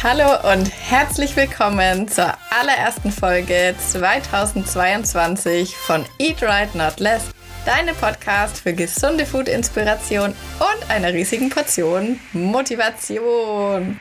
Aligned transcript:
Hallo 0.00 0.52
und 0.52 0.70
herzlich 0.70 1.34
willkommen 1.34 2.06
zur 2.06 2.32
allerersten 2.50 3.10
Folge 3.10 3.74
2022 3.76 5.76
von 5.76 6.04
Eat 6.20 6.40
Right 6.40 6.72
Not 6.76 7.00
Less, 7.00 7.24
deinem 7.66 7.96
Podcast 7.96 8.60
für 8.60 8.72
gesunde 8.72 9.26
Food-Inspiration 9.26 10.34
und 10.60 10.90
einer 10.90 11.12
riesigen 11.12 11.50
Portion 11.50 12.20
Motivation. 12.32 14.00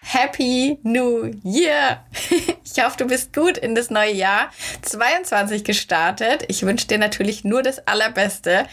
Happy 0.00 0.80
New 0.82 1.30
Year! 1.44 2.04
Ich 2.70 2.84
hoffe, 2.84 2.98
du 2.98 3.06
bist 3.06 3.32
gut 3.32 3.58
in 3.58 3.74
das 3.74 3.90
neue 3.90 4.12
Jahr 4.12 4.50
22 4.82 5.64
gestartet. 5.64 6.44
Ich 6.48 6.64
wünsche 6.64 6.86
dir 6.86 6.98
natürlich 6.98 7.42
nur 7.42 7.62
das 7.62 7.84
Allerbeste 7.86 8.66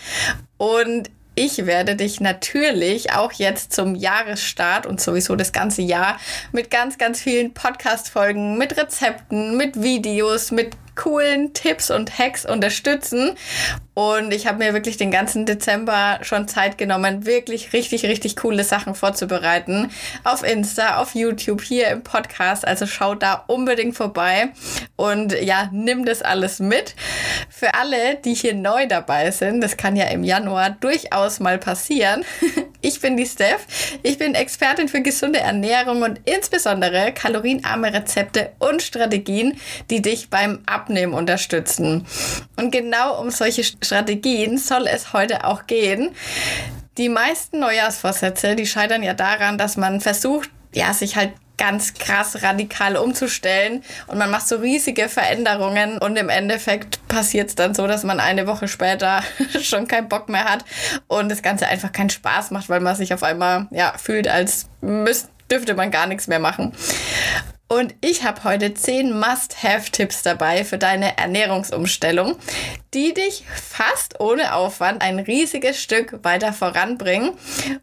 und 0.58 1.10
ich 1.36 1.66
werde 1.66 1.96
dich 1.96 2.22
natürlich 2.22 3.12
auch 3.12 3.34
jetzt 3.34 3.74
zum 3.74 3.94
Jahresstart 3.96 4.86
und 4.86 5.02
sowieso 5.02 5.36
das 5.36 5.52
ganze 5.52 5.82
Jahr 5.82 6.18
mit 6.52 6.72
ganz, 6.72 6.98
ganz 6.98 7.22
vielen 7.22 7.54
Podcast-Folgen, 7.54 8.58
mit 8.58 8.78
Rezepten, 8.78 9.58
mit 9.58 9.82
Videos, 9.82 10.52
mit 10.52 10.76
coolen 10.96 11.54
Tipps 11.54 11.92
und 11.92 12.18
Hacks 12.18 12.46
unterstützen. 12.46 13.36
Und 13.96 14.34
ich 14.34 14.46
habe 14.46 14.58
mir 14.58 14.74
wirklich 14.74 14.98
den 14.98 15.10
ganzen 15.10 15.46
Dezember 15.46 16.20
schon 16.22 16.50
Zeit 16.50 16.78
genommen, 16.78 17.26
wirklich 17.26 17.72
richtig, 17.72 18.04
richtig 18.04 18.36
coole 18.36 18.66
Sachen 18.66 18.94
vorzubereiten. 18.94 19.90
Auf 20.26 20.44
Insta, 20.44 20.98
auf 20.98 21.16
YouTube, 21.16 21.62
hier 21.62 21.88
im 21.88 22.04
Podcast. 22.04 22.68
Also 22.68 22.88
schau 22.88 23.16
da 23.16 23.46
unbedingt 23.48 23.96
vorbei 23.96 24.50
und 24.98 25.32
ja, 25.42 25.70
nimm 25.72 26.06
das 26.06 26.22
alles 26.22 26.60
mit. 26.60 26.94
Für 27.50 27.74
alle, 27.76 28.16
die 28.16 28.34
hier 28.34 28.54
neu 28.54 28.86
dabei 28.86 29.32
sind, 29.32 29.62
das 29.62 29.78
kann 29.78 29.96
ja 29.96 30.08
im 30.08 30.26
Januar 30.26 30.72
durchaus 30.72 31.40
mal 31.40 31.58
passieren. 31.58 32.26
Ich 32.82 33.02
bin 33.02 33.18
die 33.18 33.26
Steph. 33.26 33.66
Ich 34.04 34.20
bin 34.20 34.36
Expertin 34.36 34.88
für 34.88 35.02
gesunde 35.02 35.40
Ernährung 35.40 36.04
und 36.04 36.22
insbesondere 36.26 37.14
kalorienarme 37.14 37.92
Rezepte 37.92 38.52
und 38.60 38.84
Strategien, 38.84 39.60
die 39.90 40.04
dich 40.04 40.30
beim 40.30 40.60
Abnehmen 40.68 41.16
unterstützen. 41.16 42.06
Und 42.58 42.70
genau 42.70 43.20
um 43.20 43.32
solche 43.32 43.64
Strategien 43.86 44.58
soll 44.58 44.88
es 44.88 45.14
heute 45.14 45.46
auch 45.46 45.68
gehen. 45.68 46.12
Die 46.98 47.10
meisten 47.10 47.60
Neujahrsvorsätze, 47.60 48.56
die 48.56 48.66
scheitern 48.66 49.04
ja 49.04 49.14
daran, 49.14 49.58
dass 49.58 49.78
man 49.78 50.02
versucht, 50.02 50.50
ja, 50.74 50.94
sich 50.94 51.16
halt 51.16 51.32
ganz 51.58 51.94
krass 51.94 52.44
radikal 52.44 52.98
umzustellen 52.98 53.82
und 54.08 54.18
man 54.18 54.30
macht 54.30 54.48
so 54.48 54.58
riesige 54.58 55.08
Veränderungen 55.08 55.98
und 56.00 56.18
im 56.18 56.28
Endeffekt 56.28 57.06
passiert 57.08 57.50
es 57.50 57.56
dann 57.56 57.74
so, 57.74 57.88
dass 57.88 58.04
man 58.04 58.20
eine 58.20 58.46
Woche 58.46 58.68
später 58.68 59.24
schon 59.62 59.88
keinen 59.88 60.10
Bock 60.10 60.28
mehr 60.28 60.44
hat 60.46 60.66
und 61.08 61.30
das 61.30 61.42
Ganze 61.42 61.68
einfach 61.68 61.94
keinen 61.94 62.10
Spaß 62.10 62.52
macht, 62.52 62.68
weil 62.68 62.82
man 62.82 62.96
sich 62.96 63.14
auf 63.14 63.24
einmal 63.24 63.68
ja 63.72 63.94
fühlt, 63.98 64.28
als 64.28 64.68
müsste 64.82 65.30
dürfte 65.52 65.76
man 65.76 65.92
gar 65.92 66.08
nichts 66.08 66.28
mehr 66.28 66.40
machen. 66.40 66.74
Und 67.68 67.96
ich 68.02 68.24
habe 68.24 68.44
heute 68.44 68.74
10 68.74 69.18
Must-Have-Tipps 69.20 70.22
dabei 70.22 70.64
für 70.64 70.78
deine 70.78 71.18
Ernährungsumstellung, 71.18 72.36
die 72.96 73.14
dich 73.14 73.44
fast 73.54 74.22
ohne 74.22 74.56
Aufwand 74.56 75.02
ein 75.02 75.20
riesiges 75.20 75.82
Stück 75.82 76.24
weiter 76.24 76.54
voranbringen 76.54 77.32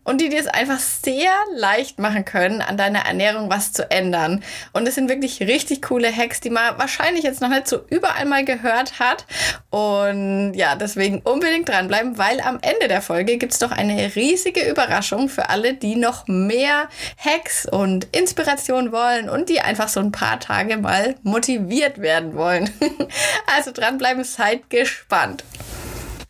und 0.04 0.22
die 0.22 0.30
dir 0.30 0.40
es 0.40 0.46
einfach 0.46 0.78
sehr 0.78 1.30
leicht 1.54 1.98
machen 1.98 2.24
können, 2.24 2.62
an 2.62 2.78
deiner 2.78 3.00
Ernährung 3.00 3.50
was 3.50 3.74
zu 3.74 3.90
ändern. 3.90 4.42
Und 4.72 4.88
es 4.88 4.94
sind 4.94 5.10
wirklich 5.10 5.40
richtig 5.40 5.82
coole 5.82 6.10
Hacks, 6.10 6.40
die 6.40 6.48
man 6.48 6.78
wahrscheinlich 6.78 7.24
jetzt 7.24 7.42
noch 7.42 7.50
nicht 7.50 7.68
so 7.68 7.80
überall 7.90 8.24
mal 8.24 8.42
gehört 8.44 8.98
hat. 9.00 9.26
Und 9.68 10.54
ja, 10.54 10.76
deswegen 10.76 11.20
unbedingt 11.20 11.68
dranbleiben, 11.68 12.16
weil 12.16 12.40
am 12.40 12.58
Ende 12.62 12.88
der 12.88 13.02
Folge 13.02 13.36
gibt 13.36 13.52
es 13.52 13.58
doch 13.58 13.70
eine 13.70 14.16
riesige 14.16 14.66
Überraschung 14.66 15.28
für 15.28 15.50
alle, 15.50 15.74
die 15.74 15.96
noch 15.96 16.26
mehr 16.26 16.88
Hacks 17.18 17.66
und 17.66 18.08
Inspiration 18.16 18.92
wollen 18.92 19.28
und 19.28 19.50
die 19.50 19.60
einfach 19.60 19.88
so 19.88 20.00
ein 20.00 20.10
paar 20.10 20.40
Tage 20.40 20.78
mal 20.78 21.16
motiviert 21.22 22.00
werden 22.00 22.34
wollen. 22.34 22.70
also 23.54 23.72
dranbleiben, 23.72 24.24
seid 24.24 24.70
gespannt. 24.70 25.01
Spannend. 25.02 25.42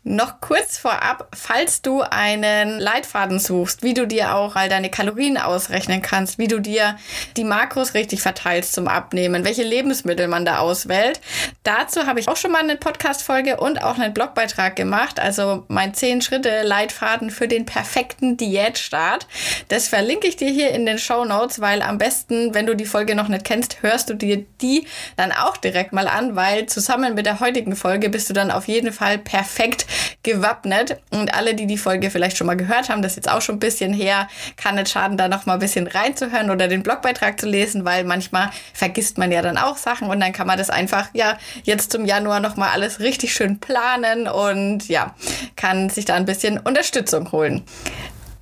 Noch 0.05 0.41
kurz 0.41 0.77
vorab, 0.77 1.29
falls 1.33 1.81
du 1.81 2.01
einen 2.01 2.77
Leitfaden 2.77 3.39
suchst, 3.39 3.83
wie 3.83 3.93
du 3.93 4.05
dir 4.05 4.35
auch 4.35 4.57
all 4.57 4.67
deine 4.67 4.89
Kalorien 4.89 5.37
ausrechnen 5.37 6.01
kannst, 6.01 6.37
wie 6.37 6.49
du 6.49 6.59
dir 6.59 6.97
die 7.37 7.45
Makros 7.45 7.93
richtig 7.93 8.21
verteilst 8.21 8.73
zum 8.73 8.89
Abnehmen, 8.89 9.45
welche 9.45 9.63
Lebensmittel 9.63 10.27
man 10.27 10.43
da 10.43 10.57
auswählt, 10.57 11.21
dazu 11.63 12.05
habe 12.05 12.19
ich 12.19 12.27
auch 12.27 12.35
schon 12.35 12.51
mal 12.51 12.63
eine 12.63 12.75
Podcast-Folge 12.75 13.55
und 13.55 13.81
auch 13.81 13.97
einen 13.97 14.13
Blogbeitrag 14.13 14.75
gemacht, 14.75 15.21
also 15.21 15.63
mein 15.69 15.93
10-Schritte-Leitfaden 15.93 17.29
für 17.29 17.47
den 17.47 17.65
perfekten 17.65 18.35
Diätstart. 18.35 19.25
Das 19.69 19.87
verlinke 19.87 20.27
ich 20.27 20.35
dir 20.35 20.49
hier 20.49 20.71
in 20.71 20.85
den 20.85 20.99
Show 20.99 21.23
Notes, 21.23 21.61
weil 21.61 21.81
am 21.81 21.97
besten, 21.97 22.53
wenn 22.53 22.65
du 22.65 22.75
die 22.75 22.83
Folge 22.83 23.15
noch 23.15 23.29
nicht 23.29 23.45
kennst, 23.45 23.81
hörst 23.81 24.09
du 24.09 24.15
dir 24.15 24.45
die 24.61 24.85
dann 25.15 25.31
auch 25.31 25.55
direkt 25.55 25.93
mal 25.93 26.09
an, 26.09 26.35
weil 26.35 26.65
zusammen 26.65 27.15
mit 27.15 27.25
der 27.25 27.39
heutigen 27.39 27.77
Folge 27.77 28.09
bist 28.09 28.29
du 28.29 28.33
dann 28.33 28.51
auf 28.51 28.67
jeden 28.67 28.91
Fall 28.91 29.17
perfekt 29.17 29.85
gewappnet. 30.23 30.99
Und 31.11 31.33
alle, 31.33 31.53
die 31.53 31.67
die 31.67 31.77
Folge 31.77 32.09
vielleicht 32.09 32.37
schon 32.37 32.47
mal 32.47 32.57
gehört 32.57 32.89
haben, 32.89 33.01
das 33.01 33.13
ist 33.13 33.17
jetzt 33.17 33.31
auch 33.31 33.41
schon 33.41 33.55
ein 33.55 33.59
bisschen 33.59 33.93
her, 33.93 34.27
kann 34.57 34.75
nicht 34.75 34.89
schaden, 34.89 35.17
da 35.17 35.27
noch 35.27 35.45
mal 35.45 35.53
ein 35.53 35.59
bisschen 35.59 35.87
reinzuhören 35.87 36.49
oder 36.49 36.67
den 36.67 36.81
Blogbeitrag 36.81 37.39
zu 37.39 37.47
lesen, 37.47 37.85
weil 37.85 38.03
manchmal 38.03 38.49
vergisst 38.73 39.17
man 39.17 39.31
ja 39.31 39.41
dann 39.41 39.57
auch 39.57 39.77
Sachen 39.77 40.09
und 40.09 40.19
dann 40.19 40.33
kann 40.33 40.47
man 40.47 40.57
das 40.57 40.69
einfach, 40.69 41.09
ja, 41.13 41.37
jetzt 41.63 41.91
zum 41.91 42.05
Januar 42.05 42.39
noch 42.39 42.55
mal 42.55 42.71
alles 42.71 42.99
richtig 42.99 43.33
schön 43.33 43.59
planen 43.59 44.27
und 44.27 44.87
ja, 44.87 45.13
kann 45.55 45.89
sich 45.89 46.05
da 46.05 46.15
ein 46.15 46.25
bisschen 46.25 46.57
Unterstützung 46.57 47.31
holen. 47.31 47.63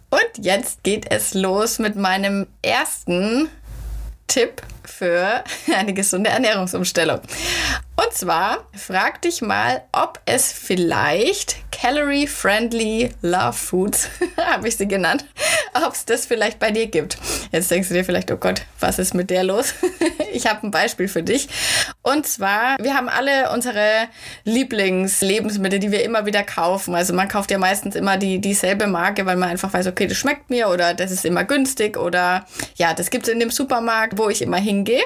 Und 0.09 0.45
jetzt 0.45 0.83
geht 0.83 1.09
es 1.09 1.33
los 1.33 1.79
mit 1.79 1.95
meinem 1.95 2.47
ersten 2.61 3.49
Tipp 4.27 4.61
für 4.85 5.43
eine 5.75 5.93
gesunde 5.93 6.29
Ernährungsumstellung. 6.29 7.21
Und 7.95 8.13
zwar 8.13 8.65
frag 8.75 9.21
dich 9.21 9.41
mal, 9.41 9.83
ob 9.91 10.19
es 10.25 10.51
vielleicht 10.51 11.70
Calorie-Friendly 11.81 13.09
Love 13.23 13.53
Foods, 13.53 14.07
habe 14.37 14.67
ich 14.67 14.77
sie 14.77 14.87
genannt, 14.87 15.25
ob 15.73 15.93
es 15.93 16.05
das 16.05 16.27
vielleicht 16.27 16.59
bei 16.59 16.69
dir 16.69 16.85
gibt. 16.85 17.17
Jetzt 17.51 17.71
denkst 17.71 17.87
du 17.87 17.95
dir 17.95 18.05
vielleicht, 18.05 18.29
oh 18.29 18.37
Gott, 18.37 18.61
was 18.79 18.99
ist 18.99 19.15
mit 19.15 19.31
der 19.31 19.43
los? 19.43 19.73
ich 20.31 20.45
habe 20.45 20.67
ein 20.67 20.69
Beispiel 20.69 21.07
für 21.07 21.23
dich. 21.23 21.49
Und 22.03 22.27
zwar, 22.27 22.77
wir 22.79 22.93
haben 22.93 23.09
alle 23.09 23.49
unsere 23.51 24.07
Lieblingslebensmittel, 24.43 25.79
die 25.79 25.89
wir 25.89 26.03
immer 26.03 26.27
wieder 26.27 26.43
kaufen. 26.43 26.93
Also 26.93 27.13
man 27.13 27.27
kauft 27.27 27.49
ja 27.49 27.57
meistens 27.57 27.95
immer 27.95 28.17
die, 28.17 28.37
dieselbe 28.37 28.85
Marke, 28.85 29.25
weil 29.25 29.37
man 29.37 29.49
einfach 29.49 29.73
weiß, 29.73 29.87
okay, 29.87 30.05
das 30.05 30.17
schmeckt 30.17 30.51
mir 30.51 30.69
oder 30.69 30.93
das 30.93 31.09
ist 31.09 31.25
immer 31.25 31.45
günstig 31.45 31.97
oder 31.97 32.45
ja, 32.75 32.93
das 32.93 33.09
gibt 33.09 33.27
es 33.27 33.33
in 33.33 33.39
dem 33.39 33.49
Supermarkt, 33.49 34.19
wo 34.19 34.29
ich 34.29 34.43
immer 34.43 34.57
hingehe. 34.57 35.01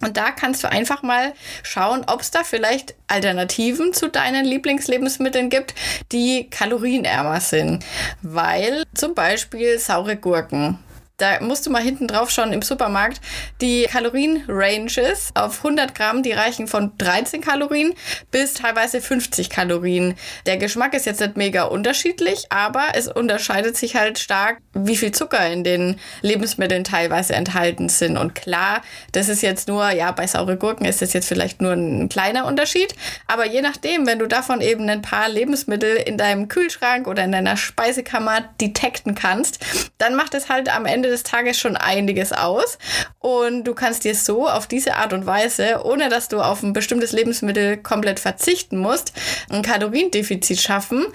Und 0.00 0.16
da 0.16 0.30
kannst 0.30 0.62
du 0.62 0.70
einfach 0.70 1.02
mal 1.02 1.32
schauen, 1.62 2.04
ob 2.06 2.20
es 2.20 2.30
da 2.30 2.44
vielleicht 2.44 2.94
Alternativen 3.08 3.92
zu 3.94 4.08
deinen 4.08 4.44
Lieblingslebensmitteln 4.44 5.48
gibt, 5.48 5.74
die 6.12 6.48
kalorienärmer 6.50 7.40
sind. 7.40 7.84
Weil 8.22 8.84
zum 8.94 9.14
Beispiel 9.14 9.78
saure 9.78 10.16
Gurken 10.16 10.78
da 11.16 11.40
musst 11.40 11.64
du 11.64 11.70
mal 11.70 11.82
hinten 11.82 12.06
drauf 12.06 12.30
schauen 12.30 12.52
im 12.52 12.62
Supermarkt. 12.62 13.20
Die 13.60 13.84
Kalorien-Ranges 13.84 15.30
auf 15.34 15.58
100 15.58 15.94
Gramm, 15.94 16.22
die 16.22 16.32
reichen 16.32 16.66
von 16.66 16.92
13 16.98 17.40
Kalorien 17.40 17.94
bis 18.30 18.54
teilweise 18.54 19.00
50 19.00 19.48
Kalorien. 19.48 20.14
Der 20.44 20.58
Geschmack 20.58 20.92
ist 20.94 21.06
jetzt 21.06 21.20
nicht 21.20 21.36
mega 21.36 21.64
unterschiedlich, 21.64 22.46
aber 22.50 22.88
es 22.94 23.08
unterscheidet 23.08 23.76
sich 23.76 23.96
halt 23.96 24.18
stark, 24.18 24.58
wie 24.74 24.96
viel 24.96 25.12
Zucker 25.12 25.50
in 25.50 25.64
den 25.64 25.98
Lebensmitteln 26.20 26.84
teilweise 26.84 27.34
enthalten 27.34 27.88
sind. 27.88 28.18
Und 28.18 28.34
klar, 28.34 28.82
das 29.12 29.28
ist 29.28 29.42
jetzt 29.42 29.68
nur, 29.68 29.90
ja, 29.90 30.12
bei 30.12 30.26
saure 30.26 30.56
Gurken 30.56 30.84
ist 30.84 31.00
das 31.00 31.14
jetzt 31.14 31.28
vielleicht 31.28 31.62
nur 31.62 31.72
ein 31.72 32.10
kleiner 32.10 32.44
Unterschied. 32.44 32.94
Aber 33.26 33.46
je 33.46 33.62
nachdem, 33.62 34.06
wenn 34.06 34.18
du 34.18 34.26
davon 34.26 34.60
eben 34.60 34.88
ein 34.90 35.02
paar 35.02 35.30
Lebensmittel 35.30 35.96
in 35.96 36.18
deinem 36.18 36.48
Kühlschrank 36.48 37.06
oder 37.06 37.24
in 37.24 37.32
deiner 37.32 37.56
Speisekammer 37.56 38.42
detekten 38.60 39.14
kannst, 39.14 39.64
dann 39.96 40.14
macht 40.14 40.34
es 40.34 40.50
halt 40.50 40.68
am 40.68 40.84
Ende 40.84 41.05
Ende 41.06 41.12
des 41.12 41.22
Tages 41.22 41.58
schon 41.58 41.76
einiges 41.76 42.32
aus. 42.32 42.78
Und 43.20 43.64
du 43.64 43.74
kannst 43.74 44.04
dir 44.04 44.14
so 44.14 44.48
auf 44.48 44.66
diese 44.66 44.96
Art 44.96 45.12
und 45.12 45.24
Weise, 45.24 45.82
ohne 45.84 46.08
dass 46.08 46.28
du 46.28 46.40
auf 46.40 46.62
ein 46.62 46.72
bestimmtes 46.72 47.12
Lebensmittel 47.12 47.76
komplett 47.76 48.18
verzichten 48.18 48.78
musst, 48.78 49.12
ein 49.48 49.62
Kaloriendefizit 49.62 50.60
schaffen. 50.60 51.06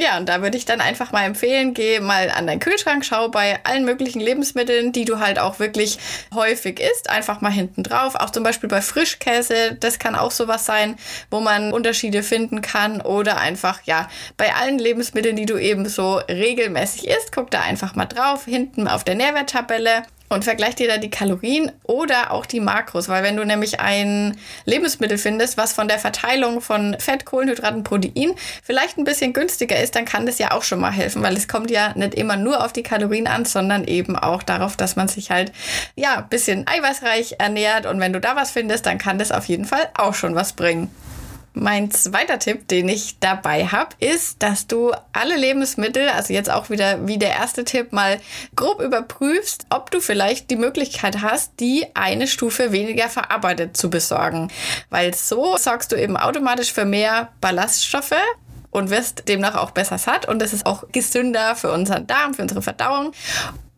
Ja, 0.00 0.16
und 0.16 0.28
da 0.28 0.42
würde 0.42 0.56
ich 0.56 0.64
dann 0.64 0.80
einfach 0.80 1.10
mal 1.10 1.24
empfehlen, 1.24 1.74
geh 1.74 1.98
mal 1.98 2.30
an 2.30 2.46
deinen 2.46 2.60
Kühlschrank, 2.60 3.04
schau 3.04 3.30
bei 3.30 3.58
allen 3.64 3.84
möglichen 3.84 4.20
Lebensmitteln, 4.20 4.92
die 4.92 5.04
du 5.04 5.18
halt 5.18 5.40
auch 5.40 5.58
wirklich 5.58 5.98
häufig 6.32 6.78
isst, 6.78 7.10
einfach 7.10 7.40
mal 7.40 7.50
hinten 7.50 7.82
drauf. 7.82 8.14
Auch 8.14 8.30
zum 8.30 8.44
Beispiel 8.44 8.68
bei 8.68 8.80
Frischkäse, 8.80 9.76
das 9.80 9.98
kann 9.98 10.14
auch 10.14 10.30
sowas 10.30 10.66
sein, 10.66 10.96
wo 11.32 11.40
man 11.40 11.72
Unterschiede 11.72 12.22
finden 12.22 12.62
kann. 12.62 13.00
Oder 13.00 13.38
einfach, 13.38 13.80
ja, 13.86 14.08
bei 14.36 14.54
allen 14.54 14.78
Lebensmitteln, 14.78 15.34
die 15.34 15.46
du 15.46 15.58
eben 15.58 15.88
so 15.88 16.18
regelmäßig 16.28 17.08
isst, 17.08 17.32
guck 17.32 17.50
da 17.50 17.62
einfach 17.62 17.96
mal 17.96 18.06
drauf, 18.06 18.44
hinten 18.44 18.86
auf 18.86 19.02
der 19.02 19.16
Nährwerttabelle 19.16 20.04
und 20.28 20.44
vergleich 20.44 20.74
dir 20.74 20.88
da 20.88 20.98
die 20.98 21.10
Kalorien 21.10 21.72
oder 21.84 22.32
auch 22.32 22.46
die 22.46 22.60
Makros, 22.60 23.08
weil 23.08 23.22
wenn 23.22 23.36
du 23.36 23.44
nämlich 23.44 23.80
ein 23.80 24.36
Lebensmittel 24.64 25.18
findest, 25.18 25.56
was 25.56 25.72
von 25.72 25.88
der 25.88 25.98
Verteilung 25.98 26.60
von 26.60 26.96
Fett, 26.98 27.24
Kohlenhydraten, 27.24 27.84
Protein 27.84 28.34
vielleicht 28.62 28.98
ein 28.98 29.04
bisschen 29.04 29.32
günstiger 29.32 29.80
ist, 29.80 29.94
dann 29.94 30.04
kann 30.04 30.26
das 30.26 30.38
ja 30.38 30.52
auch 30.52 30.62
schon 30.62 30.80
mal 30.80 30.92
helfen, 30.92 31.22
weil 31.22 31.36
es 31.36 31.48
kommt 31.48 31.70
ja 31.70 31.92
nicht 31.94 32.14
immer 32.14 32.36
nur 32.36 32.64
auf 32.64 32.72
die 32.72 32.82
Kalorien 32.82 33.26
an, 33.26 33.44
sondern 33.44 33.84
eben 33.84 34.16
auch 34.16 34.42
darauf, 34.42 34.76
dass 34.76 34.96
man 34.96 35.08
sich 35.08 35.30
halt 35.30 35.52
ja 35.96 36.18
ein 36.18 36.28
bisschen 36.28 36.66
eiweißreich 36.66 37.36
ernährt 37.38 37.86
und 37.86 38.00
wenn 38.00 38.12
du 38.12 38.20
da 38.20 38.36
was 38.36 38.50
findest, 38.50 38.86
dann 38.86 38.98
kann 38.98 39.18
das 39.18 39.32
auf 39.32 39.46
jeden 39.46 39.64
Fall 39.64 39.88
auch 39.94 40.14
schon 40.14 40.34
was 40.34 40.52
bringen. 40.52 40.90
Mein 41.54 41.90
zweiter 41.90 42.38
Tipp, 42.38 42.68
den 42.68 42.88
ich 42.88 43.18
dabei 43.18 43.66
habe, 43.66 43.96
ist, 43.98 44.42
dass 44.42 44.66
du 44.66 44.92
alle 45.12 45.36
Lebensmittel, 45.36 46.08
also 46.08 46.32
jetzt 46.32 46.50
auch 46.50 46.70
wieder 46.70 47.06
wie 47.06 47.18
der 47.18 47.30
erste 47.30 47.64
Tipp, 47.64 47.92
mal 47.92 48.20
grob 48.54 48.80
überprüfst, 48.80 49.66
ob 49.70 49.90
du 49.90 50.00
vielleicht 50.00 50.50
die 50.50 50.56
Möglichkeit 50.56 51.20
hast, 51.22 51.52
die 51.60 51.86
eine 51.94 52.26
Stufe 52.26 52.72
weniger 52.72 53.08
verarbeitet 53.08 53.76
zu 53.76 53.90
besorgen. 53.90 54.50
Weil 54.90 55.14
so 55.14 55.56
sorgst 55.56 55.92
du 55.92 55.96
eben 55.96 56.16
automatisch 56.16 56.72
für 56.72 56.84
mehr 56.84 57.32
Ballaststoffe 57.40 58.14
und 58.70 58.90
wirst 58.90 59.28
demnach 59.28 59.56
auch 59.56 59.70
besser 59.70 59.98
satt 59.98 60.28
und 60.28 60.40
das 60.40 60.52
ist 60.52 60.66
auch 60.66 60.84
gesünder 60.92 61.56
für 61.56 61.72
unseren 61.72 62.06
Darm, 62.06 62.34
für 62.34 62.42
unsere 62.42 62.62
Verdauung 62.62 63.12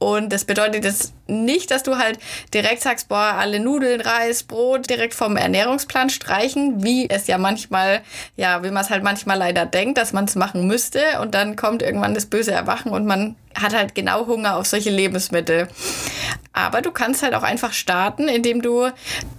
und 0.02 0.32
das 0.32 0.46
bedeutet 0.46 0.84
jetzt 0.84 1.12
nicht, 1.30 1.70
dass 1.70 1.82
du 1.82 1.96
halt 1.96 2.18
direkt 2.52 2.82
sagst, 2.82 3.08
boah, 3.08 3.34
alle 3.38 3.60
Nudeln, 3.60 4.00
Reis, 4.00 4.42
Brot 4.42 4.90
direkt 4.90 5.14
vom 5.14 5.36
Ernährungsplan 5.36 6.10
streichen, 6.10 6.82
wie 6.82 7.08
es 7.08 7.26
ja 7.26 7.38
manchmal, 7.38 8.02
ja, 8.36 8.62
wie 8.62 8.70
man 8.70 8.84
es 8.84 8.90
halt 8.90 9.02
manchmal 9.02 9.38
leider 9.38 9.66
denkt, 9.66 9.98
dass 9.98 10.12
man 10.12 10.24
es 10.24 10.34
machen 10.34 10.66
müsste. 10.66 11.00
Und 11.20 11.34
dann 11.34 11.56
kommt 11.56 11.82
irgendwann 11.82 12.14
das 12.14 12.26
böse 12.26 12.52
Erwachen 12.52 12.92
und 12.92 13.06
man 13.06 13.36
hat 13.54 13.74
halt 13.74 13.94
genau 13.94 14.26
Hunger 14.26 14.56
auf 14.56 14.66
solche 14.66 14.90
Lebensmittel. 14.90 15.68
Aber 16.52 16.82
du 16.82 16.90
kannst 16.90 17.22
halt 17.22 17.34
auch 17.34 17.42
einfach 17.42 17.72
starten, 17.72 18.28
indem 18.28 18.60
du 18.62 18.90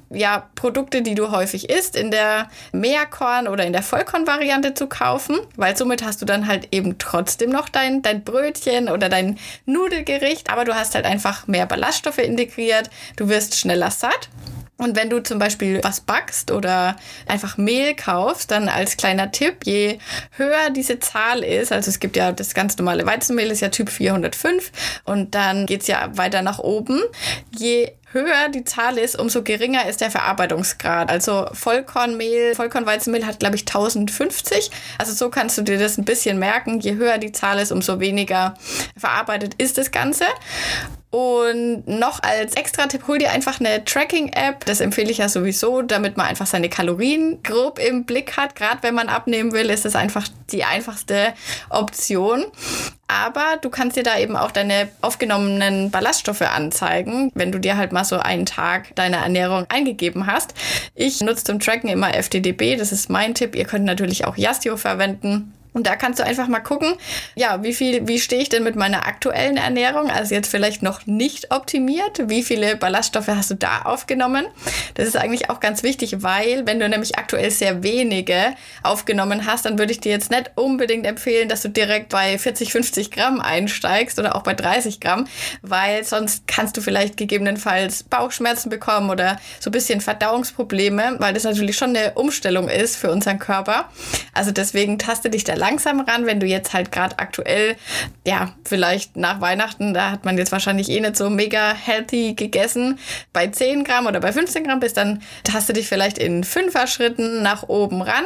ja 0.10 0.50
Produkte, 0.56 1.02
die 1.02 1.16
du 1.16 1.32
häufig 1.32 1.70
isst, 1.70 1.96
in 1.96 2.12
der 2.12 2.50
Meerkorn- 2.72 3.48
oder 3.48 3.66
in 3.66 3.74
der 3.74 3.84
Vollkorn-Variante 3.84 4.74
zu 4.74 4.88
kaufen, 4.88 5.38
weil 5.56 5.76
somit 5.78 6.04
hast 6.04 6.22
du 6.22 6.26
dann 6.26 6.48
halt 6.48 6.70
eben 6.72 6.98
trotzdem 6.98 7.50
noch 7.50 7.70
dein, 7.70 8.02
dein 8.02 8.24
Brötchen 8.24 8.90
oder 8.90 9.10
dein 9.10 9.38
Nudelgericht, 9.66 10.50
aber 10.50 10.66
du 10.66 10.76
hast 10.76 10.96
halt 10.96 11.06
einfach 11.06 11.48
mehr 11.48 11.66
Ballaststoffe 11.82 12.20
integriert, 12.20 12.90
du 13.16 13.28
wirst 13.28 13.58
schneller 13.58 13.90
satt 13.90 14.30
und 14.82 14.96
wenn 14.96 15.12
du 15.12 15.22
zum 15.22 15.38
Beispiel 15.38 15.80
was 15.84 16.02
backst 16.02 16.50
oder 16.50 16.96
einfach 17.28 17.58
Mehl 17.58 17.96
kaufst, 17.96 18.50
dann 18.50 18.68
als 18.68 18.98
kleiner 18.98 19.32
Tipp, 19.32 19.58
je 19.64 20.00
höher 20.32 20.72
diese 20.72 21.00
Zahl 21.00 21.44
ist, 21.44 21.72
also 21.72 21.90
es 21.90 22.00
gibt 22.00 22.16
ja 22.16 22.32
das 22.32 22.56
ganz 22.56 22.78
normale 22.80 23.06
Weizenmehl, 23.06 23.52
ist 23.52 23.62
ja 23.62 23.70
Typ 23.70 23.90
405 23.90 24.72
und 25.04 25.36
dann 25.36 25.68
geht's 25.68 25.86
ja 25.86 26.10
weiter 26.18 26.42
nach 26.42 26.58
oben. 26.58 27.00
Je 27.56 27.92
höher 28.12 28.50
die 28.50 28.64
Zahl 28.64 28.98
ist, 28.98 29.18
umso 29.20 29.44
geringer 29.44 29.88
ist 29.88 30.02
der 30.02 30.10
Verarbeitungsgrad. 30.10 31.12
Also 31.12 31.46
Vollkornmehl, 31.54 32.56
Vollkornweizenmehl 32.56 33.26
hat, 33.26 33.40
glaube 33.40 33.56
ich, 33.56 33.62
1050. 33.62 34.72
Also 34.98 35.14
so 35.14 35.30
kannst 35.30 35.60
du 35.60 35.62
dir 35.62 35.78
das 35.78 36.00
ein 36.00 36.06
bisschen 36.06 36.40
merken. 36.40 36.80
Je 36.80 36.96
höher 36.96 37.20
die 37.20 37.32
Zahl 37.32 37.60
ist, 37.60 37.72
umso 37.72 38.00
weniger 38.00 38.56
verarbeitet 38.98 39.54
ist 39.60 39.78
das 39.78 39.92
Ganze. 39.92 40.26
Und 41.12 41.84
noch 41.88 42.24
als 42.24 42.56
extra 42.56 42.88
Tipp, 42.88 43.04
hol 43.06 43.18
dir 43.18 43.32
einfach 43.32 43.60
eine 43.60 43.84
Tracking-App. 43.84 44.64
Das 44.64 44.80
empfehle 44.80 45.12
ich 45.12 45.18
ja 45.18 45.28
sowieso, 45.28 45.82
damit 45.82 46.16
man 46.16 46.28
einfach 46.28 46.48
seine 46.48 46.70
Kalorien 46.70 47.44
grob 47.44 47.80
im 47.80 48.06
Blick 48.06 48.38
hat. 48.38 48.56
Gerade 48.56 48.82
wenn 48.82 48.96
man 48.96 49.10
abnehmen 49.10 49.52
will, 49.52 49.70
ist 49.70 49.84
das 49.84 49.96
einfach 49.96 50.30
die 50.52 50.64
einfachste 50.64 51.34
Option. 51.70 52.46
Aber 53.10 53.58
du 53.62 53.70
kannst 53.70 53.98
dir 53.98 54.04
da 54.04 54.18
eben 54.18 54.38
auch 54.38 54.52
deine 54.52 54.88
aufgenommenen 55.02 55.92
Ballaststoffe 55.92 56.44
anzeigen, 56.44 57.30
wenn 57.36 57.52
du 57.52 57.60
dir 57.60 57.76
halt 57.76 57.92
mal 57.92 58.06
so 58.06 58.18
einen 58.18 58.46
Tag 58.46 58.96
deiner 58.96 59.18
Ernährung 59.18 59.66
eingegeben 59.68 60.28
hast. 60.28 60.54
Ich 60.96 61.20
nutze 61.20 61.44
zum 61.44 61.60
Tracken 61.60 61.90
immer 61.90 62.14
FTDB, 62.14 62.78
das 62.78 62.94
ist 62.94 63.10
mein 63.10 63.36
Tipp. 63.36 63.54
Ihr 63.56 63.66
könnt 63.66 63.84
natürlich 63.84 64.24
auch 64.24 64.38
Yastio 64.38 64.78
verwenden. 64.78 65.54
Und 65.74 65.88
da 65.88 65.96
kannst 65.96 66.20
du 66.20 66.26
einfach 66.26 66.48
mal 66.48 66.60
gucken, 66.60 66.96
ja, 67.36 67.64
wie 67.64 67.74
viel, 67.74 68.08
wie 68.08 68.20
stehe 68.20 68.42
ich 68.42 68.50
denn 68.50 68.64
mit 68.64 68.76
meiner 68.76 69.08
aktuellen 69.08 69.56
Ernährung? 69.56 70.10
Also 70.10 70.36
jetzt 70.36 70.50
vielleicht 70.50 70.84
noch 70.84 71.06
nicht 71.06 71.52
optimiert. 71.52 72.30
Wie 72.30 72.44
viele 72.44 72.76
Ballaststoffe 72.76 73.30
hast 73.30 73.52
du 73.52 73.56
da 73.56 73.84
aufgenommen? 73.84 74.46
Das 74.96 75.08
ist 75.08 75.16
eigentlich 75.16 75.50
auch 75.50 75.62
ganz 75.62 75.82
wichtig, 75.84 76.24
weil 76.24 76.66
wenn 76.66 76.80
du 76.80 76.90
nämlich 76.90 77.18
aktuell 77.18 77.52
sehr 77.52 77.84
wenige 77.84 78.54
aufgenommen 78.84 79.46
hast, 79.46 79.66
dann 79.66 79.80
würde 79.80 79.94
ich 79.94 80.02
dir 80.02 80.12
jetzt 80.12 80.30
nicht 80.30 80.52
unbedingt 80.56 81.06
empfehlen, 81.06 81.48
dass 81.48 81.62
du 81.62 81.70
direkt 81.70 82.10
bei 82.10 82.38
40, 82.38 82.72
50 82.74 83.12
Gramm 83.12 83.40
einsteigst 83.40 84.20
oder 84.20 84.36
auch 84.36 84.44
bei 84.44 84.54
30 84.54 85.00
Gramm, 85.00 85.28
weil 85.62 86.04
sonst 86.04 86.48
kannst 86.48 86.76
du 86.76 86.82
vielleicht 86.82 87.16
gegebenenfalls 87.16 88.04
Bauchschmerzen 88.04 88.70
bekommen 88.70 89.10
oder 89.10 89.40
so 89.60 89.70
ein 89.70 89.74
bisschen 89.74 90.02
Verdauungsprobleme, 90.02 91.16
weil 91.20 91.34
das 91.34 91.46
natürlich 91.46 91.78
schon 91.78 91.96
eine 91.96 92.14
Umstellung 92.16 92.68
ist 92.68 92.98
für 92.98 93.10
unseren 93.10 93.40
Körper. 93.40 93.90
Also 94.34 94.52
deswegen 94.52 95.00
taste 95.00 95.30
dich 95.30 95.46
da 95.46 95.61
langsam 95.62 96.02
ran, 96.02 96.26
wenn 96.26 96.40
du 96.40 96.48
jetzt 96.48 96.74
halt 96.74 96.92
gerade 96.92 97.20
aktuell, 97.20 97.78
ja, 98.26 98.54
vielleicht 98.66 99.16
nach 99.16 99.40
Weihnachten, 99.40 99.94
da 99.94 100.12
hat 100.12 100.26
man 100.26 100.38
jetzt 100.38 100.52
wahrscheinlich 100.52 100.90
eh 100.90 101.00
nicht 101.00 101.16
so 101.16 101.30
mega 101.30 101.74
healthy 101.74 102.34
gegessen, 102.34 103.00
bei 103.32 103.48
10 103.48 103.84
Gramm 103.84 104.08
oder 104.08 104.20
bei 104.20 104.34
15 104.34 104.64
Gramm 104.64 104.80
bist, 104.80 104.98
dann 104.98 105.22
hast 105.54 105.70
du 105.70 105.74
dich 105.74 105.88
vielleicht 105.88 106.18
in 106.18 106.44
fünfer 106.44 106.88
Schritten 106.88 107.44
nach 107.44 107.70
oben 107.70 108.02
ran. 108.02 108.26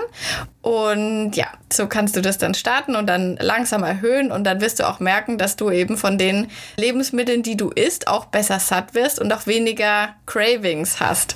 Und 0.61 1.35
ja, 1.35 1.47
so 1.71 1.87
kannst 1.87 2.15
du 2.15 2.21
das 2.21 2.37
dann 2.37 2.55
starten 2.55 2.95
und 2.95 3.05
dann 3.05 3.35
langsam 3.39 3.83
erhöhen 3.83 4.31
und 4.31 4.45
dann 4.45 4.61
wirst 4.61 4.79
du 4.79 4.87
auch 4.87 4.99
merken, 4.99 5.37
dass 5.37 5.57
du 5.57 5.69
eben 5.69 5.97
von 5.97 6.17
den 6.17 6.47
Lebensmitteln, 6.77 7.43
die 7.43 7.57
du 7.57 7.69
isst, 7.69 8.07
auch 8.07 8.25
besser 8.25 8.59
satt 8.59 8.95
wirst 8.95 9.19
und 9.19 9.31
auch 9.31 9.45
weniger 9.45 10.15
Cravings 10.25 10.99
hast. 10.99 11.35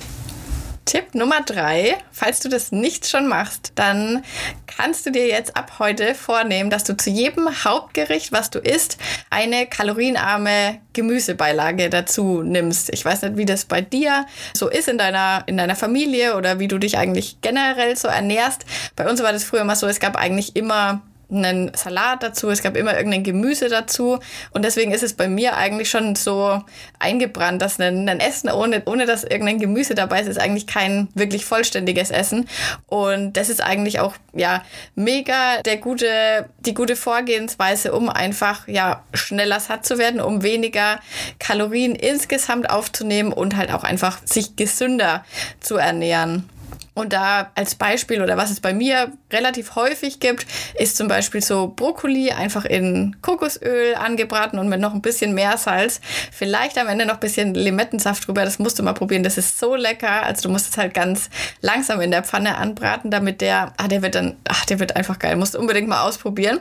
Tipp 0.90 1.14
Nummer 1.14 1.40
drei, 1.42 1.98
falls 2.10 2.40
du 2.40 2.48
das 2.48 2.72
nicht 2.72 3.06
schon 3.06 3.28
machst, 3.28 3.70
dann 3.76 4.24
kannst 4.66 5.06
du 5.06 5.12
dir 5.12 5.28
jetzt 5.28 5.56
ab 5.56 5.74
heute 5.78 6.16
vornehmen, 6.16 6.68
dass 6.68 6.82
du 6.82 6.96
zu 6.96 7.10
jedem 7.10 7.48
Hauptgericht, 7.64 8.32
was 8.32 8.50
du 8.50 8.58
isst, 8.58 8.98
eine 9.30 9.68
kalorienarme 9.68 10.80
Gemüsebeilage 10.92 11.90
dazu 11.90 12.42
nimmst. 12.42 12.92
Ich 12.92 13.04
weiß 13.04 13.22
nicht, 13.22 13.36
wie 13.36 13.46
das 13.46 13.66
bei 13.66 13.82
dir 13.82 14.26
so 14.52 14.68
ist 14.68 14.88
in 14.88 14.98
deiner, 14.98 15.44
in 15.46 15.56
deiner 15.56 15.76
Familie 15.76 16.36
oder 16.36 16.58
wie 16.58 16.66
du 16.66 16.78
dich 16.78 16.98
eigentlich 16.98 17.40
generell 17.40 17.96
so 17.96 18.08
ernährst. 18.08 18.64
Bei 18.96 19.08
uns 19.08 19.22
war 19.22 19.32
das 19.32 19.44
früher 19.44 19.62
mal 19.62 19.76
so, 19.76 19.86
es 19.86 20.00
gab 20.00 20.16
eigentlich 20.16 20.56
immer 20.56 21.02
einen 21.30 21.72
Salat 21.74 22.22
dazu, 22.22 22.50
es 22.50 22.62
gab 22.62 22.76
immer 22.76 22.96
irgendein 22.96 23.22
Gemüse 23.22 23.68
dazu. 23.68 24.18
Und 24.52 24.64
deswegen 24.64 24.92
ist 24.92 25.02
es 25.02 25.14
bei 25.14 25.28
mir 25.28 25.56
eigentlich 25.56 25.90
schon 25.90 26.16
so 26.16 26.62
eingebrannt, 26.98 27.62
dass 27.62 27.80
ein, 27.80 28.08
ein 28.08 28.20
Essen 28.20 28.50
ohne, 28.50 28.82
ohne 28.86 29.06
dass 29.06 29.24
irgendein 29.24 29.58
Gemüse 29.58 29.94
dabei 29.94 30.20
ist, 30.20 30.28
ist 30.28 30.40
eigentlich 30.40 30.66
kein 30.66 31.08
wirklich 31.14 31.44
vollständiges 31.44 32.10
Essen. 32.10 32.48
Und 32.86 33.34
das 33.34 33.48
ist 33.48 33.62
eigentlich 33.62 34.00
auch, 34.00 34.14
ja, 34.32 34.64
mega 34.94 35.62
der 35.62 35.76
gute, 35.76 36.48
die 36.60 36.74
gute 36.74 36.96
Vorgehensweise, 36.96 37.92
um 37.92 38.08
einfach, 38.08 38.66
ja, 38.68 39.04
schneller 39.14 39.60
satt 39.60 39.86
zu 39.86 39.98
werden, 39.98 40.20
um 40.20 40.42
weniger 40.42 41.00
Kalorien 41.38 41.94
insgesamt 41.94 42.70
aufzunehmen 42.70 43.32
und 43.32 43.56
halt 43.56 43.72
auch 43.72 43.84
einfach 43.84 44.18
sich 44.24 44.56
gesünder 44.56 45.24
zu 45.60 45.76
ernähren. 45.76 46.48
Und 46.94 47.12
da 47.12 47.50
als 47.54 47.76
Beispiel 47.76 48.20
oder 48.20 48.36
was 48.36 48.50
es 48.50 48.60
bei 48.60 48.74
mir 48.74 49.12
relativ 49.32 49.74
häufig 49.74 50.20
gibt, 50.20 50.46
ist 50.78 50.96
zum 50.96 51.08
Beispiel 51.08 51.42
so 51.42 51.68
Brokkoli 51.68 52.30
einfach 52.32 52.64
in 52.64 53.16
Kokosöl 53.22 53.94
angebraten 53.94 54.58
und 54.58 54.68
mit 54.68 54.80
noch 54.80 54.94
ein 54.94 55.02
bisschen 55.02 55.34
Meersalz. 55.34 56.00
Vielleicht 56.32 56.78
am 56.78 56.88
Ende 56.88 57.06
noch 57.06 57.14
ein 57.14 57.20
bisschen 57.20 57.54
Limettensaft 57.54 58.26
drüber. 58.26 58.44
Das 58.44 58.58
musst 58.58 58.78
du 58.78 58.82
mal 58.82 58.92
probieren. 58.92 59.22
Das 59.22 59.38
ist 59.38 59.58
so 59.58 59.74
lecker. 59.74 60.22
Also 60.22 60.42
du 60.42 60.48
musst 60.48 60.70
es 60.70 60.76
halt 60.76 60.94
ganz 60.94 61.30
langsam 61.60 62.00
in 62.00 62.10
der 62.10 62.22
Pfanne 62.22 62.56
anbraten, 62.56 63.10
damit 63.10 63.40
der, 63.40 63.72
ah, 63.76 63.88
der 63.88 64.02
wird 64.02 64.14
dann, 64.14 64.36
ach, 64.48 64.64
der 64.66 64.80
wird 64.80 64.96
einfach 64.96 65.18
geil. 65.18 65.36
Musst 65.36 65.54
du 65.54 65.58
unbedingt 65.58 65.88
mal 65.88 66.02
ausprobieren. 66.02 66.60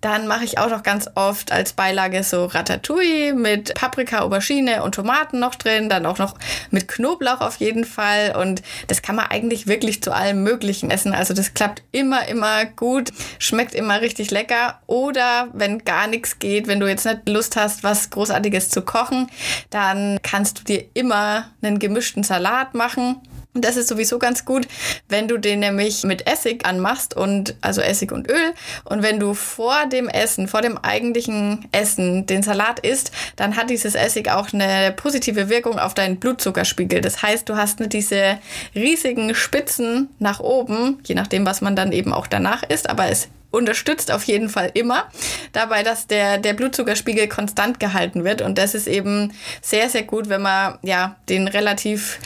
Dann 0.00 0.26
mache 0.26 0.44
ich 0.44 0.58
auch 0.58 0.70
noch 0.70 0.82
ganz 0.82 1.08
oft 1.14 1.52
als 1.52 1.72
Beilage 1.72 2.22
so 2.22 2.46
Ratatouille 2.46 3.34
mit 3.34 3.74
Paprika, 3.74 4.20
Aubergine 4.20 4.82
und 4.82 4.94
Tomaten 4.94 5.38
noch 5.38 5.54
drin. 5.54 5.88
Dann 5.88 6.06
auch 6.06 6.18
noch 6.18 6.34
mit 6.70 6.88
Knoblauch 6.88 7.40
auf 7.40 7.56
jeden 7.56 7.84
Fall. 7.84 8.36
Und 8.36 8.62
das 8.86 9.02
kann 9.02 9.16
man 9.16 9.26
eigentlich 9.26 9.66
wirklich 9.66 10.02
zu 10.02 10.12
allem 10.12 10.42
Möglichen 10.42 10.90
essen. 10.90 11.14
Also 11.14 11.34
das 11.34 11.54
klappt 11.54 11.82
immer 12.00 12.64
gut, 12.64 13.10
schmeckt 13.38 13.74
immer 13.74 14.00
richtig 14.00 14.30
lecker. 14.30 14.80
Oder 14.86 15.48
wenn 15.52 15.84
gar 15.84 16.06
nichts 16.06 16.38
geht, 16.38 16.66
wenn 16.66 16.80
du 16.80 16.88
jetzt 16.88 17.06
nicht 17.06 17.28
Lust 17.28 17.56
hast, 17.56 17.84
was 17.84 18.10
Großartiges 18.10 18.70
zu 18.70 18.82
kochen, 18.82 19.28
dann 19.70 20.18
kannst 20.22 20.60
du 20.60 20.64
dir 20.64 20.84
immer 20.94 21.50
einen 21.62 21.78
gemischten 21.78 22.22
Salat 22.22 22.74
machen 22.74 23.20
und 23.54 23.64
das 23.64 23.76
ist 23.76 23.88
sowieso 23.88 24.18
ganz 24.18 24.44
gut, 24.44 24.68
wenn 25.08 25.26
du 25.26 25.38
den 25.38 25.60
nämlich 25.60 26.04
mit 26.04 26.28
Essig 26.28 26.64
anmachst 26.64 27.16
und 27.16 27.56
also 27.60 27.80
Essig 27.80 28.12
und 28.12 28.30
Öl. 28.30 28.54
Und 28.84 29.02
wenn 29.02 29.18
du 29.18 29.34
vor 29.34 29.86
dem 29.86 30.08
Essen, 30.08 30.48
vor 30.48 30.60
dem 30.60 30.78
eigentlichen 30.78 31.66
Essen 31.72 32.26
den 32.26 32.42
Salat 32.42 32.80
isst, 32.80 33.10
dann 33.36 33.56
hat 33.56 33.70
dieses 33.70 33.94
Essig 33.94 34.30
auch 34.30 34.52
eine 34.52 34.92
positive 34.92 35.48
Wirkung 35.48 35.78
auf 35.78 35.94
deinen 35.94 36.18
Blutzuckerspiegel. 36.18 37.00
Das 37.00 37.22
heißt, 37.22 37.48
du 37.48 37.56
hast 37.56 37.80
nicht 37.80 37.94
diese 37.94 38.38
riesigen 38.74 39.34
Spitzen 39.34 40.10
nach 40.18 40.40
oben, 40.40 41.00
je 41.04 41.14
nachdem, 41.14 41.44
was 41.46 41.60
man 41.60 41.74
dann 41.74 41.90
eben 41.90 42.12
auch 42.12 42.26
danach 42.26 42.62
isst, 42.62 42.88
aber 42.88 43.08
es 43.08 43.28
unterstützt 43.50 44.12
auf 44.12 44.24
jeden 44.24 44.50
Fall 44.50 44.70
immer 44.74 45.08
dabei, 45.52 45.82
dass 45.82 46.06
der, 46.06 46.38
der 46.38 46.52
Blutzuckerspiegel 46.52 47.28
konstant 47.28 47.80
gehalten 47.80 48.24
wird. 48.24 48.42
Und 48.42 48.58
das 48.58 48.74
ist 48.74 48.86
eben 48.86 49.32
sehr, 49.62 49.88
sehr 49.88 50.02
gut, 50.02 50.28
wenn 50.28 50.42
man 50.42 50.78
ja 50.82 51.16
den 51.28 51.48
relativ 51.48 52.18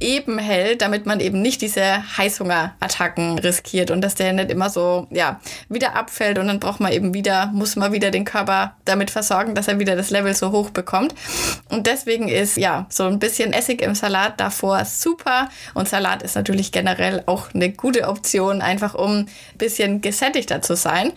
eben 0.00 0.38
hält, 0.38 0.82
damit 0.82 1.06
man 1.06 1.20
eben 1.20 1.42
nicht 1.42 1.60
diese 1.60 2.16
Heißhungerattacken 2.16 3.38
riskiert 3.38 3.90
und 3.90 4.00
dass 4.00 4.14
der 4.14 4.32
nicht 4.32 4.50
immer 4.50 4.70
so, 4.70 5.06
ja, 5.10 5.40
wieder 5.68 5.96
abfällt 5.96 6.38
und 6.38 6.46
dann 6.46 6.60
braucht 6.60 6.80
man 6.80 6.92
eben 6.92 7.14
wieder, 7.14 7.46
muss 7.52 7.76
man 7.76 7.92
wieder 7.92 8.10
den 8.10 8.24
Körper 8.24 8.76
damit 8.84 9.10
versorgen, 9.10 9.54
dass 9.54 9.68
er 9.68 9.78
wieder 9.78 9.96
das 9.96 10.10
Level 10.10 10.34
so 10.34 10.52
hoch 10.52 10.70
bekommt. 10.70 11.14
Und 11.68 11.86
deswegen 11.86 12.28
ist, 12.28 12.56
ja, 12.56 12.86
so 12.88 13.04
ein 13.04 13.18
bisschen 13.18 13.52
Essig 13.52 13.82
im 13.82 13.94
Salat 13.94 14.40
davor 14.40 14.84
super 14.84 15.48
und 15.74 15.88
Salat 15.88 16.22
ist 16.22 16.36
natürlich 16.36 16.72
generell 16.72 17.22
auch 17.26 17.54
eine 17.54 17.70
gute 17.70 18.08
Option, 18.08 18.62
einfach 18.62 18.94
um 18.94 19.18
ein 19.18 19.28
bisschen 19.56 20.00
gesättigter 20.00 20.62
zu 20.62 20.76
sein. 20.76 21.12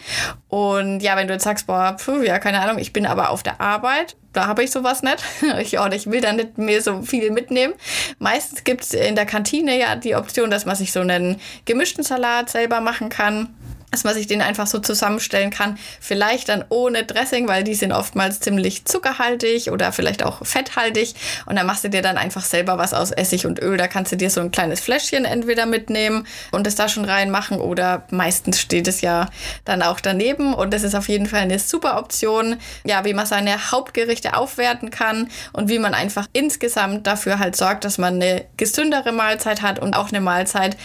Und 0.48 1.02
ja, 1.02 1.16
wenn 1.16 1.28
du 1.28 1.34
jetzt 1.34 1.44
sagst, 1.44 1.68
boah, 1.68 1.96
pfuh, 1.98 2.22
ja, 2.22 2.40
keine 2.40 2.62
Ahnung, 2.62 2.78
ich 2.78 2.94
bin 2.94 3.06
aber 3.06 3.30
auf 3.30 3.44
der 3.44 3.62
Arbeit 3.62 4.16
da 4.34 4.48
habe 4.48 4.64
ich 4.64 4.72
sowas 4.72 5.04
nicht. 5.04 5.24
Ich, 5.62 5.78
oh, 5.80 5.88
ich 5.92 6.10
will 6.10 6.22
da 6.22 6.34
nicht 6.34 6.58
mehr 6.58 6.82
so 6.82 7.02
viel 7.02 7.32
mitnehmen. 7.32 7.74
Meistens 8.20 8.64
gibt 8.64 8.84
es 8.84 8.94
in 8.94 9.16
der 9.16 9.26
Kantine 9.26 9.78
ja 9.78 9.96
die 9.96 10.16
Option, 10.16 10.50
dass 10.50 10.66
man 10.66 10.76
sich 10.76 10.92
so 10.92 11.02
einen 11.02 11.40
gemischten 11.66 12.04
Salat 12.04 12.50
selber 12.50 12.82
machen 12.82 13.10
kann 13.10 13.50
dass 13.92 14.04
man 14.04 14.14
sich 14.14 14.26
den 14.26 14.42
einfach 14.42 14.68
so 14.68 14.80
zusammenstellen 14.80 15.50
kann. 15.52 15.78
Vielleicht 16.00 16.50
dann 16.50 16.64
ohne 16.70 17.04
Dressing, 17.04 17.48
weil 17.48 17.64
die 17.64 17.76
sind 17.76 17.92
oftmals 17.92 18.40
ziemlich 18.40 18.86
zuckerhaltig 18.86 19.70
oder 19.72 19.92
vielleicht 19.92 20.24
auch 20.24 20.46
fetthaltig. 20.46 21.14
Und 21.46 21.58
dann 21.58 21.68
machst 21.68 21.84
du 21.84 21.90
dir 21.90 22.02
dann 22.02 22.18
einfach 22.18 22.44
selber 22.44 22.78
was 22.78 22.94
aus 22.94 23.12
Essig 23.12 23.46
und 23.46 23.62
Öl. 23.62 23.78
Da 23.78 23.88
kannst 23.88 24.12
du 24.12 24.16
dir 24.16 24.30
so 24.30 24.40
ein 24.42 24.52
kleines 24.52 24.80
Fläschchen 24.80 25.26
entweder 25.26 25.66
mitnehmen 25.66 26.26
und 26.52 26.66
es 26.68 26.76
da 26.76 26.88
schon 26.88 27.06
reinmachen 27.06 27.60
oder 27.60 28.04
meistens 28.12 28.60
steht 28.60 28.88
es 28.88 29.02
ja 29.02 29.30
dann 29.66 29.82
auch 29.82 30.00
daneben. 30.00 30.54
Und 30.54 30.74
das 30.74 30.84
ist 30.84 30.96
auf 30.96 31.10
jeden 31.10 31.26
Fall 31.26 31.42
eine 31.42 31.60
super 31.60 31.98
Option, 31.98 32.58
ja, 32.86 33.04
wie 33.04 33.14
man 33.14 33.26
seine 33.26 33.72
Hauptgerichte 33.72 34.36
aufwerten 34.36 34.90
kann 34.90 35.30
und 35.52 35.70
wie 35.70 35.80
man 35.80 35.94
einfach 35.94 36.28
insgesamt 36.32 37.08
dafür 37.08 37.40
halt 37.40 37.56
sorgt, 37.58 37.84
dass 37.84 37.98
man 37.98 38.16
eine 38.16 38.46
gesündere 38.56 39.12
Mahlzeit 39.12 39.62
hat 39.62 39.80
und 39.80 39.94
auch 39.94 40.10
eine 40.10 40.22
Mahlzeit, 40.22 40.78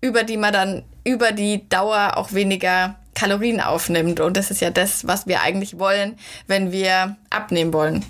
über 0.00 0.22
die 0.22 0.36
man 0.36 0.52
dann 0.52 0.82
über 1.04 1.32
die 1.32 1.68
Dauer 1.68 2.16
auch 2.16 2.32
weniger 2.32 2.96
Kalorien 3.14 3.60
aufnimmt. 3.60 4.20
Und 4.20 4.36
das 4.36 4.50
ist 4.50 4.60
ja 4.60 4.70
das, 4.70 5.06
was 5.06 5.26
wir 5.26 5.42
eigentlich 5.42 5.78
wollen, 5.78 6.18
wenn 6.46 6.72
wir 6.72 7.16
abnehmen 7.30 7.72
wollen. 7.72 8.04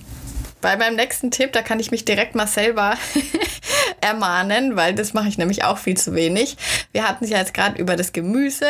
Bei 0.61 0.77
meinem 0.77 0.97
nächsten 0.97 1.31
Tipp, 1.31 1.53
da 1.53 1.63
kann 1.63 1.81
ich 1.81 1.91
mich 1.91 2.05
direkt 2.05 2.35
mal 2.35 2.47
selber 2.47 2.95
ermahnen, 4.03 4.77
weil 4.77 4.95
das 4.95 5.15
mache 5.15 5.29
ich 5.29 5.39
nämlich 5.39 5.65
auch 5.65 5.79
viel 5.79 5.97
zu 5.97 6.15
wenig. 6.15 6.57
Wir 6.93 7.09
hatten 7.09 7.25
es 7.25 7.31
ja 7.31 7.39
jetzt 7.39 7.55
gerade 7.55 7.81
über 7.81 7.97
das 7.97 8.13
Gemüse 8.13 8.67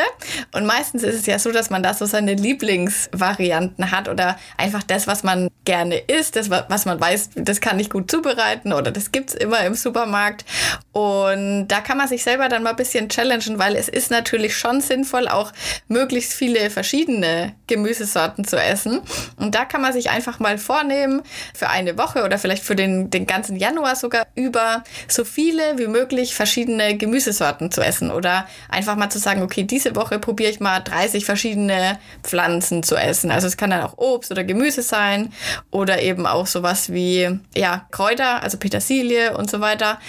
und 0.53 0.65
meistens 0.65 1.03
ist 1.03 1.15
es 1.15 1.25
ja 1.25 1.37
so, 1.37 1.51
dass 1.51 1.69
man 1.69 1.83
da 1.83 1.93
so 1.93 2.05
seine 2.05 2.33
Lieblingsvarianten 2.33 3.91
hat 3.91 4.07
oder 4.07 4.37
einfach 4.57 4.83
das, 4.83 5.05
was 5.05 5.23
man 5.23 5.49
gerne 5.65 5.97
isst, 5.97 6.37
das, 6.37 6.49
was 6.49 6.85
man 6.85 6.99
weiß, 6.99 7.31
das 7.35 7.59
kann 7.59 7.79
ich 7.79 7.89
gut 7.89 8.09
zubereiten 8.09 8.71
oder 8.71 8.91
das 8.91 9.11
gibt 9.11 9.31
es 9.31 9.35
immer 9.35 9.59
im 9.65 9.73
Supermarkt. 9.73 10.45
Und 10.93 11.69
da 11.69 11.79
kann 11.79 11.97
man 11.97 12.09
sich 12.09 12.23
selber 12.23 12.49
dann 12.49 12.63
mal 12.63 12.71
ein 12.71 12.75
bisschen 12.75 13.07
challengen, 13.07 13.59
weil 13.59 13.75
es 13.75 13.87
ist 13.87 14.11
natürlich 14.11 14.57
schon 14.57 14.81
sinnvoll, 14.81 15.29
auch 15.29 15.53
möglichst 15.87 16.33
viele 16.33 16.69
verschiedene 16.69 17.53
Gemüsesorten 17.67 18.45
zu 18.45 18.57
essen. 18.57 19.01
Und 19.37 19.55
da 19.55 19.63
kann 19.63 19.81
man 19.81 19.93
sich 19.93 20.09
einfach 20.09 20.39
mal 20.39 20.57
vornehmen, 20.57 21.21
für 21.53 21.69
eine 21.69 21.97
Woche 21.97 22.23
oder 22.23 22.37
vielleicht 22.37 22.63
für 22.63 22.75
den, 22.75 23.09
den 23.09 23.25
ganzen 23.25 23.55
Januar 23.55 23.95
sogar 23.95 24.27
über 24.35 24.83
so 25.07 25.23
viele 25.23 25.77
wie 25.77 25.87
möglich 25.87 26.35
verschiedene 26.35 26.97
Gemüsesorten 26.97 27.71
zu 27.71 27.81
essen 27.81 28.11
oder 28.11 28.47
einfach 28.69 28.97
mal 28.97 29.09
zu 29.09 29.19
sagen, 29.19 29.43
okay, 29.43 29.63
diese 29.63 29.95
Woche 29.95 30.19
probiere 30.19 30.51
ich 30.51 30.59
mal 30.59 30.81
30 30.81 31.23
verschiedene 31.23 31.99
Pflanzen 32.23 32.83
zu 32.83 32.95
essen. 32.95 33.31
Also 33.31 33.47
es 33.47 33.55
kann 33.55 33.69
dann 33.69 33.83
auch 33.83 33.97
Obst 33.97 34.31
oder 34.31 34.43
Gemüse 34.43 34.81
sein 34.81 35.31
oder 35.69 36.01
eben 36.01 36.25
auch 36.25 36.47
sowas 36.47 36.91
wie 36.91 37.39
ja, 37.55 37.87
Kräuter, 37.91 38.43
also 38.43 38.57
Petersilie 38.57 39.37
und 39.37 39.49
so 39.49 39.61
weiter. 39.61 39.99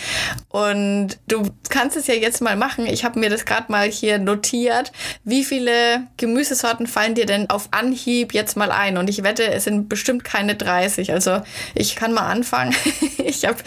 Und 0.48 0.71
du 1.28 1.42
kannst 1.68 1.96
es 1.96 2.06
ja 2.06 2.14
jetzt 2.14 2.40
mal 2.40 2.56
machen. 2.56 2.86
Ich 2.86 3.04
habe 3.04 3.18
mir 3.18 3.30
das 3.30 3.44
gerade 3.44 3.70
mal 3.70 3.88
hier 3.88 4.18
notiert. 4.18 4.92
Wie 5.24 5.44
viele 5.44 6.08
Gemüsesorten 6.16 6.86
fallen 6.86 7.14
dir 7.14 7.26
denn 7.26 7.50
auf 7.50 7.68
Anhieb 7.70 8.34
jetzt 8.34 8.56
mal 8.56 8.70
ein? 8.70 8.96
Und 8.96 9.08
ich 9.08 9.22
wette, 9.22 9.50
es 9.50 9.64
sind 9.64 9.88
bestimmt 9.88 10.24
keine 10.24 10.54
30. 10.54 11.12
Also 11.12 11.42
ich 11.74 11.96
kann 11.96 12.12
mal 12.12 12.28
anfangen. 12.28 12.74
ich 13.26 13.44
habe 13.44 13.58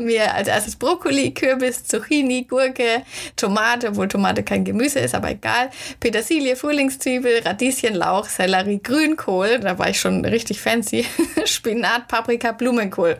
mir 0.00 0.34
als 0.34 0.48
erstes 0.48 0.76
Brokkoli, 0.76 1.32
Kürbis, 1.32 1.84
Zucchini, 1.84 2.44
Gurke, 2.44 3.02
Tomate, 3.36 3.88
obwohl 3.88 4.08
Tomate 4.08 4.42
kein 4.42 4.64
Gemüse 4.64 5.00
ist, 5.00 5.14
aber 5.14 5.30
egal. 5.30 5.70
Petersilie, 6.00 6.56
Frühlingszwiebel, 6.56 7.42
Radieschen, 7.44 7.94
Lauch, 7.94 8.28
Sellerie, 8.28 8.80
Grünkohl, 8.82 9.60
da 9.60 9.78
war 9.78 9.88
ich 9.88 10.00
schon 10.00 10.24
richtig 10.24 10.60
fancy. 10.60 11.06
Spinat, 11.44 12.08
Paprika, 12.08 12.52
Blumenkohl. 12.52 13.16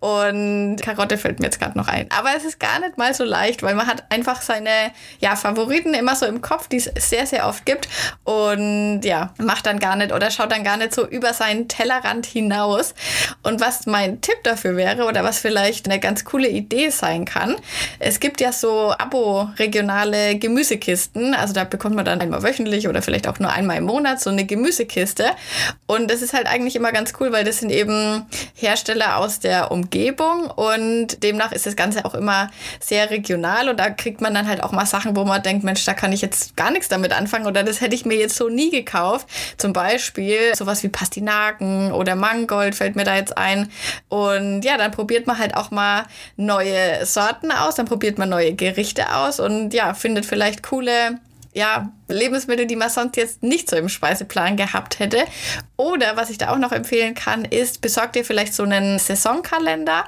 Und 0.00 0.76
Karotte 0.82 1.18
fällt 1.18 1.40
mir 1.40 1.46
jetzt 1.46 1.60
gerade 1.60 1.76
noch 1.76 1.88
ein. 1.88 2.08
Aber 2.10 2.30
es 2.36 2.44
ist 2.44 2.60
gar 2.60 2.80
nicht 2.80 2.98
mal 2.98 3.14
so 3.14 3.24
leicht, 3.24 3.62
weil 3.62 3.74
man 3.74 3.86
hat 3.86 4.04
einfach 4.10 4.42
seine 4.42 4.92
ja, 5.20 5.36
Favoriten 5.36 5.94
immer 5.94 6.16
so 6.16 6.26
im 6.26 6.40
Kopf, 6.40 6.68
die 6.68 6.76
es 6.76 6.90
sehr, 6.98 7.26
sehr 7.26 7.46
oft 7.46 7.66
gibt. 7.66 7.88
Und 8.24 9.02
ja, 9.02 9.34
macht 9.38 9.66
dann 9.66 9.78
gar 9.78 9.96
nicht 9.96 10.12
oder 10.12 10.30
schaut 10.30 10.52
dann 10.52 10.64
gar 10.64 10.76
nicht 10.76 10.94
so 10.94 11.06
über 11.06 11.32
seinen 11.32 11.68
Tellerrand 11.68 12.26
hinaus. 12.26 12.94
Und 13.42 13.60
was 13.60 13.86
mein 13.86 14.20
Tipp 14.20 14.42
dafür 14.44 14.76
wäre 14.76 15.04
oder 15.04 15.24
was 15.26 15.40
vielleicht 15.40 15.86
eine 15.86 16.00
ganz 16.00 16.24
coole 16.24 16.48
Idee 16.48 16.88
sein 16.88 17.24
kann, 17.24 17.56
es 17.98 18.20
gibt 18.20 18.40
ja 18.40 18.52
so 18.52 18.94
Abo-regionale 18.96 20.38
Gemüsekisten. 20.38 21.34
Also 21.34 21.52
da 21.52 21.64
bekommt 21.64 21.96
man 21.96 22.04
dann 22.04 22.20
einmal 22.20 22.42
wöchentlich 22.42 22.88
oder 22.88 23.02
vielleicht 23.02 23.28
auch 23.28 23.38
nur 23.38 23.52
einmal 23.52 23.76
im 23.76 23.84
Monat 23.84 24.20
so 24.20 24.30
eine 24.30 24.46
Gemüsekiste. 24.46 25.26
Und 25.86 26.10
das 26.10 26.22
ist 26.22 26.32
halt 26.32 26.46
eigentlich 26.46 26.76
immer 26.76 26.92
ganz 26.92 27.12
cool, 27.20 27.32
weil 27.32 27.44
das 27.44 27.58
sind 27.58 27.70
eben 27.70 28.26
Hersteller 28.54 29.18
aus 29.18 29.40
der 29.40 29.70
Umgebung 29.70 30.50
und 30.50 31.22
demnach 31.22 31.52
ist 31.52 31.66
das 31.66 31.76
Ganze 31.76 32.04
auch 32.04 32.14
immer 32.14 32.50
sehr 32.80 33.10
regional 33.10 33.68
und 33.68 33.78
da 33.78 33.90
kriegt 33.90 34.20
man 34.20 34.32
dann 34.32 34.46
halt 34.46 34.62
auch 34.62 34.72
mal 34.72 34.86
Sachen, 34.86 35.16
wo 35.16 35.24
man 35.24 35.42
denkt, 35.42 35.64
Mensch, 35.64 35.84
da 35.84 35.94
kann 35.94 36.12
ich 36.12 36.22
jetzt 36.22 36.56
gar 36.56 36.70
nichts 36.70 36.88
damit 36.88 37.12
anfangen 37.12 37.46
oder 37.46 37.62
das 37.64 37.80
hätte 37.80 37.94
ich 37.94 38.04
mir 38.04 38.16
jetzt 38.16 38.36
so 38.36 38.48
nie 38.48 38.70
gekauft. 38.70 39.28
Zum 39.56 39.72
Beispiel 39.72 40.54
sowas 40.54 40.82
wie 40.82 40.88
Pastinaken 40.88 41.92
oder 41.92 42.14
Mangold 42.14 42.74
fällt 42.74 42.94
mir 42.94 43.04
da 43.04 43.16
jetzt 43.16 43.36
ein. 43.36 43.70
Und 44.08 44.62
ja, 44.62 44.76
dann 44.76 44.92
probiert 44.92 45.15
man 45.24 45.38
halt 45.38 45.56
auch 45.56 45.70
mal 45.70 46.04
neue 46.36 47.06
Sorten 47.06 47.50
aus, 47.50 47.76
dann 47.76 47.86
probiert 47.86 48.18
man 48.18 48.28
neue 48.28 48.54
Gerichte 48.54 49.14
aus 49.14 49.40
und 49.40 49.72
ja, 49.72 49.94
findet 49.94 50.26
vielleicht 50.26 50.62
coole 50.62 51.18
ja, 51.56 51.90
Lebensmittel, 52.08 52.66
die 52.66 52.76
man 52.76 52.90
sonst 52.90 53.16
jetzt 53.16 53.42
nicht 53.42 53.70
so 53.70 53.76
im 53.76 53.88
Speiseplan 53.88 54.58
gehabt 54.58 54.98
hätte. 54.98 55.24
Oder 55.76 56.14
was 56.14 56.28
ich 56.28 56.36
da 56.36 56.50
auch 56.50 56.58
noch 56.58 56.70
empfehlen 56.70 57.14
kann, 57.14 57.46
ist, 57.46 57.80
besorgt 57.80 58.14
dir 58.14 58.26
vielleicht 58.26 58.52
so 58.52 58.64
einen 58.64 58.98
Saisonkalender. 58.98 60.04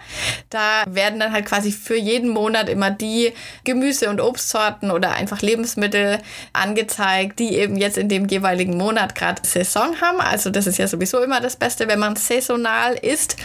Da 0.51 0.85
werden 0.87 1.19
dann 1.19 1.33
halt 1.33 1.47
quasi 1.47 1.73
für 1.73 1.97
jeden 1.97 2.29
Monat 2.29 2.69
immer 2.69 2.91
die 2.91 3.33
Gemüse- 3.65 4.11
und 4.11 4.21
Obstsorten 4.21 4.91
oder 4.91 5.13
einfach 5.13 5.41
Lebensmittel 5.41 6.19
angezeigt, 6.53 7.39
die 7.39 7.55
eben 7.55 7.79
jetzt 7.79 7.97
in 7.97 8.11
dem 8.11 8.29
jeweiligen 8.29 8.77
Monat 8.77 9.15
gerade 9.15 9.41
Saison 9.43 9.99
haben. 10.03 10.21
Also 10.21 10.51
das 10.51 10.67
ist 10.67 10.77
ja 10.77 10.87
sowieso 10.87 11.23
immer 11.23 11.41
das 11.41 11.57
Beste, 11.57 11.89
wenn 11.89 11.99
man 11.99 12.15
saisonal 12.17 12.93
isst. 12.93 13.37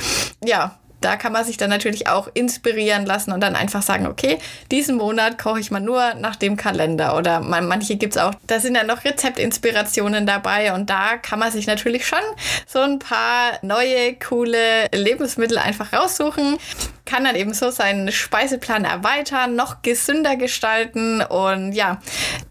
Ja, 0.43 0.77
da 1.03 1.15
kann 1.17 1.33
man 1.33 1.45
sich 1.45 1.57
dann 1.57 1.69
natürlich 1.69 2.07
auch 2.07 2.29
inspirieren 2.33 3.05
lassen 3.05 3.31
und 3.31 3.41
dann 3.41 3.55
einfach 3.55 3.81
sagen, 3.81 4.07
okay, 4.07 4.39
diesen 4.71 4.95
Monat 4.95 5.37
koche 5.37 5.59
ich 5.59 5.71
mal 5.71 5.79
nur 5.79 6.13
nach 6.15 6.35
dem 6.35 6.55
Kalender. 6.55 7.17
Oder 7.17 7.39
man, 7.41 7.67
manche 7.67 7.95
gibt 7.95 8.15
es 8.15 8.21
auch, 8.21 8.33
da 8.47 8.59
sind 8.59 8.75
dann 8.75 8.87
noch 8.87 9.03
Rezeptinspirationen 9.03 10.25
dabei 10.25 10.73
und 10.73 10.89
da 10.89 11.17
kann 11.17 11.39
man 11.39 11.51
sich 11.51 11.67
natürlich 11.67 12.07
schon 12.07 12.19
so 12.67 12.79
ein 12.79 12.99
paar 12.99 13.59
neue, 13.61 14.15
coole 14.15 14.87
Lebensmittel 14.93 15.57
einfach 15.57 15.93
raussuchen 15.93 16.57
kann 17.05 17.25
dann 17.25 17.35
eben 17.35 17.53
so 17.53 17.69
seinen 17.69 18.11
Speiseplan 18.11 18.85
erweitern, 18.85 19.55
noch 19.55 19.81
gesünder 19.81 20.35
gestalten 20.35 21.21
und 21.21 21.73
ja, 21.73 21.99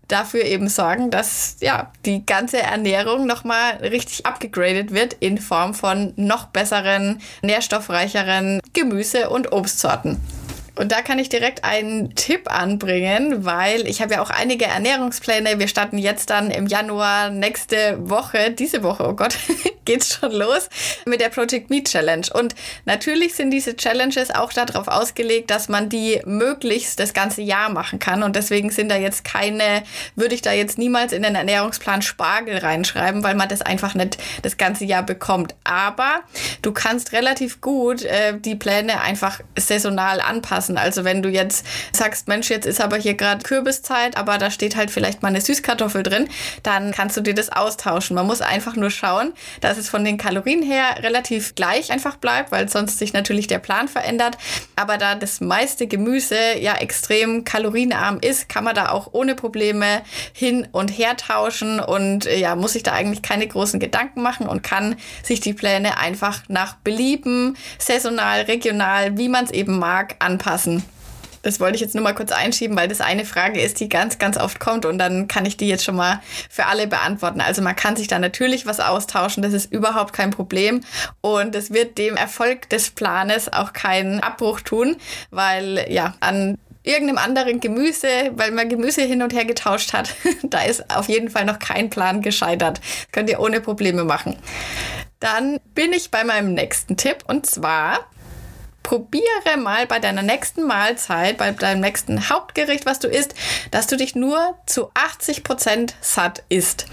dafür 0.08 0.44
eben 0.44 0.68
sorgen, 0.68 1.10
dass 1.10 1.56
ja 1.60 1.90
die 2.04 2.24
ganze 2.24 2.60
Ernährung 2.60 3.26
nochmal 3.26 3.76
richtig 3.76 4.26
abgegradet 4.26 4.92
wird 4.92 5.14
in 5.14 5.38
Form 5.38 5.74
von 5.74 6.12
noch 6.16 6.46
besseren, 6.46 7.20
nährstoffreicheren 7.42 8.60
Gemüse- 8.72 9.30
und 9.30 9.52
Obstsorten. 9.52 10.20
Und 10.74 10.90
da 10.90 11.02
kann 11.02 11.18
ich 11.18 11.28
direkt 11.28 11.64
einen 11.64 12.14
Tipp 12.14 12.50
anbringen, 12.50 13.44
weil 13.44 13.86
ich 13.86 14.00
habe 14.00 14.14
ja 14.14 14.22
auch 14.22 14.30
einige 14.30 14.64
Ernährungspläne. 14.64 15.58
Wir 15.58 15.68
starten 15.68 15.98
jetzt 15.98 16.30
dann 16.30 16.50
im 16.50 16.66
Januar 16.66 17.28
nächste 17.28 17.98
Woche, 18.08 18.50
diese 18.50 18.82
Woche, 18.82 19.06
oh 19.06 19.12
Gott, 19.12 19.36
geht's 19.84 20.14
schon 20.14 20.32
los 20.32 20.70
mit 21.04 21.20
der 21.20 21.28
Project 21.28 21.68
Meat 21.68 21.88
Challenge. 21.88 22.26
Und 22.32 22.54
natürlich 22.86 23.34
sind 23.34 23.50
diese 23.50 23.76
Challenges 23.76 24.30
auch 24.30 24.52
darauf 24.52 24.88
ausgelegt, 24.88 25.50
dass 25.50 25.68
man 25.68 25.90
die 25.90 26.22
möglichst 26.24 26.98
das 26.98 27.12
ganze 27.12 27.42
Jahr 27.42 27.68
machen 27.68 27.98
kann. 27.98 28.22
Und 28.22 28.34
deswegen 28.34 28.70
sind 28.70 28.88
da 28.88 28.96
jetzt 28.96 29.24
keine, 29.24 29.82
würde 30.16 30.34
ich 30.34 30.40
da 30.40 30.52
jetzt 30.52 30.78
niemals 30.78 31.12
in 31.12 31.22
den 31.22 31.34
Ernährungsplan 31.34 32.00
Spargel 32.00 32.58
reinschreiben, 32.58 33.22
weil 33.22 33.34
man 33.34 33.50
das 33.50 33.60
einfach 33.60 33.94
nicht 33.94 34.16
das 34.40 34.56
ganze 34.56 34.86
Jahr 34.86 35.02
bekommt. 35.02 35.54
Aber 35.64 36.22
du 36.62 36.72
kannst 36.72 37.12
relativ 37.12 37.60
gut 37.60 38.04
äh, 38.04 38.38
die 38.38 38.54
Pläne 38.54 39.02
einfach 39.02 39.40
saisonal 39.58 40.22
anpassen 40.22 40.61
anpassen. 40.62 40.78
Also 40.78 41.04
wenn 41.04 41.22
du 41.22 41.28
jetzt 41.28 41.66
sagst, 41.92 42.28
Mensch, 42.28 42.50
jetzt 42.50 42.66
ist 42.66 42.80
aber 42.80 42.96
hier 42.96 43.14
gerade 43.14 43.42
Kürbiszeit, 43.42 44.16
aber 44.16 44.38
da 44.38 44.50
steht 44.50 44.76
halt 44.76 44.90
vielleicht 44.90 45.22
mal 45.22 45.28
eine 45.28 45.40
Süßkartoffel 45.40 46.02
drin, 46.02 46.28
dann 46.62 46.92
kannst 46.92 47.16
du 47.16 47.20
dir 47.20 47.34
das 47.34 47.50
austauschen. 47.50 48.14
Man 48.14 48.26
muss 48.26 48.40
einfach 48.40 48.76
nur 48.76 48.90
schauen, 48.90 49.32
dass 49.60 49.78
es 49.78 49.88
von 49.88 50.04
den 50.04 50.18
Kalorien 50.18 50.62
her 50.62 51.02
relativ 51.02 51.54
gleich 51.54 51.90
einfach 51.90 52.16
bleibt, 52.16 52.52
weil 52.52 52.68
sonst 52.68 52.98
sich 52.98 53.12
natürlich 53.12 53.46
der 53.46 53.58
Plan 53.58 53.88
verändert. 53.88 54.38
Aber 54.76 54.98
da 54.98 55.14
das 55.14 55.40
meiste 55.40 55.86
Gemüse 55.86 56.36
ja 56.58 56.74
extrem 56.76 57.44
kalorienarm 57.44 58.18
ist, 58.20 58.48
kann 58.48 58.64
man 58.64 58.74
da 58.74 58.90
auch 58.90 59.10
ohne 59.12 59.34
Probleme 59.34 60.02
hin 60.32 60.68
und 60.72 60.88
her 60.88 61.16
tauschen 61.16 61.80
und 61.80 62.24
ja, 62.24 62.56
muss 62.56 62.74
sich 62.74 62.82
da 62.82 62.92
eigentlich 62.92 63.22
keine 63.22 63.46
großen 63.46 63.80
Gedanken 63.80 64.22
machen 64.22 64.46
und 64.46 64.62
kann 64.62 64.96
sich 65.22 65.40
die 65.40 65.54
Pläne 65.54 65.98
einfach 65.98 66.42
nach 66.48 66.74
Belieben, 66.76 67.56
saisonal, 67.78 68.42
regional, 68.42 69.18
wie 69.18 69.28
man 69.28 69.44
es 69.44 69.50
eben 69.50 69.78
mag, 69.78 70.16
anpassen. 70.18 70.51
Das 71.42 71.58
wollte 71.58 71.74
ich 71.74 71.80
jetzt 71.80 71.94
nur 71.94 72.04
mal 72.04 72.14
kurz 72.14 72.30
einschieben, 72.30 72.76
weil 72.76 72.88
das 72.88 73.00
eine 73.00 73.24
Frage 73.24 73.60
ist, 73.60 73.80
die 73.80 73.88
ganz, 73.88 74.18
ganz 74.18 74.36
oft 74.36 74.60
kommt 74.60 74.86
und 74.86 74.98
dann 74.98 75.26
kann 75.26 75.44
ich 75.44 75.56
die 75.56 75.68
jetzt 75.68 75.84
schon 75.84 75.96
mal 75.96 76.20
für 76.48 76.66
alle 76.66 76.86
beantworten. 76.86 77.40
Also 77.40 77.62
man 77.62 77.74
kann 77.74 77.96
sich 77.96 78.06
da 78.06 78.18
natürlich 78.18 78.64
was 78.64 78.78
austauschen, 78.78 79.42
das 79.42 79.52
ist 79.52 79.72
überhaupt 79.72 80.12
kein 80.12 80.30
Problem 80.30 80.82
und 81.20 81.54
es 81.56 81.72
wird 81.72 81.98
dem 81.98 82.16
Erfolg 82.16 82.68
des 82.68 82.90
Planes 82.90 83.52
auch 83.52 83.72
keinen 83.72 84.20
Abbruch 84.20 84.60
tun, 84.60 84.96
weil 85.30 85.86
ja, 85.88 86.14
an 86.20 86.58
irgendeinem 86.84 87.18
anderen 87.18 87.60
Gemüse, 87.60 88.08
weil 88.34 88.50
man 88.50 88.68
Gemüse 88.68 89.02
hin 89.02 89.22
und 89.22 89.32
her 89.32 89.44
getauscht 89.44 89.92
hat, 89.92 90.14
da 90.42 90.62
ist 90.62 90.94
auf 90.94 91.08
jeden 91.08 91.30
Fall 91.30 91.44
noch 91.44 91.58
kein 91.58 91.90
Plan 91.90 92.22
gescheitert. 92.22 92.78
Das 92.78 93.12
könnt 93.12 93.30
ihr 93.30 93.40
ohne 93.40 93.60
Probleme 93.60 94.04
machen. 94.04 94.36
Dann 95.20 95.60
bin 95.74 95.92
ich 95.92 96.10
bei 96.10 96.24
meinem 96.24 96.54
nächsten 96.54 96.96
Tipp 96.96 97.18
und 97.26 97.46
zwar 97.46 98.00
probiere 98.82 99.56
mal 99.58 99.86
bei 99.86 99.98
deiner 99.98 100.22
nächsten 100.22 100.64
Mahlzeit, 100.64 101.38
bei 101.38 101.50
deinem 101.52 101.80
nächsten 101.80 102.28
Hauptgericht, 102.28 102.86
was 102.86 102.98
du 102.98 103.08
isst, 103.08 103.34
dass 103.70 103.86
du 103.86 103.96
dich 103.96 104.14
nur 104.14 104.56
zu 104.66 104.90
80 104.94 105.44
Prozent 105.44 105.94
satt 106.00 106.42
isst. 106.48 106.86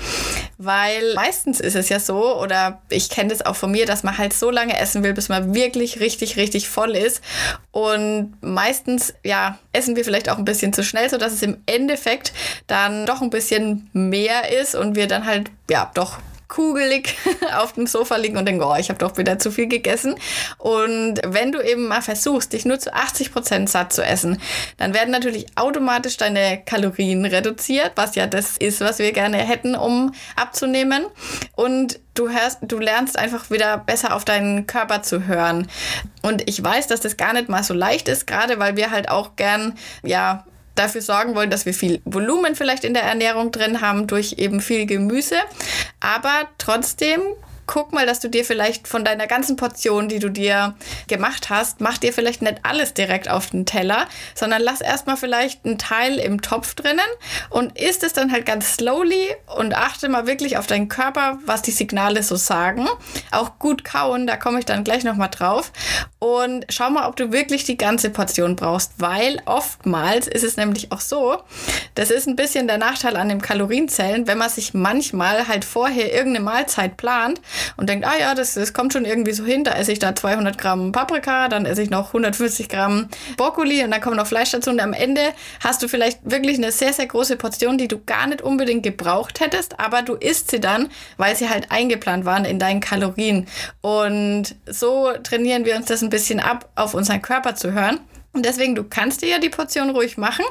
Weil 0.57 1.13
meistens 1.15 1.59
ist 1.59 1.75
es 1.75 1.89
ja 1.89 1.99
so, 1.99 2.39
oder 2.39 2.81
ich 2.89 3.09
kenne 3.09 3.29
das 3.29 3.45
auch 3.45 3.55
von 3.55 3.71
mir, 3.71 3.85
dass 3.85 4.03
man 4.03 4.17
halt 4.17 4.33
so 4.33 4.51
lange 4.51 4.77
essen 4.77 5.03
will, 5.03 5.13
bis 5.13 5.29
man 5.29 5.53
wirklich 5.53 5.99
richtig, 5.99 6.37
richtig 6.37 6.69
voll 6.69 6.95
ist. 6.95 7.21
Und 7.71 8.35
meistens, 8.41 9.13
ja, 9.23 9.57
essen 9.71 9.95
wir 9.95 10.03
vielleicht 10.03 10.29
auch 10.29 10.37
ein 10.37 10.45
bisschen 10.45 10.73
zu 10.73 10.83
schnell, 10.83 11.09
sodass 11.09 11.33
es 11.33 11.41
im 11.41 11.57
Endeffekt 11.65 12.33
dann 12.67 13.05
doch 13.05 13.21
ein 13.21 13.29
bisschen 13.29 13.89
mehr 13.93 14.51
ist 14.61 14.75
und 14.75 14.95
wir 14.95 15.07
dann 15.07 15.25
halt, 15.25 15.49
ja, 15.69 15.91
doch 15.93 16.19
kugelig 16.49 17.15
auf 17.57 17.73
dem 17.73 17.87
Sofa 17.87 18.17
liegen 18.17 18.37
und 18.37 18.45
denken, 18.45 18.63
oh, 18.63 18.75
ich 18.75 18.89
habe 18.89 18.99
doch 18.99 19.17
wieder 19.17 19.39
zu 19.39 19.51
viel 19.51 19.67
gegessen. 19.67 20.15
Und 20.57 21.21
wenn 21.25 21.53
du 21.53 21.61
eben 21.61 21.87
mal 21.87 22.01
versuchst, 22.01 22.51
dich 22.51 22.65
nur 22.65 22.79
zu 22.79 22.93
80 22.93 23.31
Prozent 23.31 23.69
satt 23.69 23.93
zu 23.93 24.03
essen, 24.03 24.41
dann 24.77 24.93
werden 24.93 25.11
natürlich 25.11 25.45
automatisch 25.55 26.17
deine 26.17 26.61
Kalorien 26.65 27.25
reduziert, 27.25 27.93
was 27.95 28.15
ja 28.15 28.27
das 28.27 28.57
ist, 28.57 28.81
was 28.81 28.99
wir 28.99 29.13
gerne 29.13 29.37
hätten, 29.37 29.75
um 29.75 30.11
abzunehmen. 30.35 31.05
Und 31.55 31.99
du 32.15 32.29
hörst, 32.29 32.59
du 32.63 32.79
lernst 32.79 33.17
einfach 33.17 33.49
wieder 33.49 33.77
besser 33.77 34.15
auf 34.15 34.25
deinen 34.25 34.67
Körper 34.67 35.03
zu 35.03 35.25
hören. 35.27 35.69
Und 36.21 36.49
ich 36.49 36.61
weiß, 36.61 36.87
dass 36.87 36.99
das 36.99 37.15
gar 37.15 37.33
nicht 37.33 37.47
mal 37.47 37.63
so 37.63 37.73
leicht 37.73 38.09
ist, 38.09 38.27
gerade 38.27 38.59
weil 38.59 38.75
wir 38.75 38.91
halt 38.91 39.09
auch 39.09 39.35
gern, 39.35 39.77
ja, 40.03 40.45
dafür 40.79 41.01
sorgen 41.01 41.35
wollen, 41.35 41.49
dass 41.49 41.65
wir 41.65 41.73
viel 41.73 42.01
Volumen 42.05 42.55
vielleicht 42.55 42.83
in 42.83 42.93
der 42.93 43.03
Ernährung 43.03 43.51
drin 43.51 43.81
haben 43.81 44.07
durch 44.07 44.35
eben 44.37 44.61
viel 44.61 44.85
Gemüse. 44.85 45.35
Aber 45.99 46.47
trotzdem 46.57 47.21
guck 47.71 47.93
mal, 47.93 48.07
dass 48.07 48.19
du 48.19 48.29
dir 48.29 48.43
vielleicht 48.43 48.87
von 48.87 49.05
deiner 49.05 49.27
ganzen 49.27 49.55
Portion, 49.55 50.09
die 50.09 50.17
du 50.17 50.29
dir 50.29 50.73
gemacht 51.07 51.51
hast, 51.51 51.81
mach 51.81 51.99
dir 51.99 52.11
vielleicht 52.11 52.41
nicht 52.41 52.55
alles 52.63 52.95
direkt 52.95 53.29
auf 53.29 53.51
den 53.51 53.67
Teller, 53.67 54.07
sondern 54.33 54.63
lass 54.63 54.81
erstmal 54.81 55.17
vielleicht 55.17 55.65
einen 55.65 55.77
Teil 55.77 56.17
im 56.17 56.41
Topf 56.41 56.73
drinnen 56.73 56.99
und 57.51 57.77
isst 57.77 58.03
es 58.03 58.13
dann 58.13 58.31
halt 58.31 58.47
ganz 58.47 58.73
slowly 58.73 59.35
und 59.55 59.75
achte 59.75 60.09
mal 60.09 60.25
wirklich 60.25 60.57
auf 60.57 60.65
deinen 60.65 60.87
Körper, 60.87 61.37
was 61.45 61.61
die 61.61 61.69
Signale 61.69 62.23
so 62.23 62.37
sagen. 62.37 62.87
Auch 63.29 63.59
gut 63.59 63.83
kauen, 63.85 64.25
da 64.25 64.35
komme 64.35 64.57
ich 64.57 64.65
dann 64.65 64.83
gleich 64.83 65.03
nochmal 65.03 65.29
drauf. 65.29 65.71
Und 66.17 66.65
schau 66.69 66.89
mal, 66.89 67.07
ob 67.07 67.17
du 67.17 67.31
wirklich 67.31 67.65
die 67.65 67.77
ganze 67.77 68.09
Portion 68.09 68.55
brauchst, 68.55 68.93
weil 68.97 69.43
oftmals 69.45 70.27
ist 70.27 70.43
es 70.43 70.57
nämlich 70.57 70.91
auch 70.91 71.01
so, 71.01 71.43
das 71.93 72.09
ist 72.09 72.27
ein 72.27 72.35
bisschen 72.35 72.65
der 72.65 72.79
Nachteil 72.79 73.15
an 73.15 73.29
dem 73.29 73.43
Kalorienzellen, 73.43 74.25
wenn 74.25 74.39
man 74.39 74.49
sich 74.49 74.73
manchmal 74.73 75.47
halt 75.47 75.65
vorher 75.65 76.11
irgendeine 76.11 76.43
Mahlzeit 76.43 76.97
plant 76.97 77.39
und 77.77 77.89
denkt, 77.89 78.05
ah 78.05 78.17
ja, 78.19 78.35
das, 78.35 78.53
das 78.53 78.73
kommt 78.73 78.93
schon 78.93 79.05
irgendwie 79.05 79.33
so 79.33 79.45
hin, 79.45 79.63
da 79.63 79.71
esse 79.73 79.91
ich 79.91 79.99
da 79.99 80.15
200 80.15 80.57
Gramm 80.57 80.91
Paprika, 80.91 81.47
dann 81.47 81.65
esse 81.65 81.81
ich 81.81 81.89
noch 81.89 82.07
150 82.07 82.69
Gramm 82.69 83.09
Brokkoli 83.37 83.83
und 83.83 83.91
dann 83.91 84.01
kommt 84.01 84.17
noch 84.17 84.27
Fleisch 84.27 84.51
dazu 84.51 84.69
und 84.69 84.79
am 84.79 84.93
Ende 84.93 85.21
hast 85.63 85.81
du 85.83 85.87
vielleicht 85.87 86.19
wirklich 86.23 86.57
eine 86.57 86.71
sehr, 86.71 86.93
sehr 86.93 87.07
große 87.07 87.35
Portion, 87.35 87.77
die 87.77 87.87
du 87.87 87.99
gar 88.03 88.27
nicht 88.27 88.41
unbedingt 88.41 88.83
gebraucht 88.83 89.39
hättest, 89.39 89.79
aber 89.79 90.01
du 90.01 90.15
isst 90.15 90.51
sie 90.51 90.59
dann, 90.59 90.89
weil 91.17 91.35
sie 91.35 91.49
halt 91.49 91.71
eingeplant 91.71 92.25
waren 92.25 92.45
in 92.45 92.59
deinen 92.59 92.79
Kalorien. 92.79 93.47
Und 93.81 94.55
so 94.65 95.11
trainieren 95.23 95.65
wir 95.65 95.75
uns 95.75 95.87
das 95.87 96.01
ein 96.01 96.09
bisschen 96.09 96.39
ab, 96.39 96.69
auf 96.75 96.93
unseren 96.93 97.21
Körper 97.21 97.55
zu 97.55 97.73
hören. 97.73 97.99
Und 98.31 98.45
deswegen, 98.45 98.75
du 98.75 98.83
kannst 98.83 99.21
dir 99.21 99.29
ja 99.29 99.39
die 99.39 99.49
Portion 99.49 99.89
ruhig 99.89 100.17
machen, 100.17 100.45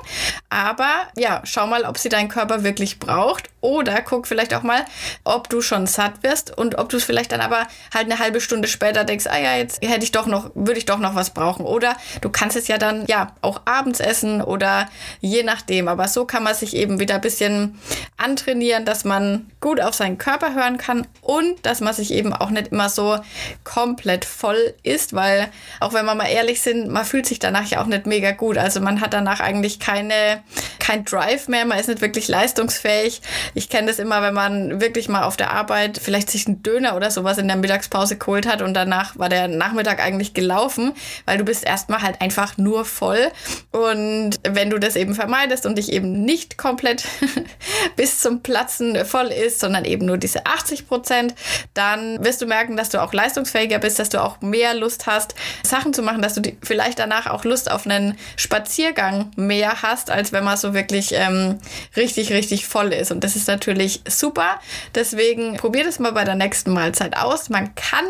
aber 0.50 0.90
ja, 1.16 1.42
schau 1.44 1.68
mal, 1.68 1.84
ob 1.84 1.96
sie 1.96 2.08
dein 2.08 2.28
Körper 2.28 2.64
wirklich 2.64 2.98
braucht 2.98 3.50
oder 3.60 4.02
guck 4.02 4.26
vielleicht 4.26 4.54
auch 4.54 4.62
mal, 4.62 4.84
ob 5.24 5.48
du 5.48 5.60
schon 5.60 5.86
satt 5.86 6.22
wirst 6.22 6.56
und 6.56 6.78
ob 6.78 6.88
du 6.88 6.96
es 6.96 7.04
vielleicht 7.04 7.32
dann 7.32 7.40
aber 7.40 7.66
halt 7.92 8.06
eine 8.06 8.18
halbe 8.18 8.40
Stunde 8.40 8.68
später 8.68 9.04
denkst, 9.04 9.26
ah 9.28 9.38
ja, 9.38 9.56
jetzt 9.56 9.82
hätte 9.82 10.04
ich 10.04 10.12
doch 10.12 10.26
noch, 10.26 10.50
würde 10.54 10.78
ich 10.78 10.86
doch 10.86 10.98
noch 10.98 11.14
was 11.14 11.30
brauchen. 11.30 11.66
Oder 11.66 11.96
du 12.20 12.30
kannst 12.30 12.56
es 12.56 12.68
ja 12.68 12.78
dann 12.78 13.06
ja 13.06 13.32
auch 13.42 13.62
abends 13.64 14.00
essen 14.00 14.42
oder 14.42 14.88
je 15.20 15.42
nachdem. 15.42 15.88
Aber 15.88 16.08
so 16.08 16.24
kann 16.24 16.42
man 16.42 16.54
sich 16.54 16.74
eben 16.76 17.00
wieder 17.00 17.16
ein 17.16 17.20
bisschen 17.20 17.78
antrainieren, 18.16 18.84
dass 18.84 19.04
man 19.04 19.50
gut 19.60 19.80
auf 19.80 19.94
seinen 19.94 20.18
Körper 20.18 20.54
hören 20.54 20.78
kann 20.78 21.06
und 21.20 21.64
dass 21.66 21.80
man 21.80 21.94
sich 21.94 22.12
eben 22.12 22.32
auch 22.32 22.50
nicht 22.50 22.68
immer 22.68 22.88
so 22.88 23.18
komplett 23.64 24.24
voll 24.24 24.74
isst, 24.82 25.14
weil 25.14 25.48
auch 25.80 25.92
wenn 25.92 26.06
wir 26.06 26.14
mal 26.14 26.28
ehrlich 26.28 26.60
sind, 26.60 26.88
man 26.88 27.04
fühlt 27.04 27.26
sich 27.26 27.38
danach 27.38 27.67
ja 27.70 27.82
auch 27.82 27.86
nicht 27.86 28.06
mega 28.06 28.32
gut. 28.32 28.58
Also 28.58 28.80
man 28.80 29.00
hat 29.00 29.12
danach 29.12 29.40
eigentlich 29.40 29.78
keine, 29.78 30.42
kein 30.78 31.04
Drive 31.04 31.48
mehr, 31.48 31.64
man 31.64 31.78
ist 31.78 31.88
nicht 31.88 32.00
wirklich 32.00 32.28
leistungsfähig. 32.28 33.20
Ich 33.54 33.68
kenne 33.68 33.88
das 33.88 33.98
immer, 33.98 34.22
wenn 34.22 34.34
man 34.34 34.80
wirklich 34.80 35.08
mal 35.08 35.24
auf 35.24 35.36
der 35.36 35.52
Arbeit 35.52 35.98
vielleicht 36.02 36.30
sich 36.30 36.46
einen 36.46 36.62
Döner 36.62 36.96
oder 36.96 37.10
sowas 37.10 37.38
in 37.38 37.48
der 37.48 37.56
Mittagspause 37.56 38.16
geholt 38.16 38.46
hat 38.46 38.62
und 38.62 38.74
danach 38.74 39.18
war 39.18 39.28
der 39.28 39.48
Nachmittag 39.48 40.00
eigentlich 40.00 40.34
gelaufen, 40.34 40.92
weil 41.26 41.38
du 41.38 41.44
bist 41.44 41.64
erstmal 41.64 42.02
halt 42.02 42.20
einfach 42.20 42.56
nur 42.56 42.84
voll. 42.84 43.30
Und 43.70 44.38
wenn 44.42 44.70
du 44.70 44.78
das 44.78 44.96
eben 44.96 45.14
vermeidest 45.14 45.66
und 45.66 45.78
dich 45.78 45.92
eben 45.92 46.24
nicht 46.24 46.58
komplett 46.58 47.04
bis 47.96 48.20
zum 48.20 48.42
Platzen 48.42 49.04
voll 49.04 49.28
ist, 49.28 49.60
sondern 49.60 49.84
eben 49.84 50.06
nur 50.06 50.18
diese 50.18 50.46
80 50.46 50.88
Prozent, 50.88 51.34
dann 51.74 52.24
wirst 52.24 52.40
du 52.40 52.46
merken, 52.46 52.76
dass 52.76 52.90
du 52.90 53.02
auch 53.02 53.12
leistungsfähiger 53.12 53.78
bist, 53.78 53.98
dass 53.98 54.08
du 54.08 54.22
auch 54.22 54.40
mehr 54.40 54.74
Lust 54.74 55.06
hast, 55.06 55.34
Sachen 55.64 55.92
zu 55.92 56.02
machen, 56.02 56.22
dass 56.22 56.34
du 56.34 56.42
vielleicht 56.62 56.98
danach 56.98 57.26
auch 57.26 57.44
Lust 57.44 57.57
Lust 57.58 57.70
auf 57.72 57.86
einen 57.86 58.16
Spaziergang 58.36 59.32
mehr 59.34 59.82
hast, 59.82 60.10
als 60.10 60.32
wenn 60.32 60.44
man 60.44 60.56
so 60.56 60.74
wirklich 60.74 61.12
ähm, 61.12 61.58
richtig, 61.96 62.32
richtig 62.32 62.68
voll 62.68 62.92
ist. 62.92 63.10
Und 63.10 63.24
das 63.24 63.34
ist 63.34 63.48
natürlich 63.48 64.00
super. 64.08 64.60
Deswegen 64.94 65.56
probier 65.56 65.82
das 65.82 65.98
mal 65.98 66.12
bei 66.12 66.22
der 66.22 66.36
nächsten 66.36 66.72
Mahlzeit 66.72 67.16
aus. 67.16 67.48
Man 67.48 67.74
kann 67.74 68.04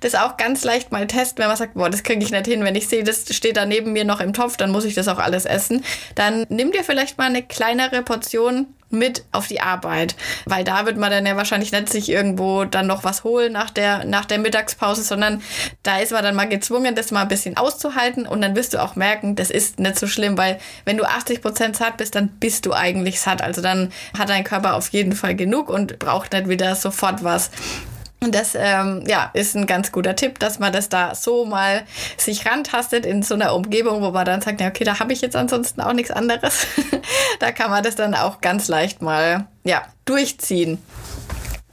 das 0.00 0.14
auch 0.14 0.38
ganz 0.38 0.64
leicht 0.64 0.90
mal 0.90 1.06
testen, 1.06 1.42
wenn 1.42 1.48
man 1.48 1.56
sagt, 1.58 1.74
boah, 1.74 1.90
das 1.90 2.02
kriege 2.02 2.24
ich 2.24 2.30
nicht 2.30 2.46
hin. 2.46 2.64
Wenn 2.64 2.76
ich 2.76 2.88
sehe, 2.88 3.04
das 3.04 3.26
steht 3.34 3.58
da 3.58 3.66
neben 3.66 3.92
mir 3.92 4.06
noch 4.06 4.20
im 4.20 4.32
Topf, 4.32 4.56
dann 4.56 4.70
muss 4.70 4.86
ich 4.86 4.94
das 4.94 5.08
auch 5.08 5.18
alles 5.18 5.44
essen. 5.44 5.84
Dann 6.14 6.46
nimm 6.48 6.72
dir 6.72 6.82
vielleicht 6.82 7.18
mal 7.18 7.26
eine 7.26 7.42
kleinere 7.42 8.02
Portion 8.02 8.68
mit 8.90 9.24
auf 9.32 9.48
die 9.48 9.60
Arbeit. 9.60 10.14
Weil 10.46 10.64
da 10.64 10.86
wird 10.86 10.96
man 10.96 11.10
dann 11.10 11.26
ja 11.26 11.36
wahrscheinlich 11.36 11.72
nicht 11.72 11.88
sich 11.88 12.08
irgendwo 12.08 12.64
dann 12.64 12.86
noch 12.86 13.04
was 13.04 13.24
holen 13.24 13.52
nach 13.52 13.70
der, 13.70 14.04
nach 14.04 14.24
der 14.24 14.38
Mittagspause, 14.38 15.02
sondern 15.02 15.42
da 15.82 15.98
ist 15.98 16.12
man 16.12 16.22
dann 16.22 16.34
mal 16.34 16.48
gezwungen, 16.48 16.94
das 16.94 17.10
mal 17.10 17.22
ein 17.22 17.28
bisschen 17.28 17.56
auszuhalten 17.56 18.26
und 18.26 18.40
dann 18.40 18.56
wirst 18.56 18.74
du 18.74 18.82
auch 18.82 18.96
merken, 18.96 19.36
das 19.36 19.50
ist 19.50 19.78
nicht 19.78 19.98
so 19.98 20.06
schlimm, 20.06 20.38
weil 20.38 20.58
wenn 20.84 20.96
du 20.96 21.04
80 21.04 21.42
Prozent 21.42 21.76
satt 21.76 21.96
bist, 21.96 22.14
dann 22.14 22.28
bist 22.28 22.66
du 22.66 22.72
eigentlich 22.72 23.20
satt. 23.20 23.42
Also 23.42 23.62
dann 23.62 23.92
hat 24.18 24.28
dein 24.28 24.44
Körper 24.44 24.74
auf 24.74 24.88
jeden 24.88 25.12
Fall 25.12 25.34
genug 25.34 25.68
und 25.68 25.98
braucht 25.98 26.32
nicht 26.32 26.48
wieder 26.48 26.74
sofort 26.74 27.24
was. 27.24 27.50
Und 28.24 28.34
das 28.34 28.54
ähm, 28.54 29.04
ja, 29.06 29.30
ist 29.34 29.54
ein 29.54 29.66
ganz 29.66 29.92
guter 29.92 30.16
Tipp, 30.16 30.38
dass 30.38 30.58
man 30.58 30.72
das 30.72 30.88
da 30.88 31.14
so 31.14 31.44
mal 31.44 31.82
sich 32.16 32.46
rantastet 32.46 33.04
in 33.04 33.22
so 33.22 33.34
einer 33.34 33.54
Umgebung, 33.54 34.00
wo 34.00 34.12
man 34.12 34.24
dann 34.24 34.40
sagt, 34.40 34.62
ja, 34.62 34.68
okay, 34.68 34.84
da 34.84 34.98
habe 34.98 35.12
ich 35.12 35.20
jetzt 35.20 35.36
ansonsten 35.36 35.82
auch 35.82 35.92
nichts 35.92 36.10
anderes. 36.10 36.66
da 37.38 37.52
kann 37.52 37.70
man 37.70 37.84
das 37.84 37.96
dann 37.96 38.14
auch 38.14 38.40
ganz 38.40 38.68
leicht 38.68 39.02
mal 39.02 39.46
ja, 39.62 39.82
durchziehen. 40.06 40.82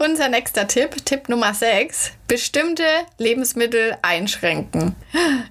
Unser 0.03 0.29
nächster 0.29 0.67
Tipp, 0.67 1.05
Tipp 1.05 1.29
Nummer 1.29 1.53
6, 1.53 2.13
bestimmte 2.31 2.85
Lebensmittel 3.19 3.97
einschränken. 4.01 4.95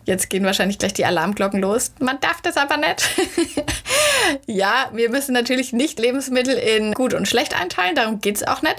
Jetzt 0.05 0.29
gehen 0.29 0.45
wahrscheinlich 0.45 0.79
gleich 0.79 0.95
die 0.95 1.05
Alarmglocken 1.05 1.61
los. 1.61 1.93
Man 2.01 2.19
darf 2.21 2.41
das 2.41 2.57
aber 2.57 2.79
nicht. 2.79 3.09
ja, 4.47 4.91
wir 4.93 5.11
müssen 5.11 5.35
natürlich 5.35 5.73
nicht 5.73 6.01
Lebensmittel 6.01 6.55
in 6.55 6.95
gut 6.95 7.15
und 7.15 7.29
schlecht 7.29 7.55
einteilen, 7.55 7.95
darum 7.95 8.21
geht 8.21 8.37
es 8.37 8.49
auch 8.49 8.63
nicht. 8.63 8.77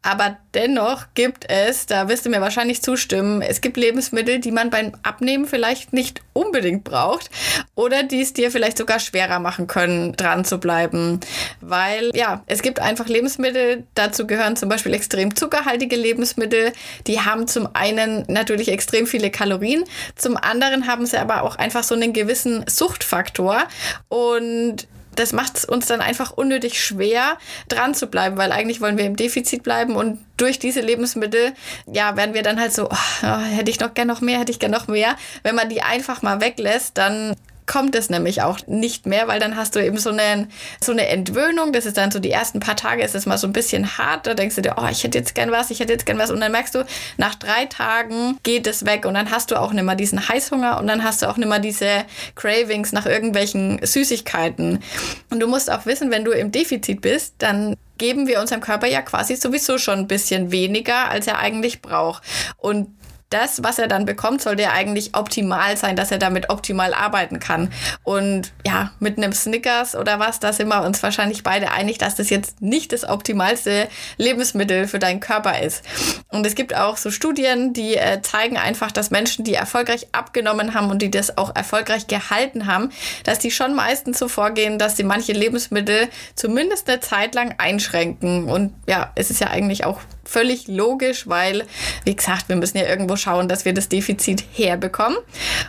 Aber 0.00 0.38
dennoch 0.54 1.06
gibt 1.14 1.50
es, 1.50 1.86
da 1.86 2.08
wirst 2.08 2.24
du 2.24 2.30
mir 2.30 2.40
wahrscheinlich 2.40 2.80
zustimmen, 2.80 3.42
es 3.42 3.60
gibt 3.60 3.76
Lebensmittel, 3.76 4.38
die 4.38 4.52
man 4.52 4.70
beim 4.70 4.92
Abnehmen 5.02 5.46
vielleicht 5.46 5.92
nicht 5.92 6.22
unbedingt 6.32 6.84
braucht 6.84 7.30
oder 7.74 8.04
die 8.04 8.22
es 8.22 8.32
dir 8.32 8.50
vielleicht 8.50 8.78
sogar 8.78 9.00
schwerer 9.00 9.40
machen 9.40 9.66
können, 9.66 10.16
dran 10.16 10.44
zu 10.44 10.58
bleiben. 10.58 11.18
Weil 11.60 12.10
ja, 12.14 12.44
es 12.46 12.62
gibt 12.62 12.78
einfach 12.78 13.08
Lebensmittel, 13.08 13.84
dazu 13.94 14.26
gehören 14.26 14.56
zum 14.56 14.68
Beispiel 14.68 14.94
extrem 14.94 15.09
zuckerhaltige 15.34 15.96
Lebensmittel, 15.96 16.72
die 17.06 17.20
haben 17.20 17.46
zum 17.46 17.68
einen 17.74 18.24
natürlich 18.28 18.68
extrem 18.68 19.06
viele 19.06 19.30
Kalorien, 19.30 19.84
zum 20.16 20.36
anderen 20.36 20.86
haben 20.86 21.06
sie 21.06 21.18
aber 21.18 21.42
auch 21.42 21.56
einfach 21.56 21.84
so 21.84 21.94
einen 21.94 22.12
gewissen 22.12 22.64
Suchtfaktor 22.68 23.64
und 24.08 24.86
das 25.16 25.32
macht 25.32 25.58
es 25.58 25.64
uns 25.64 25.86
dann 25.86 26.00
einfach 26.00 26.30
unnötig 26.30 26.82
schwer, 26.82 27.36
dran 27.68 27.94
zu 27.94 28.06
bleiben, 28.06 28.36
weil 28.36 28.52
eigentlich 28.52 28.80
wollen 28.80 28.96
wir 28.96 29.04
im 29.04 29.16
Defizit 29.16 29.62
bleiben 29.62 29.96
und 29.96 30.24
durch 30.36 30.58
diese 30.58 30.80
Lebensmittel, 30.80 31.52
ja, 31.86 32.16
werden 32.16 32.34
wir 32.34 32.42
dann 32.42 32.60
halt 32.60 32.72
so, 32.72 32.88
oh, 32.88 33.38
hätte 33.38 33.70
ich 33.70 33.80
noch 33.80 33.94
gern 33.94 34.08
noch 34.08 34.20
mehr, 34.20 34.38
hätte 34.38 34.52
ich 34.52 34.58
gern 34.58 34.70
noch 34.70 34.88
mehr. 34.88 35.16
Wenn 35.42 35.54
man 35.54 35.68
die 35.68 35.82
einfach 35.82 36.22
mal 36.22 36.40
weglässt, 36.40 36.96
dann 36.96 37.36
kommt 37.70 37.94
es 37.94 38.10
nämlich 38.10 38.42
auch 38.42 38.58
nicht 38.66 39.06
mehr, 39.06 39.28
weil 39.28 39.38
dann 39.38 39.54
hast 39.54 39.76
du 39.76 39.84
eben 39.84 39.96
so 39.96 40.10
eine, 40.10 40.48
so 40.82 40.90
eine 40.90 41.06
Entwöhnung. 41.06 41.72
Das 41.72 41.86
ist 41.86 41.96
dann 41.96 42.10
so 42.10 42.18
die 42.18 42.32
ersten 42.32 42.58
paar 42.58 42.74
Tage 42.74 43.04
ist 43.04 43.14
es 43.14 43.26
mal 43.26 43.38
so 43.38 43.46
ein 43.46 43.52
bisschen 43.52 43.96
hart. 43.96 44.26
Da 44.26 44.34
denkst 44.34 44.56
du 44.56 44.62
dir, 44.62 44.74
oh, 44.76 44.88
ich 44.90 45.04
hätte 45.04 45.18
jetzt 45.18 45.36
gern 45.36 45.52
was, 45.52 45.70
ich 45.70 45.78
hätte 45.78 45.92
jetzt 45.92 46.04
gern 46.04 46.18
was. 46.18 46.32
Und 46.32 46.40
dann 46.40 46.50
merkst 46.50 46.74
du, 46.74 46.84
nach 47.16 47.36
drei 47.36 47.66
Tagen 47.66 48.38
geht 48.42 48.66
es 48.66 48.86
weg 48.86 49.06
und 49.06 49.14
dann 49.14 49.30
hast 49.30 49.52
du 49.52 49.60
auch 49.60 49.72
nicht 49.72 49.84
mehr 49.84 49.94
diesen 49.94 50.28
Heißhunger 50.28 50.80
und 50.80 50.88
dann 50.88 51.04
hast 51.04 51.22
du 51.22 51.28
auch 51.28 51.36
nicht 51.36 51.48
mehr 51.48 51.60
diese 51.60 52.04
Cravings 52.34 52.90
nach 52.90 53.06
irgendwelchen 53.06 53.78
Süßigkeiten. 53.80 54.82
Und 55.30 55.38
du 55.38 55.46
musst 55.46 55.70
auch 55.70 55.86
wissen, 55.86 56.10
wenn 56.10 56.24
du 56.24 56.32
im 56.32 56.50
Defizit 56.50 57.00
bist, 57.00 57.36
dann 57.38 57.76
geben 57.98 58.26
wir 58.26 58.40
unserem 58.40 58.62
Körper 58.62 58.88
ja 58.88 59.00
quasi 59.00 59.36
sowieso 59.36 59.78
schon 59.78 60.00
ein 60.00 60.08
bisschen 60.08 60.50
weniger, 60.50 61.08
als 61.08 61.28
er 61.28 61.38
eigentlich 61.38 61.82
braucht. 61.82 62.24
Und 62.56 62.88
das, 63.30 63.62
was 63.62 63.78
er 63.78 63.86
dann 63.86 64.04
bekommt, 64.04 64.42
sollte 64.42 64.64
ja 64.64 64.72
eigentlich 64.72 65.14
optimal 65.14 65.76
sein, 65.76 65.94
dass 65.96 66.10
er 66.10 66.18
damit 66.18 66.50
optimal 66.50 66.92
arbeiten 66.92 67.38
kann. 67.38 67.72
Und 68.02 68.52
ja, 68.66 68.90
mit 68.98 69.16
einem 69.16 69.32
Snickers 69.32 69.94
oder 69.94 70.18
was, 70.18 70.40
da 70.40 70.52
sind 70.52 70.68
wir 70.68 70.82
uns 70.82 71.02
wahrscheinlich 71.02 71.44
beide 71.44 71.70
einig, 71.70 71.98
dass 71.98 72.16
das 72.16 72.28
jetzt 72.28 72.60
nicht 72.60 72.92
das 72.92 73.08
optimalste 73.08 73.88
Lebensmittel 74.16 74.88
für 74.88 74.98
deinen 74.98 75.20
Körper 75.20 75.60
ist. 75.62 75.84
Und 76.28 76.44
es 76.44 76.56
gibt 76.56 76.74
auch 76.74 76.96
so 76.96 77.10
Studien, 77.12 77.72
die 77.72 77.96
äh, 77.96 78.20
zeigen 78.20 78.58
einfach, 78.58 78.90
dass 78.90 79.10
Menschen, 79.12 79.44
die 79.44 79.54
erfolgreich 79.54 80.08
abgenommen 80.12 80.74
haben 80.74 80.90
und 80.90 81.00
die 81.00 81.10
das 81.10 81.38
auch 81.38 81.54
erfolgreich 81.54 82.08
gehalten 82.08 82.66
haben, 82.66 82.90
dass 83.22 83.38
die 83.38 83.52
schon 83.52 83.74
meistens 83.74 84.18
so 84.18 84.26
vorgehen, 84.26 84.78
dass 84.78 84.96
sie 84.96 85.04
manche 85.04 85.32
Lebensmittel 85.32 86.08
zumindest 86.34 86.88
eine 86.88 86.98
Zeit 86.98 87.36
lang 87.36 87.54
einschränken. 87.58 88.48
Und 88.48 88.74
ja, 88.88 89.12
es 89.14 89.30
ist 89.30 89.40
ja 89.40 89.48
eigentlich 89.48 89.84
auch 89.84 90.00
völlig 90.30 90.68
logisch, 90.68 91.28
weil, 91.28 91.64
wie 92.04 92.14
gesagt, 92.14 92.48
wir 92.48 92.56
müssen 92.56 92.78
ja 92.78 92.84
irgendwo 92.84 93.16
schauen, 93.16 93.48
dass 93.48 93.64
wir 93.64 93.74
das 93.74 93.88
Defizit 93.88 94.44
herbekommen. 94.52 95.18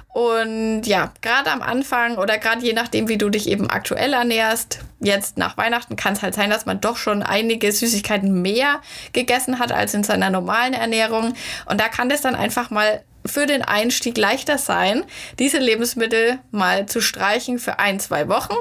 Und 0.09 0.83
ja, 0.83 1.11
gerade 1.21 1.51
am 1.51 1.63
Anfang 1.63 2.17
oder 2.17 2.37
gerade 2.37 2.63
je 2.63 2.73
nachdem, 2.73 3.07
wie 3.07 3.17
du 3.17 3.29
dich 3.29 3.49
eben 3.49 3.69
aktuell 3.69 4.13
ernährst, 4.13 4.79
jetzt 4.99 5.37
nach 5.37 5.57
Weihnachten 5.57 5.95
kann 5.95 6.13
es 6.13 6.21
halt 6.21 6.35
sein, 6.35 6.51
dass 6.51 6.67
man 6.67 6.79
doch 6.79 6.97
schon 6.97 7.23
einige 7.23 7.71
Süßigkeiten 7.71 8.41
mehr 8.41 8.81
gegessen 9.13 9.57
hat 9.57 9.71
als 9.71 9.95
in 9.95 10.03
seiner 10.03 10.29
normalen 10.29 10.73
Ernährung. 10.73 11.33
Und 11.65 11.81
da 11.81 11.87
kann 11.87 12.09
das 12.09 12.21
dann 12.21 12.35
einfach 12.35 12.69
mal 12.69 13.01
für 13.25 13.45
den 13.45 13.61
Einstieg 13.61 14.17
leichter 14.17 14.57
sein, 14.57 15.03
diese 15.39 15.59
Lebensmittel 15.59 16.39
mal 16.51 16.85
zu 16.85 17.01
streichen 17.01 17.59
für 17.59 17.79
ein, 17.79 17.99
zwei 17.99 18.27
Wochen. 18.27 18.55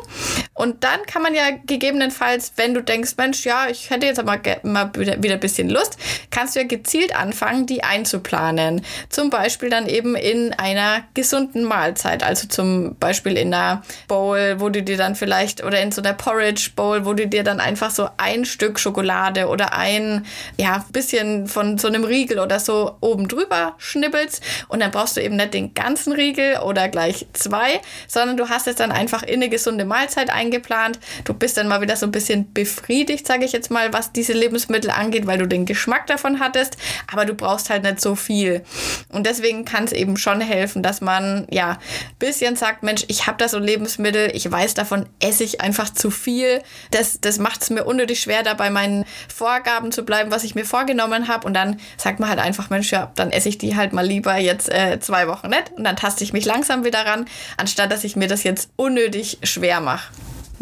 Und 0.55 0.85
dann 0.85 1.01
kann 1.07 1.23
man 1.23 1.35
ja 1.35 1.51
gegebenenfalls, 1.66 2.53
wenn 2.57 2.75
du 2.75 2.83
denkst, 2.83 3.12
Mensch, 3.16 3.44
ja, 3.44 3.68
ich 3.68 3.90
hätte 3.90 4.07
jetzt 4.07 4.18
aber 4.18 4.38
mal 4.62 4.90
wieder 4.94 5.35
ein 5.35 5.40
bisschen 5.40 5.70
Lust, 5.70 5.96
kannst 6.31 6.55
du 6.55 6.61
ja 6.61 6.66
gezielt 6.66 7.16
anfangen, 7.16 7.66
die 7.66 7.83
einzuplanen. 7.83 8.85
Zum 9.09 9.31
Beispiel 9.31 9.70
dann 9.70 9.87
eben 9.87 10.14
in 10.14 10.53
einer 10.53 11.05
gesunden 11.14 11.64
Mahlzeit. 11.64 12.23
Also 12.23 12.49
zum 12.49 12.96
Beispiel 12.96 13.37
in 13.37 13.55
einer 13.55 13.83
Bowl, 14.09 14.57
wo 14.59 14.68
du 14.68 14.83
dir 14.83 14.96
dann 14.96 15.14
vielleicht, 15.14 15.64
oder 15.64 15.81
in 15.81 15.92
so 15.92 16.03
einer 16.03 16.12
Porridge 16.12 16.70
Bowl, 16.77 17.07
wo 17.07 17.14
du 17.14 17.27
dir 17.27 17.44
dann 17.44 17.61
einfach 17.61 17.90
so 17.90 18.09
ein 18.18 18.44
Stück 18.44 18.79
Schokolade 18.79 19.49
oder 19.49 19.73
ein, 19.73 20.27
ja, 20.59 20.85
bisschen 20.92 21.46
von 21.46 21.79
so 21.79 21.88
einem 21.88 22.05
Riegel 22.05 22.38
oder 22.38 22.61
so 22.61 22.96
oben 23.01 23.29
drüber 23.29 23.75
schnibbelst 23.79 24.42
und 24.69 24.81
dann 24.81 24.91
brauchst 24.91 25.17
du 25.17 25.23
eben 25.23 25.37
nicht 25.37 25.55
den 25.55 25.75
ganzen 25.75 26.13
Riegel 26.13 26.59
oder 26.59 26.89
gleich 26.89 27.27
zwei, 27.33 27.81
sondern 28.09 28.37
du 28.37 28.49
hast 28.49 28.67
es 28.67 28.77
dann 28.77 28.93
einfach 28.93 29.23
in 29.23 29.35
eine 29.35 29.49
gesunde 29.49 29.85
Mahlzeit 29.85 30.31
eingeplant. 30.31 30.99
Du 31.25 31.35
bist 31.35 31.57
dann 31.57 31.69
mal 31.69 31.81
wieder 31.81 31.97
so 31.97 32.07
ein 32.07 32.13
bisschen 32.13 32.53
befriedigt, 32.53 33.27
sage 33.27 33.45
ich 33.45 33.53
jetzt 33.53 33.71
mal, 33.71 33.93
was 33.93 34.13
diese 34.13 34.33
Lebensmittel 34.33 34.91
angeht, 34.91 35.27
weil 35.27 35.39
du 35.39 35.47
den 35.47 35.67
Geschmack 35.67 36.07
davon 36.07 36.41
hattest, 36.41 36.77
aber 37.13 37.25
du 37.25 37.35
brauchst 37.35 37.71
halt 37.71 37.83
nicht 37.83 38.01
so 38.01 38.15
viel. 38.15 38.63
Und 39.09 39.27
deswegen 39.27 39.65
kann 39.65 39.85
es 39.85 39.93
eben 39.93 40.17
schon 40.17 40.41
helfen, 40.41 40.83
dass 40.83 41.01
man 41.01 41.47
ja 41.51 41.73
ein 41.73 41.79
bisschen 42.19 42.57
sagt, 42.57 42.83
Mensch, 42.83 43.05
ich 43.09 43.27
habe 43.27 43.39
da 43.39 43.49
so 43.49 43.59
Lebensmittel, 43.59 44.31
ich 44.35 44.51
weiß 44.51 44.75
davon, 44.75 45.07
esse 45.21 45.45
ich 45.45 45.61
einfach 45.61 45.91
zu 45.91 46.11
viel. 46.11 46.63
Das, 46.91 47.21
das 47.21 47.39
macht 47.39 47.63
es 47.63 47.71
mir 47.71 47.85
unnötig 47.85 48.21
schwer, 48.21 48.43
da 48.43 48.55
bei 48.55 48.71
meinen 48.71 49.05
Vorgaben 49.35 49.93
zu 49.93 50.05
bleiben, 50.05 50.31
was 50.31 50.45
ich 50.45 50.55
mir 50.55 50.65
vorgenommen 50.65 51.29
habe. 51.29 51.47
Und 51.47 51.55
dann 51.55 51.81
sagt 51.97 52.21
man 52.21 52.29
halt 52.29 52.39
einfach, 52.39 52.71
Mensch, 52.71 52.91
ja, 52.93 53.11
dann 53.15 53.31
esse 53.31 53.49
ich 53.49 53.59
die 53.59 53.77
halt 53.77 53.93
mal 53.93 54.07
lieber 54.07 54.37
jetzt 54.40 54.68
äh, 54.72 54.98
zwei 55.00 55.29
Wochen 55.29 55.48
nicht 55.48 55.72
und 55.76 55.85
dann 55.85 55.96
taste 55.96 56.24
ich 56.24 56.33
mich 56.33 56.44
langsam 56.44 56.85
wieder 56.85 57.05
ran, 57.05 57.26
anstatt 57.57 57.92
dass 57.92 58.05
ich 58.05 58.16
mir 58.16 58.29
das 58.29 58.42
jetzt 58.42 58.70
unnötig 58.76 59.38
schwer 59.42 59.81
mache. 59.81 60.12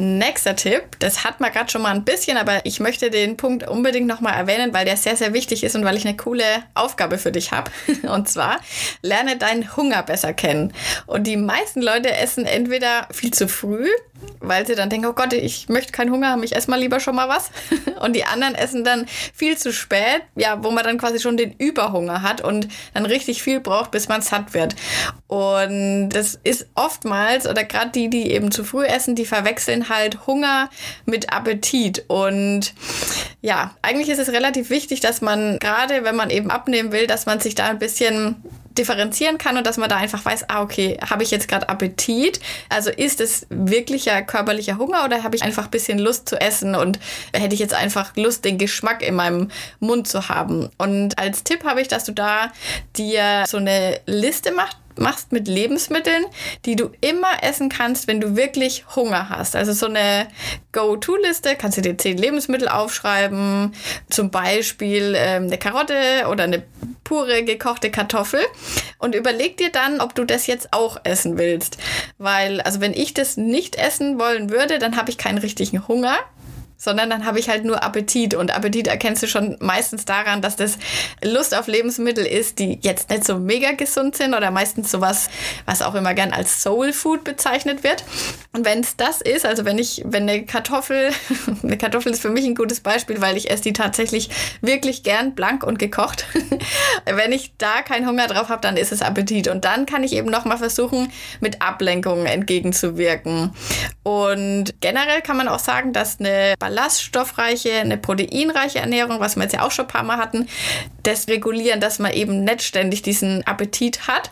Nächster 0.00 0.54
Tipp, 0.54 0.96
das 1.00 1.24
hat 1.24 1.40
man 1.40 1.50
gerade 1.50 1.68
schon 1.72 1.82
mal 1.82 1.92
ein 1.92 2.04
bisschen, 2.04 2.36
aber 2.36 2.64
ich 2.64 2.78
möchte 2.78 3.10
den 3.10 3.36
Punkt 3.36 3.66
unbedingt 3.66 4.06
nochmal 4.06 4.34
erwähnen, 4.34 4.72
weil 4.72 4.84
der 4.84 4.96
sehr, 4.96 5.16
sehr 5.16 5.34
wichtig 5.34 5.64
ist 5.64 5.74
und 5.74 5.84
weil 5.84 5.96
ich 5.96 6.06
eine 6.06 6.16
coole 6.16 6.44
Aufgabe 6.74 7.18
für 7.18 7.32
dich 7.32 7.50
habe. 7.50 7.72
Und 8.08 8.28
zwar, 8.28 8.60
lerne 9.02 9.36
deinen 9.38 9.76
Hunger 9.76 10.04
besser 10.04 10.32
kennen. 10.32 10.72
Und 11.06 11.26
die 11.26 11.36
meisten 11.36 11.82
Leute 11.82 12.14
essen 12.14 12.46
entweder 12.46 13.08
viel 13.10 13.32
zu 13.32 13.48
früh, 13.48 13.88
weil 14.40 14.66
sie 14.66 14.74
dann 14.74 14.90
denken, 14.90 15.06
oh 15.06 15.12
Gott, 15.12 15.32
ich 15.32 15.68
möchte 15.68 15.92
keinen 15.92 16.10
Hunger 16.10 16.28
haben, 16.28 16.42
ich 16.42 16.54
esse 16.54 16.70
mal 16.70 16.78
lieber 16.78 17.00
schon 17.00 17.14
mal 17.14 17.28
was. 17.28 17.50
Und 18.00 18.14
die 18.14 18.24
anderen 18.24 18.54
essen 18.54 18.84
dann 18.84 19.06
viel 19.34 19.56
zu 19.56 19.72
spät, 19.72 20.22
ja, 20.36 20.62
wo 20.62 20.70
man 20.70 20.84
dann 20.84 20.98
quasi 20.98 21.20
schon 21.20 21.36
den 21.36 21.52
Überhunger 21.52 22.22
hat 22.22 22.40
und 22.40 22.68
dann 22.94 23.06
richtig 23.06 23.42
viel 23.42 23.60
braucht, 23.60 23.90
bis 23.90 24.08
man 24.08 24.22
satt 24.22 24.54
wird. 24.54 24.76
Und 25.26 26.10
das 26.10 26.38
ist 26.44 26.68
oftmals, 26.74 27.46
oder 27.46 27.64
gerade 27.64 27.90
die, 27.90 28.08
die 28.08 28.30
eben 28.30 28.52
zu 28.52 28.64
früh 28.64 28.84
essen, 28.84 29.14
die 29.16 29.26
verwechseln 29.26 29.88
halt 29.88 30.26
Hunger 30.26 30.70
mit 31.06 31.32
Appetit. 31.32 32.04
Und 32.08 32.72
ja, 33.40 33.74
eigentlich 33.82 34.08
ist 34.08 34.18
es 34.18 34.30
relativ 34.30 34.70
wichtig, 34.70 35.00
dass 35.00 35.20
man 35.20 35.58
gerade, 35.58 36.04
wenn 36.04 36.16
man 36.16 36.30
eben 36.30 36.50
abnehmen 36.50 36.92
will, 36.92 37.06
dass 37.06 37.26
man 37.26 37.40
sich 37.40 37.54
da 37.54 37.66
ein 37.66 37.78
bisschen 37.78 38.36
differenzieren 38.78 39.38
kann 39.38 39.56
und 39.56 39.66
dass 39.66 39.76
man 39.76 39.88
da 39.88 39.96
einfach 39.96 40.24
weiß, 40.24 40.48
ah, 40.48 40.62
okay, 40.62 40.98
habe 41.08 41.22
ich 41.22 41.30
jetzt 41.30 41.48
gerade 41.48 41.68
Appetit? 41.68 42.40
Also 42.68 42.90
ist 42.90 43.20
es 43.20 43.46
wirklicher 43.50 44.22
körperlicher 44.22 44.78
Hunger 44.78 45.04
oder 45.04 45.22
habe 45.22 45.36
ich 45.36 45.42
einfach 45.42 45.64
ein 45.64 45.70
bisschen 45.70 45.98
Lust 45.98 46.28
zu 46.28 46.40
essen 46.40 46.74
und 46.74 46.98
hätte 47.34 47.54
ich 47.54 47.60
jetzt 47.60 47.74
einfach 47.74 48.16
Lust, 48.16 48.44
den 48.44 48.58
Geschmack 48.58 49.02
in 49.02 49.14
meinem 49.14 49.50
Mund 49.80 50.08
zu 50.08 50.28
haben? 50.28 50.70
Und 50.78 51.18
als 51.18 51.44
Tipp 51.44 51.64
habe 51.64 51.80
ich, 51.80 51.88
dass 51.88 52.04
du 52.04 52.12
da 52.12 52.52
dir 52.96 53.44
so 53.46 53.58
eine 53.58 54.00
Liste 54.06 54.52
machst, 54.52 54.78
machst 54.98 55.32
mit 55.32 55.48
Lebensmitteln, 55.48 56.24
die 56.64 56.76
du 56.76 56.90
immer 57.00 57.42
essen 57.42 57.68
kannst, 57.68 58.06
wenn 58.06 58.20
du 58.20 58.36
wirklich 58.36 58.84
Hunger 58.94 59.28
hast. 59.28 59.56
Also 59.56 59.72
so 59.72 59.86
eine 59.86 60.28
Go-To-Liste, 60.72 61.56
kannst 61.56 61.78
du 61.78 61.82
dir 61.82 61.96
zehn 61.96 62.18
Lebensmittel 62.18 62.68
aufschreiben, 62.68 63.74
zum 64.10 64.30
Beispiel 64.30 65.14
ähm, 65.16 65.44
eine 65.44 65.58
Karotte 65.58 66.26
oder 66.30 66.44
eine 66.44 66.62
pure 67.04 67.42
gekochte 67.44 67.90
Kartoffel 67.90 68.40
und 68.98 69.14
überleg 69.14 69.56
dir 69.56 69.70
dann, 69.70 70.00
ob 70.00 70.14
du 70.14 70.24
das 70.24 70.46
jetzt 70.46 70.72
auch 70.72 71.00
essen 71.04 71.38
willst. 71.38 71.78
Weil, 72.18 72.60
also 72.60 72.80
wenn 72.80 72.92
ich 72.92 73.14
das 73.14 73.36
nicht 73.36 73.76
essen 73.76 74.18
wollen 74.18 74.50
würde, 74.50 74.78
dann 74.78 74.96
habe 74.96 75.10
ich 75.10 75.18
keinen 75.18 75.38
richtigen 75.38 75.88
Hunger 75.88 76.18
sondern 76.78 77.10
dann 77.10 77.26
habe 77.26 77.38
ich 77.40 77.50
halt 77.50 77.64
nur 77.64 77.82
Appetit. 77.82 78.34
Und 78.34 78.54
Appetit 78.54 78.86
erkennst 78.86 79.22
du 79.22 79.26
schon 79.26 79.56
meistens 79.60 80.04
daran, 80.04 80.40
dass 80.40 80.56
das 80.56 80.78
Lust 81.22 81.54
auf 81.54 81.66
Lebensmittel 81.66 82.24
ist, 82.24 82.60
die 82.60 82.78
jetzt 82.80 83.10
nicht 83.10 83.24
so 83.24 83.38
mega 83.38 83.72
gesund 83.72 84.16
sind 84.16 84.34
oder 84.34 84.50
meistens 84.50 84.90
sowas, 84.90 85.28
was 85.66 85.82
auch 85.82 85.96
immer 85.96 86.14
gern 86.14 86.32
als 86.32 86.62
Soul 86.62 86.92
Food 86.92 87.24
bezeichnet 87.24 87.82
wird. 87.82 88.04
Und 88.52 88.64
wenn 88.64 88.80
es 88.80 88.96
das 88.96 89.20
ist, 89.20 89.44
also 89.44 89.64
wenn 89.64 89.78
ich, 89.78 90.02
wenn 90.06 90.28
eine 90.28 90.46
Kartoffel, 90.46 91.10
eine 91.62 91.76
Kartoffel 91.76 92.12
ist 92.12 92.22
für 92.22 92.30
mich 92.30 92.46
ein 92.46 92.54
gutes 92.54 92.80
Beispiel, 92.80 93.20
weil 93.20 93.36
ich 93.36 93.50
esse 93.50 93.64
die 93.64 93.72
tatsächlich 93.72 94.30
wirklich 94.60 95.02
gern 95.02 95.34
blank 95.34 95.64
und 95.64 95.78
gekocht. 95.78 96.26
wenn 97.04 97.32
ich 97.32 97.54
da 97.58 97.82
keinen 97.82 98.06
Hunger 98.06 98.28
drauf 98.28 98.48
habe, 98.50 98.62
dann 98.62 98.76
ist 98.76 98.92
es 98.92 99.02
Appetit. 99.02 99.48
Und 99.48 99.64
dann 99.64 99.84
kann 99.84 100.04
ich 100.04 100.12
eben 100.12 100.30
nochmal 100.30 100.58
versuchen, 100.58 101.10
mit 101.40 101.60
Ablenkungen 101.60 102.26
entgegenzuwirken. 102.26 103.52
Und 104.08 104.80
generell 104.80 105.20
kann 105.20 105.36
man 105.36 105.48
auch 105.48 105.58
sagen, 105.58 105.92
dass 105.92 106.18
eine 106.18 106.54
ballaststoffreiche, 106.58 107.74
eine 107.74 107.98
proteinreiche 107.98 108.78
Ernährung, 108.78 109.20
was 109.20 109.36
wir 109.36 109.42
jetzt 109.42 109.52
ja 109.52 109.60
auch 109.60 109.70
schon 109.70 109.84
ein 109.84 109.90
paar 109.90 110.02
Mal 110.02 110.16
hatten, 110.16 110.48
das 111.02 111.28
regulieren, 111.28 111.78
dass 111.78 111.98
man 111.98 112.14
eben 112.14 112.42
nicht 112.42 112.62
ständig 112.62 113.02
diesen 113.02 113.46
Appetit 113.46 114.08
hat. 114.08 114.30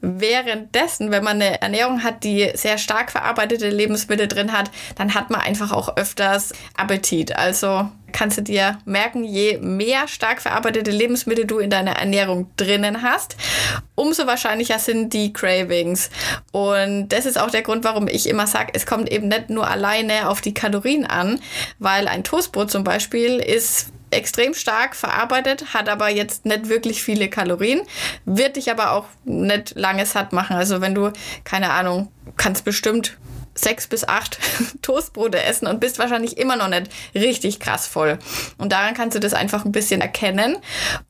Währenddessen, 0.00 1.10
wenn 1.10 1.24
man 1.24 1.42
eine 1.42 1.60
Ernährung 1.60 2.04
hat, 2.04 2.22
die 2.22 2.52
sehr 2.54 2.78
stark 2.78 3.10
verarbeitete 3.10 3.68
Lebensmittel 3.68 4.28
drin 4.28 4.52
hat, 4.52 4.70
dann 4.94 5.14
hat 5.14 5.28
man 5.30 5.40
einfach 5.40 5.72
auch 5.72 5.96
öfters 5.96 6.52
Appetit. 6.76 7.34
Also 7.34 7.88
kannst 8.16 8.38
du 8.38 8.42
dir 8.42 8.78
merken, 8.86 9.24
je 9.24 9.58
mehr 9.58 10.08
stark 10.08 10.40
verarbeitete 10.40 10.90
Lebensmittel 10.90 11.44
du 11.44 11.58
in 11.58 11.68
deiner 11.68 11.96
Ernährung 11.98 12.50
drinnen 12.56 13.02
hast, 13.02 13.36
umso 13.94 14.26
wahrscheinlicher 14.26 14.78
sind 14.78 15.12
die 15.12 15.34
Cravings. 15.34 16.08
Und 16.50 17.10
das 17.10 17.26
ist 17.26 17.38
auch 17.38 17.50
der 17.50 17.60
Grund, 17.60 17.84
warum 17.84 18.08
ich 18.08 18.26
immer 18.26 18.46
sage, 18.46 18.72
es 18.72 18.86
kommt 18.86 19.12
eben 19.12 19.28
nicht 19.28 19.50
nur 19.50 19.68
alleine 19.68 20.30
auf 20.30 20.40
die 20.40 20.54
Kalorien 20.54 21.04
an, 21.04 21.40
weil 21.78 22.08
ein 22.08 22.24
Toastbrot 22.24 22.70
zum 22.70 22.84
Beispiel 22.84 23.38
ist 23.38 23.88
extrem 24.10 24.54
stark 24.54 24.96
verarbeitet, 24.96 25.74
hat 25.74 25.90
aber 25.90 26.08
jetzt 26.08 26.46
nicht 26.46 26.70
wirklich 26.70 27.02
viele 27.02 27.28
Kalorien, 27.28 27.82
wird 28.24 28.56
dich 28.56 28.70
aber 28.70 28.92
auch 28.92 29.04
nicht 29.24 29.74
lange 29.76 30.06
satt 30.06 30.32
machen. 30.32 30.56
Also 30.56 30.80
wenn 30.80 30.94
du, 30.94 31.12
keine 31.44 31.70
Ahnung, 31.70 32.10
kannst 32.38 32.64
bestimmt 32.64 33.18
sechs 33.56 33.86
bis 33.86 34.06
acht 34.06 34.38
Toastbrote 34.82 35.42
essen 35.42 35.66
und 35.66 35.80
bist 35.80 35.98
wahrscheinlich 35.98 36.38
immer 36.38 36.56
noch 36.56 36.68
nicht 36.68 36.90
richtig 37.14 37.58
krass 37.58 37.86
voll. 37.86 38.18
Und 38.58 38.72
daran 38.72 38.94
kannst 38.94 39.16
du 39.16 39.20
das 39.20 39.34
einfach 39.34 39.64
ein 39.64 39.72
bisschen 39.72 40.00
erkennen. 40.00 40.56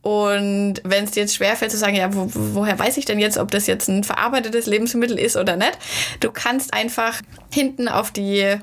Und 0.03 0.81
wenn 0.85 1.05
es 1.05 1.11
dir 1.11 1.21
jetzt 1.21 1.35
schwerfällt 1.35 1.71
zu 1.71 1.77
sagen, 1.77 1.97
ja, 1.97 2.15
wo, 2.15 2.31
woher 2.33 2.79
weiß 2.79 2.97
ich 2.97 3.05
denn 3.05 3.19
jetzt, 3.19 3.39
ob 3.39 3.51
das 3.51 3.67
jetzt 3.67 3.89
ein 3.89 4.05
verarbeitetes 4.05 4.67
Lebensmittel 4.67 5.19
ist 5.19 5.37
oder 5.37 5.57
nicht, 5.57 5.79
du 6.21 6.31
kannst 6.31 6.73
einfach 6.73 7.21
hinten 7.53 7.89
auf 7.89 8.11
die 8.11 8.57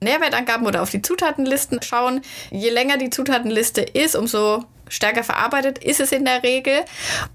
Nährwertangaben 0.00 0.66
oder 0.66 0.82
auf 0.82 0.90
die 0.90 1.02
Zutatenlisten 1.02 1.82
schauen. 1.82 2.20
Je 2.50 2.70
länger 2.70 2.98
die 2.98 3.10
Zutatenliste 3.10 3.80
ist, 3.80 4.14
umso 4.14 4.64
stärker 4.88 5.24
verarbeitet 5.24 5.78
ist 5.78 6.00
es 6.00 6.12
in 6.12 6.24
der 6.24 6.42
Regel. 6.42 6.84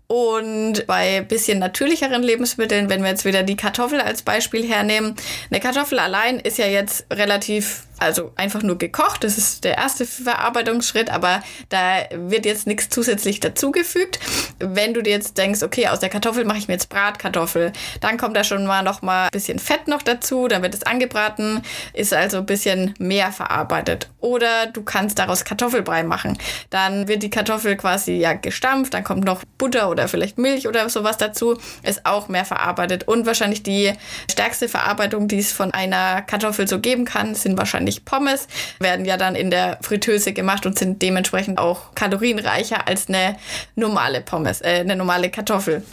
Und 0.08 0.86
bei 0.88 1.22
bisschen 1.22 1.60
natürlicheren 1.60 2.24
Lebensmitteln, 2.24 2.90
wenn 2.90 3.02
wir 3.04 3.10
jetzt 3.10 3.26
wieder 3.26 3.44
die 3.44 3.56
Kartoffel 3.56 4.02
als 4.02 4.22
Beispiel 4.22 4.68
hernehmen, 4.68 5.16
eine 5.50 5.60
Kartoffel 5.60 6.00
allein 6.00 6.40
ist 6.40 6.58
ja 6.58 6.68
jetzt 6.68 7.06
relativ 7.12 7.84
also 8.04 8.32
einfach 8.36 8.62
nur 8.62 8.78
gekocht. 8.78 9.24
Das 9.24 9.38
ist 9.38 9.64
der 9.64 9.78
erste 9.78 10.06
Verarbeitungsschritt, 10.06 11.10
aber 11.10 11.42
da 11.70 12.04
wird 12.12 12.46
jetzt 12.46 12.68
nichts 12.68 12.90
zusätzlich 12.90 13.40
dazugefügt. 13.40 14.20
Wenn 14.60 14.94
du 14.94 15.02
dir 15.02 15.12
jetzt 15.12 15.38
denkst, 15.38 15.64
okay, 15.64 15.88
aus 15.88 16.00
der 16.00 16.10
Kartoffel 16.10 16.46
mache 16.46 16.58
ich 16.58 16.68
mir 16.68 16.76
jetzt 16.76 16.90
Bratkartoffel, 16.90 17.72
dann 18.02 18.18
kommt 18.18 18.36
da 18.36 18.44
schon 18.44 18.66
mal 18.66 18.84
noch 18.84 19.02
mal 19.02 19.26
ein 19.26 19.32
bisschen 19.32 19.60
Fett 19.60 19.88
noch 19.88 20.02
dazu, 20.02 20.48
dann 20.48 20.62
wird 20.62 20.74
es 20.74 20.84
angebraten, 20.84 21.62
ist 21.94 22.14
also 22.14 22.38
ein 22.38 22.46
bisschen 22.46 22.94
mehr 23.00 23.32
verarbeitet. 23.32 24.10
Oder 24.20 24.68
du 24.68 24.84
kannst 24.84 25.20
daraus 25.20 25.46
Kartoffelbrei 25.46 26.04
machen. 26.04 26.38
Dann 26.70 27.08
wird 27.08 27.24
die 27.24 27.30
Kartoffel 27.30 27.76
quasi 27.76 28.14
ja 28.14 28.34
gestampft, 28.34 28.94
dann 28.94 29.04
kommt 29.04 29.26
noch 29.26 29.44
Butter 29.58 29.90
oder 29.90 30.08
vielleicht 30.08 30.38
Milch 30.38 30.68
oder 30.68 30.90
sowas 30.90 31.18
dazu, 31.18 31.58
ist 31.84 32.06
auch 32.06 32.28
mehr 32.28 32.46
verarbeitet 32.46 33.08
und 33.08 33.26
wahrscheinlich 33.26 33.64
die 33.64 33.94
stärkste 34.30 34.68
Verarbeitung, 34.68 35.28
die 35.28 35.40
es 35.40 35.52
von 35.52 35.74
einer 35.74 36.22
Kartoffel 36.22 36.68
so 36.68 36.80
geben 36.80 37.06
kann, 37.06 37.36
sind 37.36 37.58
wahrscheinlich 37.58 37.93
nämlich 37.94 38.06
Pommes, 38.06 38.48
werden 38.80 39.06
ja 39.06 39.18
dann 39.18 39.36
in 39.36 39.52
der 39.52 39.78
Fritteuse 39.82 40.34
gemacht 40.34 40.66
und 40.66 40.78
sind 40.78 41.02
dementsprechend 41.02 41.60
auch 41.60 41.94
kalorienreicher 41.96 42.88
als 42.88 43.08
eine 43.08 43.38
normale 43.76 44.22
Pommes, 44.22 44.62
äh, 44.62 44.80
eine 44.82 44.96
normale 44.96 45.30
Kartoffel. 45.30 45.84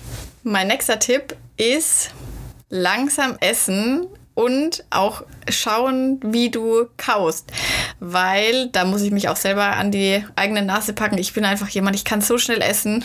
Mein 0.42 0.68
nächster 0.68 0.98
Tipp 0.98 1.36
ist 1.56 2.10
langsam 2.70 3.36
essen 3.40 4.06
und 4.34 4.84
auch 4.90 5.22
schauen, 5.52 6.20
wie 6.24 6.50
du 6.50 6.86
kaust. 6.96 7.50
Weil 7.98 8.68
da 8.68 8.84
muss 8.84 9.02
ich 9.02 9.10
mich 9.10 9.28
auch 9.28 9.36
selber 9.36 9.76
an 9.76 9.90
die 9.90 10.24
eigene 10.36 10.62
Nase 10.62 10.92
packen. 10.92 11.18
Ich 11.18 11.32
bin 11.32 11.44
einfach 11.44 11.68
jemand, 11.68 11.96
ich 11.96 12.04
kann 12.04 12.20
so 12.20 12.38
schnell 12.38 12.62
essen. 12.62 13.04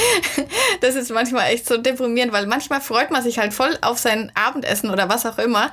das 0.80 0.94
ist 0.94 1.10
manchmal 1.10 1.50
echt 1.52 1.66
so 1.66 1.76
deprimierend, 1.76 2.32
weil 2.32 2.46
manchmal 2.46 2.80
freut 2.80 3.10
man 3.10 3.22
sich 3.22 3.38
halt 3.38 3.52
voll 3.52 3.76
auf 3.82 3.98
sein 3.98 4.30
Abendessen 4.34 4.90
oder 4.90 5.08
was 5.08 5.26
auch 5.26 5.38
immer. 5.38 5.70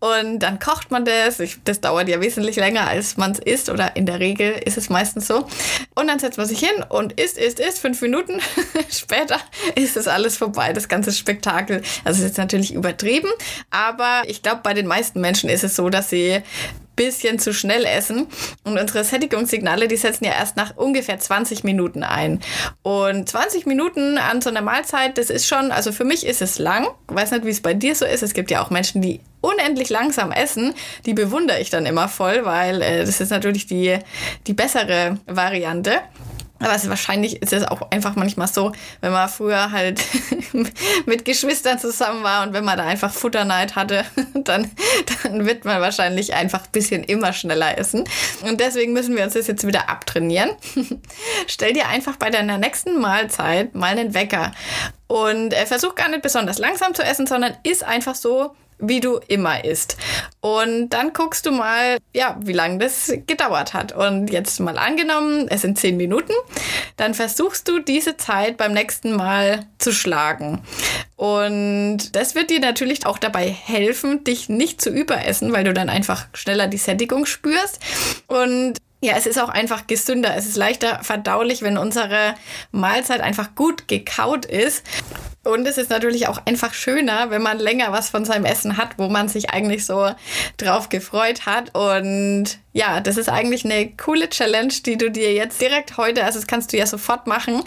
Und 0.00 0.40
dann 0.40 0.58
kocht 0.58 0.90
man 0.90 1.04
das. 1.04 1.40
Ich, 1.40 1.58
das 1.64 1.80
dauert 1.80 2.08
ja 2.08 2.20
wesentlich 2.20 2.56
länger, 2.56 2.86
als 2.86 3.16
man 3.16 3.32
es 3.32 3.38
isst. 3.38 3.70
Oder 3.70 3.96
in 3.96 4.06
der 4.06 4.20
Regel 4.20 4.52
ist 4.64 4.78
es 4.78 4.88
meistens 4.88 5.26
so. 5.26 5.46
Und 5.94 6.08
dann 6.08 6.18
setzt 6.18 6.38
man 6.38 6.46
sich 6.46 6.60
hin 6.60 6.84
und 6.88 7.18
isst, 7.20 7.38
isst, 7.38 7.60
isst. 7.60 7.78
Fünf 7.78 8.00
Minuten 8.00 8.40
später 8.90 9.38
ist 9.74 9.96
es 9.96 10.08
alles 10.08 10.36
vorbei, 10.36 10.72
das 10.72 10.88
ganze 10.88 11.12
Spektakel. 11.12 11.82
Also 12.04 12.20
ist 12.20 12.28
jetzt 12.28 12.38
natürlich 12.38 12.74
übertrieben, 12.74 13.28
aber 13.70 14.22
ich 14.26 14.42
glaube, 14.42 14.60
bei 14.62 14.74
den 14.74 14.86
meisten 14.86 15.20
Menschen 15.20 15.47
ist 15.48 15.64
es 15.64 15.76
so, 15.76 15.88
dass 15.88 16.10
sie 16.10 16.42
bisschen 16.98 17.38
zu 17.38 17.54
schnell 17.54 17.86
essen. 17.86 18.26
Und 18.64 18.76
unsere 18.76 19.04
Sättigungssignale, 19.04 19.88
die 19.88 19.96
setzen 19.96 20.24
ja 20.24 20.32
erst 20.32 20.56
nach 20.56 20.76
ungefähr 20.76 21.18
20 21.18 21.64
Minuten 21.64 22.02
ein. 22.02 22.40
Und 22.82 23.28
20 23.28 23.64
Minuten 23.66 24.18
an 24.18 24.42
so 24.42 24.50
einer 24.50 24.60
Mahlzeit, 24.60 25.16
das 25.16 25.30
ist 25.30 25.46
schon, 25.46 25.70
also 25.70 25.92
für 25.92 26.04
mich 26.04 26.26
ist 26.26 26.42
es 26.42 26.58
lang. 26.58 26.88
Ich 27.08 27.14
weiß 27.14 27.30
nicht, 27.30 27.44
wie 27.46 27.50
es 27.50 27.62
bei 27.62 27.72
dir 27.72 27.94
so 27.94 28.04
ist. 28.04 28.22
Es 28.22 28.34
gibt 28.34 28.50
ja 28.50 28.60
auch 28.60 28.70
Menschen, 28.70 29.00
die 29.00 29.20
unendlich 29.40 29.88
langsam 29.88 30.32
essen. 30.32 30.74
Die 31.06 31.14
bewundere 31.14 31.60
ich 31.60 31.70
dann 31.70 31.86
immer 31.86 32.08
voll, 32.08 32.44
weil 32.44 32.82
äh, 32.82 33.04
das 33.04 33.20
ist 33.20 33.30
natürlich 33.30 33.66
die, 33.66 33.96
die 34.48 34.54
bessere 34.54 35.18
Variante. 35.26 36.00
Aber 36.60 36.74
es 36.74 36.88
wahrscheinlich 36.88 37.40
ist 37.40 37.52
es 37.52 37.64
auch 37.64 37.90
einfach 37.90 38.16
manchmal 38.16 38.48
so, 38.48 38.72
wenn 39.00 39.12
man 39.12 39.28
früher 39.28 39.70
halt 39.70 40.02
mit 41.06 41.24
Geschwistern 41.24 41.78
zusammen 41.78 42.24
war 42.24 42.42
und 42.42 42.52
wenn 42.52 42.64
man 42.64 42.76
da 42.76 42.84
einfach 42.84 43.12
Futterneid 43.12 43.76
hatte, 43.76 44.04
dann, 44.34 44.70
dann 45.22 45.46
wird 45.46 45.64
man 45.64 45.80
wahrscheinlich 45.80 46.34
einfach 46.34 46.64
ein 46.64 46.72
bisschen 46.72 47.04
immer 47.04 47.32
schneller 47.32 47.78
essen. 47.78 48.04
Und 48.42 48.60
deswegen 48.60 48.92
müssen 48.92 49.16
wir 49.16 49.24
uns 49.24 49.34
das 49.34 49.46
jetzt 49.46 49.66
wieder 49.66 49.88
abtrainieren. 49.88 50.50
Stell 51.46 51.72
dir 51.72 51.88
einfach 51.88 52.16
bei 52.16 52.30
deiner 52.30 52.58
nächsten 52.58 52.98
Mahlzeit 53.00 53.74
mal 53.74 53.96
einen 53.96 54.14
Wecker 54.14 54.52
und 55.06 55.52
äh, 55.52 55.66
versuch 55.66 55.94
gar 55.94 56.08
nicht 56.08 56.22
besonders 56.22 56.58
langsam 56.58 56.94
zu 56.94 57.02
essen, 57.02 57.26
sondern 57.26 57.56
isst 57.62 57.84
einfach 57.84 58.14
so, 58.14 58.54
wie 58.78 59.00
du 59.00 59.20
immer 59.28 59.64
isst. 59.64 59.96
Und 60.40 60.90
dann 60.90 61.12
guckst 61.12 61.46
du 61.46 61.50
mal, 61.50 61.98
ja, 62.14 62.36
wie 62.40 62.52
lange 62.52 62.78
das 62.78 63.12
gedauert 63.26 63.74
hat. 63.74 63.92
Und 63.92 64.30
jetzt 64.30 64.60
mal 64.60 64.78
angenommen, 64.78 65.46
es 65.48 65.62
sind 65.62 65.78
zehn 65.78 65.96
Minuten, 65.96 66.32
dann 66.96 67.14
versuchst 67.14 67.68
du 67.68 67.78
diese 67.80 68.16
Zeit 68.16 68.56
beim 68.56 68.72
nächsten 68.72 69.14
Mal 69.14 69.66
zu 69.78 69.92
schlagen. 69.92 70.62
Und 71.16 72.14
das 72.14 72.34
wird 72.34 72.50
dir 72.50 72.60
natürlich 72.60 73.06
auch 73.06 73.18
dabei 73.18 73.48
helfen, 73.50 74.22
dich 74.24 74.48
nicht 74.48 74.80
zu 74.80 74.90
überessen, 74.90 75.52
weil 75.52 75.64
du 75.64 75.74
dann 75.74 75.88
einfach 75.88 76.26
schneller 76.32 76.68
die 76.68 76.78
Sättigung 76.78 77.26
spürst. 77.26 77.80
Und 78.28 78.78
ja, 79.00 79.14
es 79.16 79.26
ist 79.26 79.38
auch 79.38 79.48
einfach 79.48 79.86
gesünder. 79.86 80.36
Es 80.36 80.46
ist 80.46 80.56
leichter 80.56 81.02
verdaulich, 81.02 81.62
wenn 81.62 81.78
unsere 81.78 82.34
Mahlzeit 82.72 83.20
einfach 83.20 83.54
gut 83.54 83.86
gekaut 83.86 84.44
ist. 84.44 84.84
Und 85.48 85.66
es 85.66 85.78
ist 85.78 85.88
natürlich 85.88 86.28
auch 86.28 86.42
einfach 86.44 86.74
schöner, 86.74 87.30
wenn 87.30 87.40
man 87.40 87.58
länger 87.58 87.90
was 87.90 88.10
von 88.10 88.26
seinem 88.26 88.44
Essen 88.44 88.76
hat, 88.76 88.98
wo 88.98 89.08
man 89.08 89.28
sich 89.28 89.48
eigentlich 89.48 89.86
so 89.86 90.10
drauf 90.58 90.90
gefreut 90.90 91.46
hat. 91.46 91.74
Und 91.74 92.58
ja, 92.74 93.00
das 93.00 93.16
ist 93.16 93.30
eigentlich 93.30 93.64
eine 93.64 93.90
coole 93.96 94.28
Challenge, 94.28 94.74
die 94.84 94.98
du 94.98 95.10
dir 95.10 95.32
jetzt 95.32 95.58
direkt 95.58 95.96
heute, 95.96 96.24
also 96.24 96.38
das 96.38 96.46
kannst 96.46 96.74
du 96.74 96.76
ja 96.76 96.84
sofort 96.84 97.26
machen. 97.26 97.62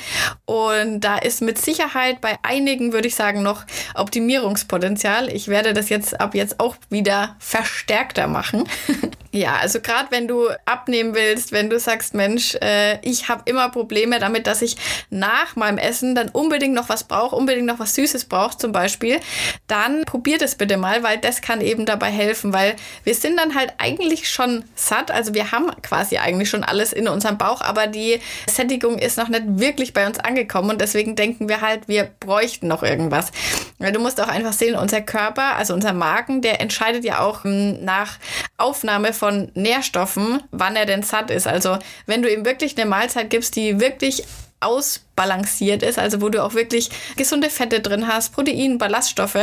Und 0.45 1.01
da 1.01 1.17
ist 1.17 1.41
mit 1.41 1.57
Sicherheit 1.57 2.21
bei 2.21 2.37
einigen, 2.43 2.93
würde 2.93 3.07
ich 3.07 3.15
sagen, 3.15 3.41
noch 3.41 3.65
Optimierungspotenzial. 3.95 5.29
Ich 5.29 5.47
werde 5.47 5.73
das 5.73 5.89
jetzt 5.89 6.21
ab 6.21 6.35
jetzt 6.35 6.59
auch 6.59 6.75
wieder 6.91 7.35
verstärkter 7.39 8.27
machen. 8.27 8.69
ja, 9.33 9.55
also 9.55 9.79
gerade 9.79 10.11
wenn 10.11 10.27
du 10.27 10.49
abnehmen 10.65 11.15
willst, 11.15 11.53
wenn 11.53 11.69
du 11.69 11.79
sagst, 11.79 12.13
Mensch, 12.13 12.55
äh, 12.55 12.99
ich 13.01 13.29
habe 13.29 13.43
immer 13.45 13.69
Probleme 13.69 14.19
damit, 14.19 14.45
dass 14.45 14.61
ich 14.61 14.75
nach 15.09 15.55
meinem 15.55 15.77
Essen 15.77 16.15
dann 16.15 16.29
unbedingt 16.29 16.73
noch 16.73 16.89
was 16.89 17.05
brauche, 17.05 17.35
unbedingt 17.37 17.65
noch 17.65 17.79
was 17.79 17.95
Süßes 17.95 18.25
brauche 18.25 18.57
zum 18.57 18.73
Beispiel, 18.73 19.21
dann 19.67 20.03
probier 20.03 20.37
das 20.37 20.55
bitte 20.55 20.75
mal, 20.75 21.01
weil 21.03 21.17
das 21.17 21.41
kann 21.41 21.61
eben 21.61 21.85
dabei 21.85 22.11
helfen, 22.11 22.51
weil 22.51 22.75
wir 23.05 23.15
sind 23.15 23.37
dann 23.37 23.55
halt 23.55 23.73
eigentlich 23.77 24.29
schon 24.29 24.65
satt. 24.75 25.11
Also 25.11 25.33
wir 25.33 25.53
haben 25.53 25.71
quasi 25.81 26.17
eigentlich 26.17 26.49
schon 26.49 26.65
alles 26.65 26.91
in 26.91 27.07
unserem 27.07 27.37
Bauch, 27.37 27.61
aber 27.61 27.87
die 27.87 28.19
Sättigung 28.49 28.99
ist 28.99 29.17
noch 29.17 29.29
nicht 29.29 29.43
wirklich 29.45 29.93
bei 29.93 30.05
uns 30.05 30.19
angekommen 30.19 30.71
und 30.71 30.81
deswegen 30.81 31.15
denken 31.15 31.47
wir 31.47 31.61
halt, 31.61 31.87
wir 31.87 32.09
bräuchten 32.19 32.67
noch 32.67 32.83
irgendwas. 32.83 33.31
Weil 33.79 33.93
du 33.93 33.99
musst 33.99 34.19
auch 34.19 34.27
einfach 34.27 34.53
sehen, 34.53 34.75
unser 34.75 35.01
Körper, 35.01 35.55
also 35.55 35.73
unser 35.73 35.93
Magen, 35.93 36.41
der 36.41 36.59
entscheidet 36.59 37.05
ja 37.05 37.19
auch 37.19 37.45
hm, 37.45 37.83
nach 37.83 38.17
Aufnahme 38.57 39.13
von 39.21 39.51
Nährstoffen, 39.53 40.41
wann 40.49 40.75
er 40.75 40.87
denn 40.87 41.03
satt 41.03 41.29
ist. 41.29 41.45
Also 41.45 41.77
wenn 42.07 42.23
du 42.23 42.33
ihm 42.33 42.43
wirklich 42.43 42.75
eine 42.75 42.89
Mahlzeit 42.89 43.29
gibst, 43.29 43.55
die 43.55 43.79
wirklich 43.79 44.23
ausbalanciert 44.61 45.83
ist, 45.83 45.99
also 45.99 46.21
wo 46.21 46.29
du 46.29 46.43
auch 46.43 46.55
wirklich 46.55 46.89
gesunde 47.17 47.51
Fette 47.51 47.81
drin 47.81 48.07
hast, 48.07 48.33
Protein, 48.33 48.79
Ballaststoffe, 48.79 49.37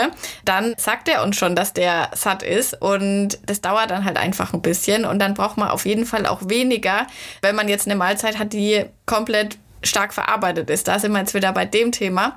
dann 0.45 0.75
sagt 0.79 1.09
er 1.09 1.23
uns 1.23 1.37
schon, 1.37 1.55
dass 1.55 1.75
der 1.75 2.11
satt 2.12 2.43
ist 2.43 2.83
und 2.83 3.38
das 3.47 3.61
dauert 3.61 3.93
dann 3.93 4.05
halt 4.05 4.17
einfach 4.17 4.53
ein 4.53 4.62
bisschen 4.62 5.05
und 5.05 5.21
dann 5.21 5.35
braucht 5.35 5.57
man 5.57 5.69
auf 5.69 5.87
jeden 5.87 6.07
Fall 6.07 6.27
auch 6.27 6.49
weniger, 6.49 7.07
wenn 7.41 7.55
man 7.55 7.69
jetzt 7.69 7.87
eine 7.87 7.95
Mahlzeit 7.95 8.37
hat, 8.37 8.53
die 8.53 8.85
komplett 9.07 9.59
stark 9.83 10.12
verarbeitet 10.14 10.71
ist. 10.71 10.88
Da 10.88 10.99
sind 10.99 11.12
wir 11.12 11.21
jetzt 11.21 11.35
wieder 11.35 11.53
bei 11.53 11.64
dem 11.64 11.93
Thema. 11.93 12.37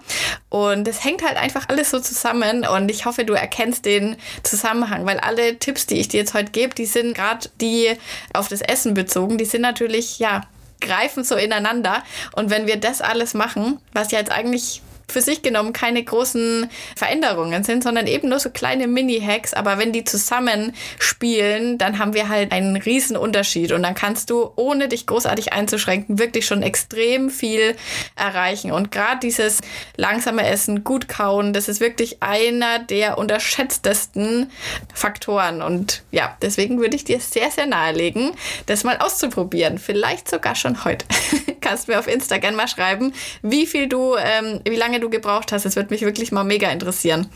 Und 0.49 0.87
es 0.87 1.03
hängt 1.03 1.23
halt 1.23 1.37
einfach 1.37 1.69
alles 1.69 1.89
so 1.89 1.99
zusammen 1.99 2.65
und 2.65 2.89
ich 2.89 3.05
hoffe, 3.05 3.25
du 3.25 3.33
erkennst 3.33 3.85
den 3.85 4.15
Zusammenhang, 4.43 5.05
weil 5.05 5.19
alle 5.19 5.57
Tipps, 5.57 5.85
die 5.85 5.99
ich 5.99 6.07
dir 6.07 6.19
jetzt 6.19 6.33
heute 6.33 6.51
gebe, 6.51 6.75
die 6.75 6.85
sind 6.85 7.15
gerade 7.15 7.49
die 7.59 7.93
auf 8.33 8.47
das 8.47 8.61
Essen 8.61 8.93
bezogen, 8.93 9.37
die 9.37 9.45
sind 9.45 9.61
natürlich, 9.61 10.19
ja, 10.19 10.41
greifen 10.79 11.23
so 11.23 11.35
ineinander. 11.35 12.03
Und 12.33 12.49
wenn 12.49 12.67
wir 12.67 12.77
das 12.77 13.01
alles 13.01 13.33
machen, 13.33 13.79
was 13.93 14.11
ja 14.11 14.19
jetzt 14.19 14.31
eigentlich 14.31 14.81
für 15.11 15.21
sich 15.21 15.41
genommen 15.41 15.73
keine 15.73 16.03
großen 16.03 16.69
Veränderungen 16.95 17.63
sind, 17.63 17.83
sondern 17.83 18.07
eben 18.07 18.29
nur 18.29 18.39
so 18.39 18.49
kleine 18.49 18.87
Mini-Hacks. 18.87 19.53
Aber 19.53 19.77
wenn 19.77 19.91
die 19.91 20.03
zusammen 20.03 20.73
spielen, 20.99 21.77
dann 21.77 21.99
haben 21.99 22.13
wir 22.13 22.29
halt 22.29 22.51
einen 22.51 22.75
riesen 22.75 23.17
Unterschied. 23.17 23.71
Und 23.71 23.83
dann 23.83 23.95
kannst 23.95 24.29
du, 24.29 24.51
ohne 24.55 24.87
dich 24.87 25.05
großartig 25.05 25.53
einzuschränken, 25.53 26.19
wirklich 26.19 26.45
schon 26.45 26.63
extrem 26.63 27.29
viel 27.29 27.75
erreichen. 28.15 28.71
Und 28.71 28.91
gerade 28.91 29.19
dieses 29.19 29.61
langsame 29.97 30.47
Essen, 30.47 30.83
gut 30.83 31.07
kauen, 31.07 31.53
das 31.53 31.67
ist 31.67 31.81
wirklich 31.81 32.23
einer 32.23 32.79
der 32.79 33.17
unterschätztesten 33.17 34.51
Faktoren. 34.93 35.61
Und 35.61 36.03
ja, 36.11 36.37
deswegen 36.41 36.79
würde 36.79 36.95
ich 36.95 37.03
dir 37.03 37.19
sehr, 37.19 37.51
sehr 37.51 37.67
nahelegen, 37.67 38.31
das 38.65 38.83
mal 38.83 38.97
auszuprobieren. 38.97 39.77
Vielleicht 39.77 40.29
sogar 40.29 40.55
schon 40.55 40.83
heute. 40.85 41.05
kannst 41.61 41.87
mir 41.87 41.99
auf 41.99 42.07
Instagram 42.07 42.55
mal 42.55 42.67
schreiben, 42.67 43.13
wie 43.41 43.65
viel 43.65 43.87
du, 43.87 44.15
ähm, 44.17 44.59
wie 44.67 44.75
lange 44.75 44.99
du 45.01 45.09
gebraucht 45.09 45.51
hast. 45.51 45.65
Das 45.65 45.75
würde 45.75 45.93
mich 45.93 46.01
wirklich 46.01 46.31
mal 46.31 46.43
mega 46.43 46.71
interessieren. 46.71 47.27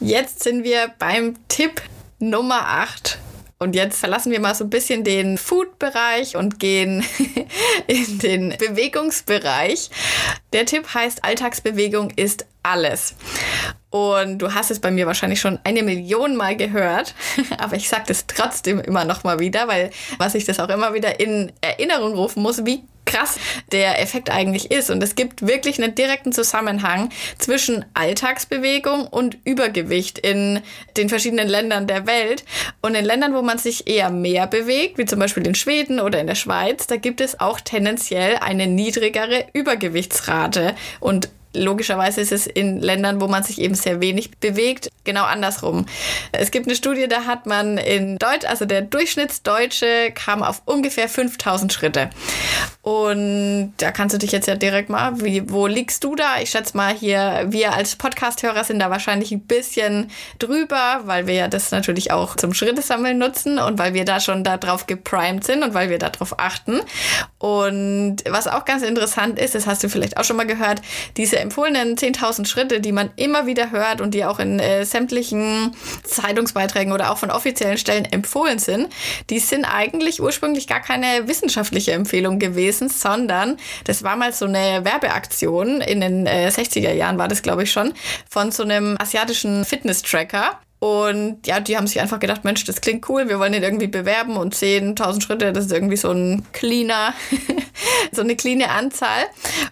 Jetzt 0.00 0.42
sind 0.42 0.64
wir 0.64 0.92
beim 0.98 1.34
Tipp 1.48 1.80
Nummer 2.18 2.66
8. 2.66 3.18
Und 3.58 3.74
jetzt 3.74 3.98
verlassen 3.98 4.32
wir 4.32 4.40
mal 4.40 4.54
so 4.54 4.64
ein 4.64 4.70
bisschen 4.70 5.04
den 5.04 5.38
Food-Bereich 5.38 6.36
und 6.36 6.58
gehen 6.58 7.04
in 7.86 8.18
den 8.18 8.54
Bewegungsbereich. 8.58 9.90
Der 10.52 10.66
Tipp 10.66 10.92
heißt, 10.92 11.24
Alltagsbewegung 11.24 12.10
ist 12.16 12.46
alles. 12.62 13.14
Und 13.90 14.38
du 14.38 14.52
hast 14.52 14.72
es 14.72 14.80
bei 14.80 14.90
mir 14.90 15.06
wahrscheinlich 15.06 15.40
schon 15.40 15.60
eine 15.62 15.84
Million 15.84 16.34
Mal 16.34 16.56
gehört, 16.56 17.14
aber 17.58 17.76
ich 17.76 17.88
sage 17.88 18.04
das 18.08 18.26
trotzdem 18.26 18.80
immer 18.80 19.04
noch 19.04 19.22
mal 19.22 19.38
wieder, 19.38 19.68
weil 19.68 19.90
was 20.18 20.34
ich 20.34 20.44
das 20.44 20.58
auch 20.58 20.68
immer 20.68 20.94
wieder 20.94 21.20
in 21.20 21.52
Erinnerung 21.60 22.14
rufen 22.14 22.42
muss, 22.42 22.66
wie 22.66 22.82
krass 23.04 23.36
der 23.72 24.00
Effekt 24.00 24.30
eigentlich 24.30 24.70
ist. 24.70 24.90
Und 24.90 25.02
es 25.02 25.14
gibt 25.14 25.46
wirklich 25.46 25.82
einen 25.82 25.94
direkten 25.94 26.32
Zusammenhang 26.32 27.10
zwischen 27.38 27.84
Alltagsbewegung 27.94 29.06
und 29.06 29.38
Übergewicht 29.44 30.18
in 30.18 30.60
den 30.96 31.08
verschiedenen 31.08 31.48
Ländern 31.48 31.86
der 31.86 32.06
Welt. 32.06 32.44
Und 32.80 32.94
in 32.94 33.04
Ländern, 33.04 33.34
wo 33.34 33.42
man 33.42 33.58
sich 33.58 33.86
eher 33.86 34.10
mehr 34.10 34.46
bewegt, 34.46 34.98
wie 34.98 35.04
zum 35.04 35.18
Beispiel 35.18 35.46
in 35.46 35.54
Schweden 35.54 36.00
oder 36.00 36.20
in 36.20 36.26
der 36.26 36.34
Schweiz, 36.34 36.86
da 36.86 36.96
gibt 36.96 37.20
es 37.20 37.40
auch 37.40 37.60
tendenziell 37.60 38.36
eine 38.36 38.66
niedrigere 38.66 39.46
Übergewichtsrate. 39.52 40.74
Und 41.00 41.28
logischerweise 41.54 42.20
ist 42.20 42.32
es 42.32 42.46
in 42.46 42.80
Ländern, 42.80 43.20
wo 43.20 43.28
man 43.28 43.42
sich 43.42 43.60
eben 43.60 43.74
sehr 43.74 44.00
wenig 44.00 44.32
bewegt, 44.38 44.90
genau 45.04 45.24
andersrum. 45.24 45.86
Es 46.32 46.50
gibt 46.50 46.66
eine 46.66 46.76
Studie, 46.76 47.08
da 47.08 47.24
hat 47.24 47.46
man 47.46 47.78
in 47.78 48.18
Deutsch, 48.18 48.44
also 48.46 48.64
der 48.64 48.82
Durchschnittsdeutsche 48.82 50.12
kam 50.14 50.42
auf 50.42 50.62
ungefähr 50.64 51.08
5000 51.08 51.72
Schritte. 51.72 52.10
Und 52.82 53.72
da 53.78 53.92
kannst 53.92 54.14
du 54.14 54.18
dich 54.18 54.32
jetzt 54.32 54.46
ja 54.46 54.56
direkt 54.56 54.90
mal, 54.90 55.20
wie, 55.22 55.50
wo 55.50 55.66
liegst 55.66 56.04
du 56.04 56.14
da? 56.14 56.40
Ich 56.42 56.50
schätze 56.50 56.76
mal 56.76 56.94
hier, 56.94 57.46
wir 57.48 57.72
als 57.72 57.96
Podcast-Hörer 57.96 58.64
sind 58.64 58.78
da 58.78 58.90
wahrscheinlich 58.90 59.32
ein 59.32 59.40
bisschen 59.40 60.10
drüber, 60.38 61.00
weil 61.04 61.26
wir 61.26 61.34
ja 61.34 61.48
das 61.48 61.70
natürlich 61.70 62.10
auch 62.10 62.36
zum 62.36 62.52
Schrittesammeln 62.52 63.16
nutzen 63.16 63.58
und 63.58 63.78
weil 63.78 63.94
wir 63.94 64.04
da 64.04 64.20
schon 64.20 64.44
darauf 64.44 64.86
geprimed 64.86 65.44
sind 65.44 65.62
und 65.62 65.72
weil 65.74 65.88
wir 65.88 65.98
darauf 65.98 66.38
achten. 66.38 66.80
Und 67.38 68.16
was 68.28 68.46
auch 68.48 68.64
ganz 68.64 68.82
interessant 68.82 69.38
ist, 69.38 69.54
das 69.54 69.66
hast 69.66 69.82
du 69.82 69.88
vielleicht 69.88 70.16
auch 70.16 70.24
schon 70.24 70.36
mal 70.36 70.46
gehört, 70.46 70.82
diese 71.16 71.38
empfohlenen 71.44 71.96
10.000 71.96 72.46
Schritte, 72.46 72.80
die 72.80 72.90
man 72.90 73.10
immer 73.16 73.46
wieder 73.46 73.70
hört 73.70 74.00
und 74.00 74.12
die 74.12 74.24
auch 74.24 74.40
in 74.40 74.58
äh, 74.58 74.84
sämtlichen 74.84 75.76
Zeitungsbeiträgen 76.02 76.92
oder 76.92 77.12
auch 77.12 77.18
von 77.18 77.30
offiziellen 77.30 77.78
Stellen 77.78 78.04
empfohlen 78.04 78.58
sind, 78.58 78.88
die 79.30 79.38
sind 79.38 79.64
eigentlich 79.64 80.20
ursprünglich 80.20 80.66
gar 80.66 80.80
keine 80.80 81.28
wissenschaftliche 81.28 81.92
Empfehlung 81.92 82.38
gewesen, 82.38 82.88
sondern 82.88 83.56
das 83.84 84.02
war 84.02 84.16
mal 84.16 84.32
so 84.32 84.46
eine 84.46 84.84
Werbeaktion 84.84 85.80
in 85.80 86.00
den 86.00 86.26
äh, 86.26 86.48
60er 86.48 86.92
Jahren 86.92 87.18
war 87.18 87.28
das 87.28 87.42
glaube 87.42 87.62
ich 87.62 87.72
schon 87.72 87.92
von 88.28 88.50
so 88.50 88.62
einem 88.62 88.96
asiatischen 88.98 89.64
Fitness-Tracker 89.64 90.58
und 90.84 91.46
ja, 91.46 91.60
die 91.60 91.78
haben 91.78 91.86
sich 91.86 91.98
einfach 91.98 92.20
gedacht, 92.20 92.44
Mensch, 92.44 92.62
das 92.64 92.82
klingt 92.82 93.08
cool, 93.08 93.26
wir 93.30 93.38
wollen 93.38 93.54
ihn 93.54 93.62
irgendwie 93.62 93.86
bewerben 93.86 94.36
und 94.36 94.54
10.000 94.54 95.22
Schritte, 95.22 95.50
das 95.50 95.64
ist 95.64 95.72
irgendwie 95.72 95.96
so 95.96 96.10
ein 96.10 96.44
cleaner, 96.52 97.14
so 98.12 98.20
eine 98.20 98.36
cleane 98.36 98.68
Anzahl. 98.68 99.24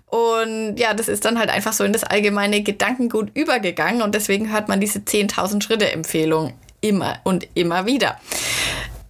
Und 0.06 0.76
ja, 0.78 0.94
das 0.94 1.08
ist 1.08 1.26
dann 1.26 1.38
halt 1.38 1.50
einfach 1.50 1.74
so 1.74 1.84
in 1.84 1.92
das 1.92 2.02
allgemeine 2.02 2.62
Gedankengut 2.62 3.28
übergegangen 3.34 4.00
und 4.00 4.14
deswegen 4.14 4.50
hört 4.50 4.68
man 4.68 4.80
diese 4.80 5.00
10.000 5.00 5.62
Schritte 5.62 5.92
Empfehlung 5.92 6.54
immer 6.80 7.18
und 7.24 7.46
immer 7.52 7.84
wieder. 7.84 8.18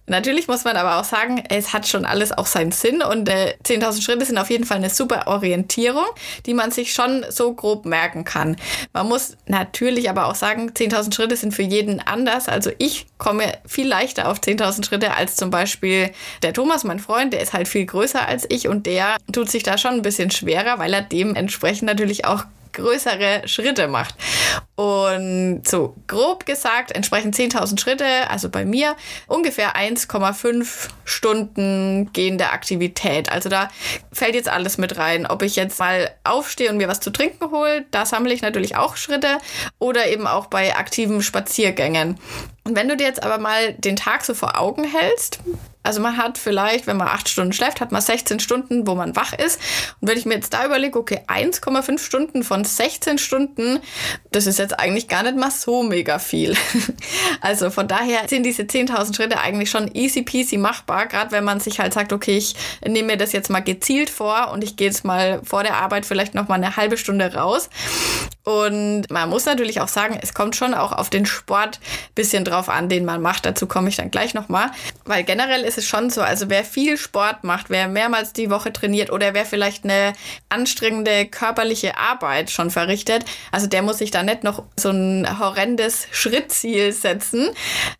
Natürlich 0.05 0.47
muss 0.47 0.65
man 0.65 0.75
aber 0.75 0.99
auch 0.99 1.05
sagen, 1.05 1.43
es 1.49 1.71
hat 1.71 1.87
schon 1.87 2.05
alles 2.05 2.31
auch 2.31 2.45
seinen 2.45 2.71
Sinn 2.71 3.01
und 3.01 3.29
äh, 3.29 3.55
10.000 3.63 4.01
Schritte 4.01 4.25
sind 4.25 4.37
auf 4.37 4.49
jeden 4.49 4.65
Fall 4.65 4.77
eine 4.77 4.89
super 4.89 5.27
Orientierung, 5.27 6.05
die 6.45 6.53
man 6.53 6.71
sich 6.71 6.93
schon 6.93 7.25
so 7.29 7.53
grob 7.53 7.85
merken 7.85 8.25
kann. 8.25 8.57
Man 8.91 9.07
muss 9.07 9.37
natürlich 9.47 10.09
aber 10.09 10.27
auch 10.27 10.35
sagen, 10.35 10.71
10.000 10.71 11.13
Schritte 11.13 11.37
sind 11.37 11.53
für 11.53 11.63
jeden 11.63 12.01
anders. 12.01 12.49
Also 12.49 12.71
ich 12.79 13.07
komme 13.17 13.53
viel 13.65 13.87
leichter 13.87 14.29
auf 14.29 14.39
10.000 14.39 14.85
Schritte 14.85 15.15
als 15.15 15.37
zum 15.37 15.49
Beispiel 15.49 16.11
der 16.41 16.53
Thomas, 16.53 16.83
mein 16.83 16.99
Freund, 16.99 17.31
der 17.31 17.41
ist 17.41 17.53
halt 17.53 17.69
viel 17.69 17.85
größer 17.85 18.27
als 18.27 18.45
ich 18.49 18.67
und 18.67 18.85
der 18.85 19.15
tut 19.31 19.49
sich 19.49 19.63
da 19.63 19.77
schon 19.77 19.93
ein 19.93 20.01
bisschen 20.01 20.31
schwerer, 20.31 20.79
weil 20.79 20.93
er 20.93 21.01
dementsprechend 21.01 21.83
natürlich 21.83 22.25
auch 22.25 22.43
größere 22.73 23.47
Schritte 23.47 23.87
macht. 23.87 24.15
Und 24.75 25.61
so 25.67 25.95
grob 26.07 26.47
gesagt 26.47 26.93
entsprechen 26.93 27.31
10.000 27.31 27.79
Schritte, 27.79 28.29
also 28.31 28.49
bei 28.49 28.65
mir 28.65 28.95
ungefähr 29.27 29.75
1,5 29.75 30.89
Stunden 31.05 32.11
gehende 32.11 32.49
Aktivität. 32.49 33.31
Also 33.31 33.49
da 33.49 33.69
fällt 34.11 34.33
jetzt 34.33 34.49
alles 34.49 34.79
mit 34.79 34.97
rein. 34.97 35.27
Ob 35.27 35.43
ich 35.43 35.55
jetzt 35.55 35.77
mal 35.77 36.09
aufstehe 36.23 36.71
und 36.71 36.77
mir 36.77 36.87
was 36.87 37.01
zu 37.01 37.11
trinken 37.11 37.51
hole, 37.51 37.85
da 37.91 38.07
sammle 38.07 38.33
ich 38.33 38.41
natürlich 38.41 38.75
auch 38.75 38.97
Schritte 38.97 39.37
oder 39.77 40.07
eben 40.07 40.25
auch 40.25 40.47
bei 40.47 40.75
aktiven 40.75 41.21
Spaziergängen. 41.21 42.17
Und 42.63 42.75
wenn 42.75 42.87
du 42.87 42.97
dir 42.97 43.05
jetzt 43.05 43.21
aber 43.21 43.37
mal 43.37 43.73
den 43.73 43.95
Tag 43.95 44.25
so 44.25 44.33
vor 44.33 44.59
Augen 44.59 44.85
hältst, 44.85 45.39
also 45.83 45.99
man 45.99 46.15
hat 46.15 46.37
vielleicht, 46.37 46.87
wenn 46.87 46.95
man 46.95 47.09
acht 47.09 47.27
Stunden 47.27 47.51
schläft, 47.51 47.81
hat 47.81 47.91
man 47.91 48.01
16 48.01 48.39
Stunden, 48.39 48.87
wo 48.87 48.95
man 48.95 49.17
wach 49.17 49.33
ist. 49.33 49.59
Und 49.99 50.07
wenn 50.07 50.17
ich 50.17 50.25
mir 50.25 50.35
jetzt 50.35 50.53
da 50.53 50.65
überlege, 50.65 50.97
okay, 50.97 51.19
1,5 51.27 51.99
Stunden 51.99 52.43
von 52.43 52.63
16 52.63 53.17
Stunden, 53.17 53.81
das 54.31 54.47
ist 54.47 54.59
jetzt 54.63 54.79
eigentlich 54.79 55.07
gar 55.07 55.23
nicht 55.23 55.37
mal 55.37 55.51
so 55.51 55.83
mega 55.83 56.19
viel. 56.19 56.55
Also 57.41 57.71
von 57.71 57.89
daher 57.89 58.29
sind 58.29 58.43
diese 58.43 58.63
10.000 58.63 59.15
Schritte 59.15 59.39
eigentlich 59.41 59.69
schon 59.69 59.93
easy 59.93 60.21
peasy 60.21 60.57
machbar, 60.57 61.07
gerade 61.07 61.33
wenn 61.33 61.43
man 61.43 61.59
sich 61.59 61.79
halt 61.79 61.93
sagt, 61.93 62.13
okay, 62.13 62.37
ich 62.37 62.55
nehme 62.85 63.07
mir 63.07 63.17
das 63.17 63.33
jetzt 63.33 63.49
mal 63.49 63.59
gezielt 63.59 64.09
vor 64.09 64.51
und 64.53 64.63
ich 64.63 64.77
gehe 64.77 64.87
jetzt 64.87 65.03
mal 65.03 65.41
vor 65.43 65.63
der 65.63 65.75
Arbeit 65.75 66.05
vielleicht 66.05 66.35
noch 66.35 66.47
mal 66.47 66.55
eine 66.55 66.77
halbe 66.77 66.95
Stunde 66.95 67.33
raus. 67.33 67.69
Und 68.43 69.09
man 69.09 69.29
muss 69.29 69.45
natürlich 69.45 69.79
auch 69.79 69.87
sagen, 69.87 70.19
es 70.21 70.33
kommt 70.33 70.57
schon 70.57 70.73
auch 70.73 70.91
auf 70.91 71.09
den 71.09 71.25
Sport 71.25 71.79
bisschen 72.13 72.43
drauf 72.43 72.67
an, 72.67 72.89
den 72.89 73.05
man 73.05 73.21
macht. 73.21 73.45
Dazu 73.45 73.67
komme 73.67 73.87
ich 73.87 73.95
dann 73.95 74.11
gleich 74.11 74.33
noch 74.33 74.49
mal, 74.49 74.71
weil 75.05 75.23
generell 75.23 75.61
ist 75.61 75.77
es 75.77 75.87
schon 75.87 76.09
so, 76.09 76.21
also 76.21 76.49
wer 76.49 76.65
viel 76.65 76.97
Sport 76.97 77.45
macht, 77.45 77.69
wer 77.69 77.87
mehrmals 77.87 78.33
die 78.33 78.49
Woche 78.49 78.73
trainiert 78.73 79.11
oder 79.11 79.33
wer 79.33 79.45
vielleicht 79.45 79.85
eine 79.85 80.11
anstrengende 80.49 81.25
körperliche 81.25 81.97
Arbeit 81.97 82.51
schon 82.51 82.69
verrichtet, 82.69 83.23
also 83.51 83.67
der 83.67 83.81
muss 83.81 83.99
sich 83.99 84.11
da 84.11 84.23
nicht 84.23 84.43
noch 84.43 84.63
so 84.77 84.89
ein 84.89 85.39
horrendes 85.39 86.07
Schrittziel 86.11 86.91
setzen. 86.91 87.49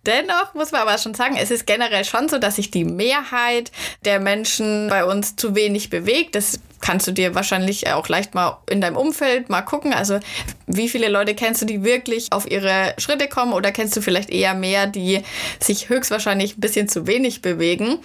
Dennoch 0.05 0.53
muss 0.55 0.71
man 0.71 0.81
aber 0.81 0.97
schon 0.97 1.13
sagen, 1.13 1.37
es 1.37 1.51
ist 1.51 1.65
generell 1.65 2.03
schon 2.03 2.27
so, 2.27 2.37
dass 2.37 2.57
sich 2.57 2.69
die 2.69 2.83
Mehrheit 2.83 3.71
der 4.03 4.19
Menschen 4.19 4.89
bei 4.89 5.05
uns 5.05 5.37
zu 5.37 5.55
wenig 5.55 5.89
bewegt. 5.89 6.35
Das 6.35 6.59
kannst 6.83 7.07
du 7.07 7.13
dir 7.13 7.33
wahrscheinlich 7.33 7.89
auch 7.91 8.09
leicht 8.09 8.35
mal 8.35 8.57
in 8.69 8.81
deinem 8.81 8.97
Umfeld 8.97 9.49
mal 9.49 9.61
gucken. 9.61 9.93
Also 9.93 10.19
wie 10.67 10.89
viele 10.89 11.07
Leute 11.07 11.33
kennst 11.33 11.61
du, 11.61 11.65
die 11.65 11.83
wirklich 11.83 12.33
auf 12.33 12.49
ihre 12.51 12.93
Schritte 12.97 13.29
kommen 13.29 13.53
oder 13.53 13.71
kennst 13.71 13.95
du 13.95 14.01
vielleicht 14.01 14.29
eher 14.29 14.53
mehr, 14.53 14.85
die 14.85 15.21
sich 15.61 15.87
höchstwahrscheinlich 15.87 16.57
ein 16.57 16.59
bisschen 16.59 16.89
zu 16.89 17.07
wenig 17.07 17.41
bewegen? 17.41 17.99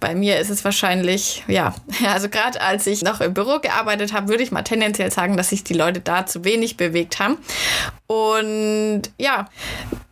Bei 0.00 0.14
mir 0.14 0.38
ist 0.38 0.48
es 0.48 0.64
wahrscheinlich, 0.64 1.44
ja, 1.46 1.74
also 2.06 2.30
gerade 2.30 2.60
als 2.62 2.86
ich 2.86 3.02
noch 3.02 3.20
im 3.20 3.34
Büro 3.34 3.58
gearbeitet 3.58 4.14
habe, 4.14 4.28
würde 4.28 4.42
ich 4.42 4.50
mal 4.50 4.62
tendenziell 4.62 5.12
sagen, 5.12 5.36
dass 5.36 5.50
sich 5.50 5.62
die 5.62 5.74
Leute 5.74 6.00
da 6.00 6.24
zu 6.24 6.42
wenig 6.42 6.78
bewegt 6.78 7.18
haben. 7.18 7.36
Und 8.12 9.04
ja, 9.16 9.48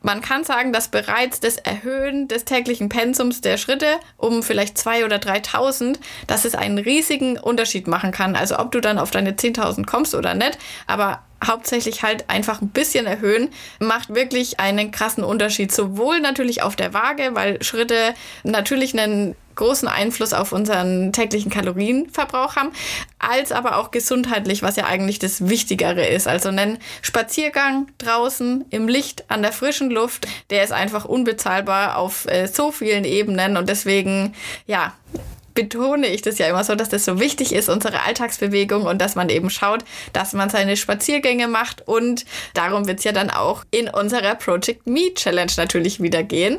man 0.00 0.22
kann 0.22 0.42
sagen, 0.42 0.72
dass 0.72 0.88
bereits 0.88 1.38
das 1.38 1.58
Erhöhen 1.58 2.28
des 2.28 2.46
täglichen 2.46 2.88
Pensums 2.88 3.42
der 3.42 3.58
Schritte 3.58 3.98
um 4.16 4.42
vielleicht 4.42 4.78
zwei 4.78 5.04
oder 5.04 5.16
3.000, 5.16 5.98
dass 6.26 6.46
es 6.46 6.54
einen 6.54 6.78
riesigen 6.78 7.38
Unterschied 7.38 7.88
machen 7.88 8.10
kann. 8.10 8.36
Also 8.36 8.58
ob 8.58 8.72
du 8.72 8.80
dann 8.80 8.98
auf 8.98 9.10
deine 9.10 9.32
10.000 9.32 9.84
kommst 9.84 10.14
oder 10.14 10.32
nicht, 10.32 10.56
aber 10.86 11.20
hauptsächlich 11.44 12.02
halt 12.02 12.28
einfach 12.28 12.60
ein 12.60 12.68
bisschen 12.68 13.06
erhöhen, 13.06 13.48
macht 13.78 14.14
wirklich 14.14 14.60
einen 14.60 14.90
krassen 14.90 15.24
Unterschied. 15.24 15.72
Sowohl 15.72 16.20
natürlich 16.20 16.62
auf 16.62 16.76
der 16.76 16.92
Waage, 16.94 17.30
weil 17.34 17.62
Schritte 17.62 18.14
natürlich 18.44 18.98
einen 18.98 19.34
großen 19.60 19.88
Einfluss 19.88 20.32
auf 20.32 20.52
unseren 20.52 21.12
täglichen 21.12 21.50
Kalorienverbrauch 21.50 22.56
haben, 22.56 22.72
als 23.18 23.52
aber 23.52 23.76
auch 23.76 23.90
gesundheitlich, 23.90 24.62
was 24.62 24.76
ja 24.76 24.86
eigentlich 24.86 25.18
das 25.18 25.48
Wichtigere 25.48 26.06
ist. 26.06 26.26
Also 26.26 26.48
einen 26.48 26.78
Spaziergang 27.02 27.88
draußen 27.98 28.64
im 28.70 28.88
Licht 28.88 29.30
an 29.30 29.42
der 29.42 29.52
frischen 29.52 29.90
Luft, 29.90 30.26
der 30.48 30.64
ist 30.64 30.72
einfach 30.72 31.04
unbezahlbar 31.04 31.98
auf 31.98 32.26
äh, 32.26 32.46
so 32.46 32.72
vielen 32.72 33.04
Ebenen 33.04 33.58
und 33.58 33.68
deswegen, 33.68 34.34
ja, 34.66 34.94
betone 35.54 36.06
ich 36.08 36.22
das 36.22 36.38
ja 36.38 36.46
immer 36.46 36.64
so, 36.64 36.74
dass 36.74 36.88
das 36.88 37.04
so 37.04 37.20
wichtig 37.20 37.52
ist, 37.52 37.68
unsere 37.68 38.02
Alltagsbewegung 38.02 38.82
und 38.82 39.00
dass 39.00 39.14
man 39.14 39.28
eben 39.28 39.50
schaut, 39.50 39.84
dass 40.12 40.32
man 40.32 40.50
seine 40.50 40.76
Spaziergänge 40.76 41.48
macht 41.48 41.86
und 41.86 42.24
darum 42.54 42.86
wird 42.86 42.98
es 42.98 43.04
ja 43.04 43.12
dann 43.12 43.30
auch 43.30 43.64
in 43.70 43.88
unserer 43.88 44.34
Project 44.34 44.86
Me 44.86 45.12
Challenge 45.14 45.52
natürlich 45.56 46.00
wieder 46.00 46.22
gehen. 46.22 46.58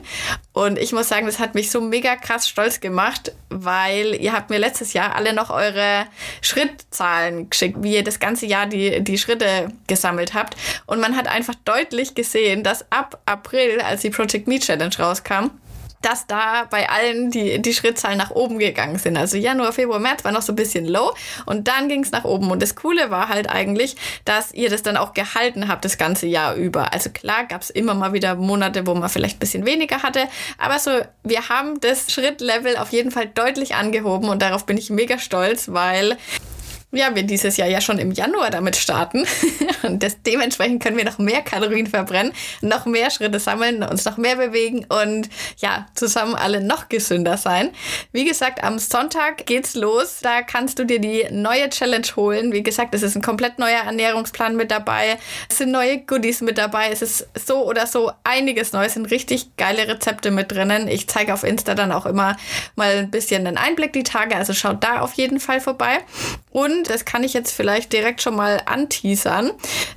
Und 0.54 0.78
ich 0.78 0.92
muss 0.92 1.08
sagen, 1.08 1.26
das 1.26 1.39
hat 1.39 1.56
mich 1.56 1.72
so 1.72 1.82
mega 1.82 2.16
krass 2.16 2.48
stolz 2.48 2.80
gemacht, 2.80 3.34
weil 3.50 4.16
ihr 4.16 4.34
habt 4.34 4.50
mir 4.50 4.60
letztes 4.60 4.94
Jahr 4.94 5.16
alle 5.16 5.34
noch 5.34 5.50
eure 5.50 6.06
Schrittzahlen 6.42 7.50
geschickt, 7.50 7.78
wie 7.82 7.96
ihr 7.96 8.04
das 8.04 8.20
ganze 8.20 8.46
Jahr 8.46 8.66
die, 8.66 9.02
die 9.02 9.18
Schritte 9.18 9.72
gesammelt 9.88 10.34
habt. 10.34 10.56
Und 10.86 11.00
man 11.00 11.16
hat 11.16 11.28
einfach 11.28 11.56
deutlich 11.66 12.16
gesehen, 12.16 12.64
dass 12.64 12.92
ab 12.92 13.22
April, 13.26 13.80
als 13.82 14.02
die 14.02 14.10
Project 14.10 14.48
Me 14.48 14.60
Challenge 14.60 14.96
rauskam, 15.00 15.52
dass 16.02 16.28
da 16.28 16.66
bei 16.70 16.89
allen 16.89 17.32
die, 17.32 17.62
die 17.62 17.74
Schrittzahlen 17.74 18.18
nach 18.18 18.32
oben 18.32 18.60
gegangen 18.60 18.97
sind. 18.97 19.18
Also 19.18 19.38
Januar, 19.38 19.74
Februar, 19.74 19.99
März 19.99 20.24
war 20.24 20.32
noch 20.32 20.41
so 20.41 20.54
ein 20.54 20.56
bisschen 20.56 20.86
low 20.86 21.14
und 21.45 21.68
dann 21.68 21.89
ging 21.89 22.04
es 22.04 22.12
nach 22.12 22.24
oben. 22.24 22.49
Und 22.52 22.62
das 22.62 22.76
Coole 22.76 23.12
war 23.12 23.30
halt 23.30 23.49
eigentlich, 23.49 23.95
dass 24.26 24.54
ihr 24.54 24.70
das 24.70 24.84
dann 24.84 24.97
auch 24.97 25.14
gehalten 25.14 25.68
habt 25.68 25.86
das 25.86 25.97
ganze 25.97 26.28
Jahr 26.28 26.56
über. 26.56 26.93
Also 26.93 27.10
klar 27.10 27.45
gab 27.45 27.62
es 27.62 27.70
immer 27.70 27.93
mal 27.93 28.14
wieder 28.14 28.36
Monate, 28.36 28.88
wo 28.88 28.93
man 28.95 29.10
vielleicht 29.10 29.38
ein 29.38 29.39
bisschen 29.39 29.66
weniger 29.66 30.04
hatte, 30.04 30.28
aber 30.58 30.80
so, 30.80 30.91
wir 31.24 31.49
haben 31.49 31.80
das 31.80 32.12
Schrittlevel 32.12 32.78
auf 32.78 32.91
jeden 32.91 33.12
Fall 33.12 33.28
deutlich 33.28 33.76
angehoben 33.76 34.30
und 34.30 34.41
darauf 34.41 34.66
bin 34.66 34.78
ich 34.78 34.89
mega 34.89 35.20
stolz, 35.20 35.72
weil 35.72 36.18
ja, 36.92 37.16
wir 37.16 37.24
dieses 37.24 37.58
Jahr 37.58 37.68
ja 37.68 37.80
schon 37.80 38.00
im 38.00 38.12
Januar 38.12 38.50
damit 38.50 38.76
starten. 38.76 39.26
Und 39.84 40.04
das, 40.04 40.22
dementsprechend 40.22 40.84
können 40.84 40.98
wir 40.98 41.06
noch 41.06 41.18
mehr 41.18 41.42
Kalorien 41.42 41.88
verbrennen, 41.88 42.34
noch 42.62 42.86
mehr 42.86 43.10
Schritte 43.10 43.39
sammeln, 43.39 43.84
uns 43.84 44.06
noch 44.06 44.18
mehr 44.18 44.36
bewegen 44.36 44.86
und 44.89 45.28
ja, 45.58 45.88
zusammen 45.96 46.36
alle 46.36 46.62
noch 46.62 46.88
gesünder 46.88 47.38
sein. 47.38 47.72
Wie 48.12 48.26
gesagt, 48.26 48.64
am 48.64 48.78
Sonntag 48.78 49.46
geht's 49.48 49.74
los. 49.74 50.20
Da 50.22 50.44
kannst 50.44 50.78
du 50.78 50.86
dir 50.86 51.00
die 51.00 51.26
neue 51.32 51.70
Challenge 51.70 52.08
holen. 52.16 52.52
Wie 52.52 52.64
gesagt, 52.64 52.94
es 52.94 53.02
ist 53.02 53.16
ein 53.16 53.22
komplett 53.22 53.58
neuer 53.58 53.82
Ernährungsplan 53.86 54.56
mit 54.56 54.70
dabei. 54.70 55.18
Es 55.50 55.58
sind 55.58 55.72
neue 55.72 56.00
Goodies 56.00 56.42
mit 56.42 56.58
dabei. 56.58 56.89
Es 56.92 57.02
ist 57.02 57.28
so 57.34 57.66
oder 57.68 57.88
so 57.88 58.12
einiges 58.24 58.74
Neues. 58.74 58.92
Es 58.92 58.94
sind 58.96 59.06
richtig 59.12 59.56
geile 59.58 59.88
Rezepte 59.88 60.32
mit 60.32 60.52
drinnen. 60.52 60.88
Ich 60.88 61.08
zeige 61.08 61.34
auf 61.34 61.44
Insta 61.44 61.76
dann 61.76 61.92
auch 61.92 62.06
immer 62.06 62.36
mal 62.76 62.98
ein 62.98 63.12
bisschen 63.12 63.46
den 63.46 63.58
Einblick 63.58 63.94
die 63.94 64.04
Tage. 64.04 64.36
Also 64.36 64.54
schaut 64.54 64.84
da 64.84 65.00
auf 65.00 65.14
jeden 65.14 65.39
Fall 65.39 65.62
vorbei. 65.62 66.00
Und 66.52 66.81
das 66.90 67.06
kann 67.06 67.24
ich 67.24 67.34
jetzt 67.34 67.52
vielleicht 67.52 67.94
direkt 67.94 68.22
schon 68.22 68.36
mal 68.36 68.62
anteasern. 68.66 69.52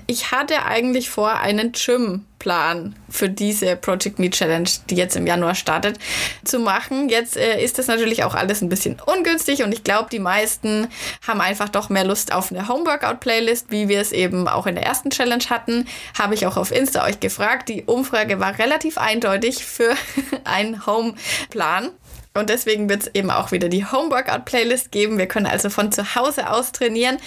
Ich 0.06 0.30
hatte 0.30 0.64
eigentlich 0.64 1.10
vor, 1.10 1.34
einen 1.40 1.72
Gym-Plan 1.72 2.94
für 3.08 3.28
diese 3.28 3.76
Project 3.76 4.18
Me 4.18 4.30
Challenge, 4.30 4.68
die 4.90 4.96
jetzt 4.96 5.16
im 5.16 5.26
Januar 5.26 5.54
startet, 5.54 5.98
zu 6.44 6.58
machen. 6.58 7.08
Jetzt 7.08 7.36
äh, 7.36 7.62
ist 7.62 7.78
das 7.78 7.86
natürlich 7.86 8.24
auch 8.24 8.34
alles 8.34 8.62
ein 8.62 8.68
bisschen 8.68 8.96
ungünstig 9.06 9.62
und 9.62 9.72
ich 9.72 9.84
glaube, 9.84 10.08
die 10.10 10.18
meisten 10.18 10.88
haben 11.26 11.40
einfach 11.40 11.68
doch 11.68 11.88
mehr 11.88 12.04
Lust 12.04 12.32
auf 12.32 12.50
eine 12.50 12.68
Homeworkout-Playlist, 12.68 13.70
wie 13.70 13.88
wir 13.88 14.00
es 14.00 14.12
eben 14.12 14.48
auch 14.48 14.66
in 14.66 14.74
der 14.74 14.84
ersten 14.84 15.10
Challenge 15.10 15.44
hatten. 15.50 15.86
Habe 16.18 16.34
ich 16.34 16.46
auch 16.46 16.56
auf 16.56 16.70
Insta 16.70 17.04
euch 17.04 17.20
gefragt. 17.20 17.68
Die 17.68 17.84
Umfrage 17.84 18.40
war 18.40 18.58
relativ 18.58 18.98
eindeutig 18.98 19.64
für 19.64 19.94
einen 20.44 20.86
Home-Plan. 20.86 21.90
Und 22.36 22.50
deswegen 22.50 22.88
wird 22.88 23.02
es 23.02 23.14
eben 23.14 23.30
auch 23.30 23.52
wieder 23.52 23.68
die 23.68 23.84
Home-Workout-Playlist 23.84 24.90
geben. 24.90 25.18
Wir 25.18 25.28
können 25.28 25.46
also 25.46 25.70
von 25.70 25.92
zu 25.92 26.16
Hause 26.16 26.50
aus 26.50 26.72
trainieren. 26.72 27.18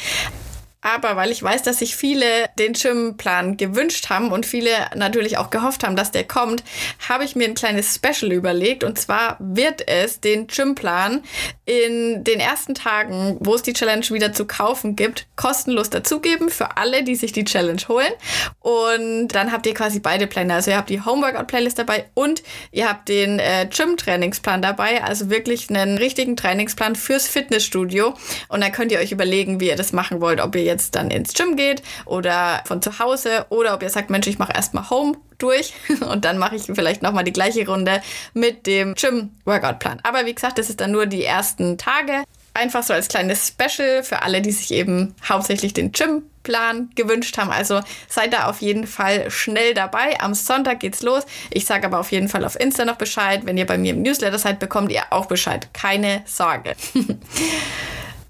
Aber 0.88 1.17
weil 1.17 1.31
ich 1.31 1.43
weiß, 1.43 1.63
dass 1.63 1.79
sich 1.79 1.97
viele 1.97 2.25
den 2.57 2.71
Gymplan 2.71 3.57
gewünscht 3.57 4.09
haben 4.09 4.31
und 4.31 4.45
viele 4.45 4.69
natürlich 4.95 5.38
auch 5.38 5.49
gehofft 5.49 5.83
haben, 5.83 5.97
dass 5.97 6.11
der 6.11 6.23
kommt, 6.23 6.63
habe 7.09 7.25
ich 7.25 7.35
mir 7.35 7.43
ein 7.45 7.55
kleines 7.55 7.93
Special 7.93 8.31
überlegt. 8.31 8.85
Und 8.85 8.97
zwar 8.97 9.35
wird 9.39 9.85
es 9.85 10.21
den 10.21 10.47
Gymplan 10.47 11.23
in 11.65 12.23
den 12.23 12.39
ersten 12.39 12.73
Tagen, 12.73 13.35
wo 13.41 13.55
es 13.55 13.63
die 13.63 13.73
Challenge 13.73 14.05
wieder 14.11 14.31
zu 14.31 14.45
kaufen 14.47 14.95
gibt, 14.95 15.27
kostenlos 15.35 15.89
dazugeben 15.89 16.49
für 16.49 16.77
alle, 16.77 17.03
die 17.03 17.17
sich 17.17 17.33
die 17.33 17.43
Challenge 17.43 17.81
holen. 17.89 18.13
Und 18.61 19.27
dann 19.27 19.51
habt 19.51 19.65
ihr 19.65 19.73
quasi 19.73 19.99
beide 19.99 20.25
Pläne. 20.25 20.53
Also 20.53 20.71
ihr 20.71 20.77
habt 20.77 20.89
die 20.89 21.01
Homeworkout-Playlist 21.01 21.79
dabei 21.79 22.05
und 22.13 22.43
ihr 22.71 22.88
habt 22.88 23.09
den 23.09 23.39
äh, 23.39 23.67
Gym-Trainingsplan 23.69 24.61
dabei. 24.61 25.03
Also 25.03 25.29
wirklich 25.29 25.69
einen 25.69 25.97
richtigen 25.97 26.38
Trainingsplan 26.38 26.95
fürs 26.95 27.27
Fitnessstudio. 27.27 28.13
Und 28.47 28.61
dann 28.61 28.71
könnt 28.71 28.93
ihr 28.93 28.99
euch 28.99 29.11
überlegen, 29.11 29.59
wie 29.59 29.67
ihr 29.67 29.75
das 29.75 29.91
machen 29.91 30.21
wollt. 30.21 30.39
Ob 30.39 30.55
ihr 30.55 30.63
jetzt 30.63 30.76
dann 30.91 31.11
ins 31.11 31.34
Gym 31.34 31.55
geht 31.55 31.82
oder 32.05 32.61
von 32.65 32.82
zu 32.82 32.99
Hause 32.99 33.45
oder 33.49 33.73
ob 33.73 33.84
ihr 33.84 33.89
sagt, 33.89 34.09
Mensch, 34.09 34.28
ich 34.28 34.39
mache 34.39 34.53
erstmal 34.53 34.89
Home 34.89 35.17
durch 35.38 35.73
und 36.09 36.25
dann 36.25 36.38
mache 36.38 36.55
ich 36.55 36.63
vielleicht 36.63 37.01
nochmal 37.01 37.23
die 37.23 37.34
gleiche 37.34 37.65
Runde 37.67 38.01
mit 38.34 38.65
dem 38.67 38.95
Gym-Workout-Plan. 38.95 39.99
Aber 40.03 40.25
wie 40.25 40.34
gesagt, 40.34 40.57
das 40.57 40.69
ist 40.69 40.82
dann 40.82 40.91
nur 40.91 41.05
die 41.05 41.23
ersten 41.23 41.78
Tage. 41.78 42.23
Einfach 42.53 42.82
so 42.82 42.93
als 42.93 43.07
kleines 43.07 43.47
Special 43.47 44.03
für 44.03 44.23
alle, 44.23 44.41
die 44.41 44.51
sich 44.51 44.71
eben 44.71 45.13
hauptsächlich 45.28 45.73
den 45.73 45.91
Gym-Plan 45.91 46.89
gewünscht 46.95 47.38
haben. 47.38 47.51
Also 47.51 47.82
seid 48.09 48.34
da 48.34 48.47
auf 48.47 48.61
jeden 48.61 48.88
Fall 48.88 49.30
schnell 49.30 49.75
dabei. 49.75 50.19
Am 50.19 50.34
Sonntag 50.34 50.80
geht's 50.80 51.03
los. 51.03 51.23
Ich 51.51 51.65
sage 51.65 51.86
aber 51.86 51.99
auf 51.99 52.11
jeden 52.11 52.30
Fall 52.30 52.43
auf 52.43 52.59
Insta 52.59 52.84
noch 52.84 52.95
Bescheid. 52.95 53.41
Wenn 53.45 53.57
ihr 53.57 53.67
bei 53.67 53.78
mir 53.78 53.93
im 53.93 54.01
Newsletter 54.01 54.39
seid, 54.39 54.57
bekommt 54.57 54.91
ihr 54.91 55.03
auch 55.11 55.28
Bescheid. 55.28 55.67
Keine 55.73 56.23
Sorge. 56.25 56.75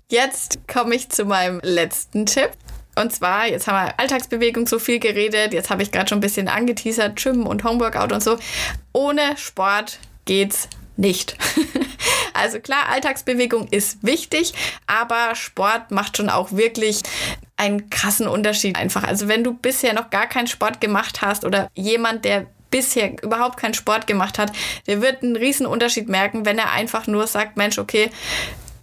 Jetzt 0.09 0.59
komme 0.69 0.95
ich 0.95 1.09
zu 1.09 1.25
meinem 1.25 1.59
letzten 1.63 2.25
Tipp. 2.25 2.51
Und 2.95 3.11
zwar, 3.11 3.45
jetzt 3.45 3.67
haben 3.67 3.87
wir 3.87 3.99
Alltagsbewegung 3.99 4.65
so 4.65 4.79
viel 4.79 4.99
geredet, 4.99 5.53
jetzt 5.53 5.69
habe 5.69 5.83
ich 5.83 5.91
gerade 5.91 6.07
schon 6.07 6.19
ein 6.19 6.21
bisschen 6.21 6.47
angeteasert, 6.47 7.21
Gym 7.21 7.45
und 7.45 7.65
Homeworkout 7.65 8.13
und 8.13 8.23
so. 8.23 8.37
Ohne 8.93 9.35
Sport 9.35 9.99
geht's 10.23 10.69
nicht. 10.95 11.37
also 12.33 12.61
klar, 12.61 12.87
Alltagsbewegung 12.89 13.67
ist 13.67 14.01
wichtig, 14.01 14.53
aber 14.87 15.35
Sport 15.35 15.91
macht 15.91 16.15
schon 16.15 16.29
auch 16.29 16.53
wirklich 16.53 17.03
einen 17.57 17.89
krassen 17.89 18.29
Unterschied 18.29 18.77
einfach. 18.77 19.03
Also 19.03 19.27
wenn 19.27 19.43
du 19.43 19.53
bisher 19.53 19.93
noch 19.93 20.09
gar 20.09 20.27
keinen 20.27 20.47
Sport 20.47 20.79
gemacht 20.79 21.21
hast 21.21 21.43
oder 21.43 21.69
jemand, 21.75 22.23
der 22.23 22.47
bisher 22.71 23.11
überhaupt 23.21 23.57
keinen 23.57 23.73
Sport 23.73 24.07
gemacht 24.07 24.39
hat, 24.39 24.53
der 24.87 25.01
wird 25.01 25.21
einen 25.21 25.35
riesen 25.35 25.65
Unterschied 25.65 26.07
merken, 26.07 26.45
wenn 26.45 26.57
er 26.57 26.71
einfach 26.71 27.07
nur 27.07 27.27
sagt, 27.27 27.57
Mensch, 27.57 27.77
okay, 27.77 28.09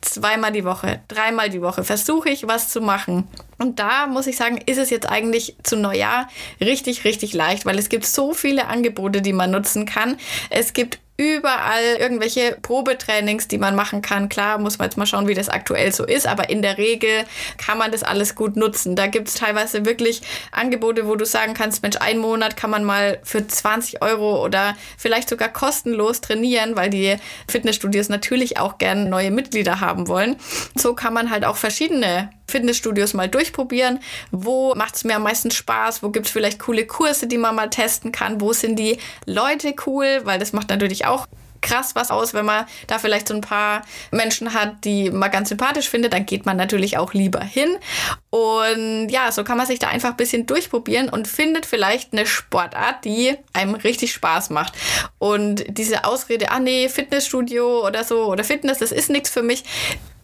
zweimal 0.04 0.52
die 0.52 0.64
Woche, 0.64 1.00
dreimal 1.08 1.50
die 1.50 1.62
Woche 1.62 1.84
versuche 1.84 2.30
ich 2.30 2.46
was 2.46 2.68
zu 2.68 2.80
machen. 2.80 3.28
Und 3.58 3.78
da 3.78 4.06
muss 4.06 4.26
ich 4.26 4.36
sagen, 4.36 4.58
ist 4.66 4.78
es 4.78 4.90
jetzt 4.90 5.08
eigentlich 5.08 5.56
zu 5.62 5.76
Neujahr 5.76 6.28
richtig, 6.60 7.04
richtig 7.04 7.34
leicht, 7.34 7.66
weil 7.66 7.78
es 7.78 7.88
gibt 7.88 8.06
so 8.06 8.34
viele 8.34 8.66
Angebote, 8.66 9.22
die 9.22 9.32
man 9.32 9.50
nutzen 9.50 9.86
kann. 9.86 10.16
Es 10.50 10.72
gibt 10.72 10.98
überall 11.16 11.96
irgendwelche 11.98 12.56
Probetrainings, 12.60 13.46
die 13.46 13.58
man 13.58 13.76
machen 13.76 14.02
kann. 14.02 14.28
Klar, 14.28 14.58
muss 14.58 14.78
man 14.78 14.88
jetzt 14.88 14.96
mal 14.96 15.06
schauen, 15.06 15.28
wie 15.28 15.34
das 15.34 15.48
aktuell 15.48 15.92
so 15.92 16.04
ist, 16.04 16.26
aber 16.26 16.50
in 16.50 16.60
der 16.60 16.76
Regel 16.76 17.24
kann 17.56 17.78
man 17.78 17.92
das 17.92 18.02
alles 18.02 18.34
gut 18.34 18.56
nutzen. 18.56 18.96
Da 18.96 19.06
gibt 19.06 19.28
es 19.28 19.34
teilweise 19.34 19.84
wirklich 19.84 20.22
Angebote, 20.50 21.06
wo 21.06 21.14
du 21.14 21.24
sagen 21.24 21.54
kannst, 21.54 21.82
Mensch, 21.82 21.96
einen 21.98 22.18
Monat 22.20 22.56
kann 22.56 22.70
man 22.70 22.82
mal 22.82 23.20
für 23.22 23.46
20 23.46 24.02
Euro 24.02 24.44
oder 24.44 24.76
vielleicht 24.98 25.28
sogar 25.28 25.50
kostenlos 25.50 26.20
trainieren, 26.20 26.76
weil 26.76 26.90
die 26.90 27.16
Fitnessstudios 27.48 28.08
natürlich 28.08 28.58
auch 28.58 28.78
gerne 28.78 29.08
neue 29.08 29.30
Mitglieder 29.30 29.80
haben 29.80 30.08
wollen. 30.08 30.36
So 30.74 30.94
kann 30.94 31.14
man 31.14 31.30
halt 31.30 31.44
auch 31.44 31.56
verschiedene 31.56 32.30
Fitnessstudios 32.46 33.14
mal 33.14 33.28
durchprobieren. 33.28 34.00
Wo 34.30 34.74
macht 34.74 34.96
es 34.96 35.04
mir 35.04 35.16
am 35.16 35.22
meisten 35.22 35.50
Spaß? 35.50 36.02
Wo 36.02 36.10
gibt 36.10 36.26
es 36.26 36.32
vielleicht 36.32 36.58
coole 36.58 36.86
Kurse, 36.86 37.26
die 37.26 37.38
man 37.38 37.54
mal 37.54 37.70
testen 37.70 38.12
kann? 38.12 38.40
Wo 38.40 38.52
sind 38.52 38.76
die 38.76 38.98
Leute 39.26 39.74
cool? 39.86 40.20
Weil 40.24 40.38
das 40.38 40.52
macht 40.52 40.70
natürlich 40.70 41.06
auch 41.06 41.26
krass 41.64 41.94
was 41.94 42.10
aus, 42.10 42.34
wenn 42.34 42.44
man 42.44 42.66
da 42.86 42.98
vielleicht 42.98 43.26
so 43.26 43.34
ein 43.34 43.40
paar 43.40 43.82
Menschen 44.10 44.52
hat, 44.52 44.84
die 44.84 45.10
man 45.10 45.30
ganz 45.30 45.48
sympathisch 45.48 45.88
findet, 45.88 46.12
dann 46.12 46.26
geht 46.26 46.46
man 46.46 46.56
natürlich 46.56 46.98
auch 46.98 47.14
lieber 47.14 47.40
hin. 47.42 47.76
Und 48.30 49.08
ja, 49.08 49.32
so 49.32 49.44
kann 49.44 49.56
man 49.56 49.66
sich 49.66 49.78
da 49.78 49.88
einfach 49.88 50.10
ein 50.10 50.16
bisschen 50.16 50.46
durchprobieren 50.46 51.08
und 51.08 51.26
findet 51.26 51.66
vielleicht 51.66 52.12
eine 52.12 52.26
Sportart, 52.26 53.04
die 53.04 53.34
einem 53.52 53.74
richtig 53.74 54.12
Spaß 54.12 54.50
macht. 54.50 54.74
Und 55.18 55.64
diese 55.68 56.04
Ausrede, 56.04 56.50
ah 56.50 56.60
nee, 56.60 56.88
Fitnessstudio 56.88 57.86
oder 57.86 58.04
so 58.04 58.26
oder 58.26 58.44
Fitness, 58.44 58.78
das 58.78 58.92
ist 58.92 59.08
nichts 59.08 59.30
für 59.30 59.42
mich, 59.42 59.64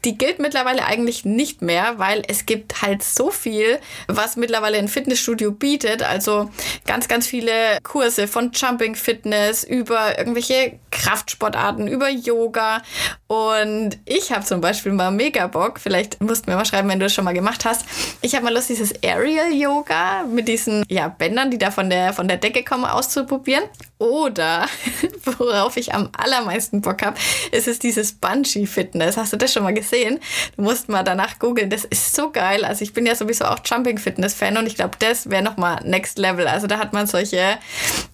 die 0.04 0.16
gilt 0.16 0.38
mittlerweile 0.38 0.84
eigentlich 0.86 1.24
nicht 1.24 1.62
mehr, 1.62 1.98
weil 1.98 2.22
es 2.28 2.46
gibt 2.46 2.82
halt 2.82 3.02
so 3.02 3.30
viel, 3.30 3.78
was 4.06 4.36
mittlerweile 4.36 4.78
ein 4.78 4.88
Fitnessstudio 4.88 5.52
bietet. 5.52 6.02
Also 6.02 6.50
ganz, 6.86 7.08
ganz 7.08 7.26
viele 7.26 7.78
Kurse 7.82 8.26
von 8.26 8.52
Jumping 8.52 8.94
Fitness 8.94 9.64
über 9.64 10.18
irgendwelche 10.18 10.78
Kraftsportarten, 10.90 11.86
über 11.86 12.08
Yoga. 12.08 12.82
Und 13.30 13.96
ich 14.06 14.32
habe 14.32 14.44
zum 14.44 14.60
Beispiel 14.60 14.90
mal 14.90 15.12
mega 15.12 15.46
Bock, 15.46 15.78
vielleicht 15.78 16.20
musst 16.20 16.46
du 16.46 16.50
mir 16.50 16.56
mal 16.56 16.64
schreiben, 16.64 16.88
wenn 16.88 16.98
du 16.98 17.06
es 17.06 17.14
schon 17.14 17.24
mal 17.24 17.32
gemacht 17.32 17.64
hast. 17.64 17.84
Ich 18.22 18.34
habe 18.34 18.44
mal 18.44 18.52
Lust, 18.52 18.70
dieses 18.70 18.92
Aerial 19.04 19.52
Yoga 19.52 20.24
mit 20.24 20.48
diesen 20.48 20.82
ja, 20.88 21.06
Bändern, 21.06 21.48
die 21.48 21.58
da 21.58 21.70
von 21.70 21.88
der, 21.88 22.12
von 22.12 22.26
der 22.26 22.38
Decke 22.38 22.64
kommen, 22.64 22.84
auszuprobieren. 22.84 23.62
Oder, 23.98 24.66
worauf 25.38 25.76
ich 25.76 25.94
am 25.94 26.08
allermeisten 26.16 26.80
Bock 26.80 27.02
habe, 27.02 27.18
ist 27.52 27.68
es 27.68 27.78
dieses 27.78 28.14
Bungee-Fitness. 28.14 29.16
Hast 29.16 29.32
du 29.32 29.36
das 29.36 29.52
schon 29.52 29.62
mal 29.62 29.74
gesehen? 29.74 30.18
Du 30.56 30.62
musst 30.62 30.88
mal 30.88 31.04
danach 31.04 31.38
googeln. 31.38 31.70
Das 31.70 31.84
ist 31.84 32.16
so 32.16 32.30
geil. 32.32 32.64
Also 32.64 32.82
ich 32.82 32.94
bin 32.94 33.06
ja 33.06 33.14
sowieso 33.14 33.44
auch 33.44 33.58
Jumping-Fitness-Fan 33.64 34.56
und 34.56 34.66
ich 34.66 34.74
glaube, 34.74 34.96
das 34.98 35.30
wäre 35.30 35.42
nochmal 35.42 35.84
Next 35.84 36.18
Level. 36.18 36.48
Also 36.48 36.66
da 36.66 36.78
hat 36.78 36.94
man 36.94 37.06
solche, 37.06 37.58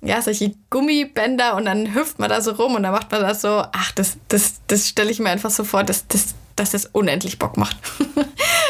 ja, 0.02 0.20
solche 0.20 0.54
Gummibänder 0.68 1.54
und 1.54 1.64
dann 1.64 1.94
hüpft 1.94 2.18
man 2.18 2.28
da 2.28 2.42
so 2.42 2.50
rum 2.50 2.74
und 2.74 2.82
dann 2.82 2.92
macht 2.92 3.10
man 3.12 3.22
das 3.22 3.40
so. 3.40 3.62
Ach, 3.72 3.92
das, 3.92 4.18
das, 4.28 4.60
das 4.66 4.88
stelle 4.88 5.05
ich 5.10 5.18
mir 5.18 5.30
einfach 5.30 5.50
so 5.50 5.64
vor. 5.64 5.84
Das, 5.84 6.06
das, 6.08 6.34
dass 6.56 6.70
das 6.70 6.86
unendlich 6.86 7.38
Bock 7.38 7.56
macht. 7.56 7.76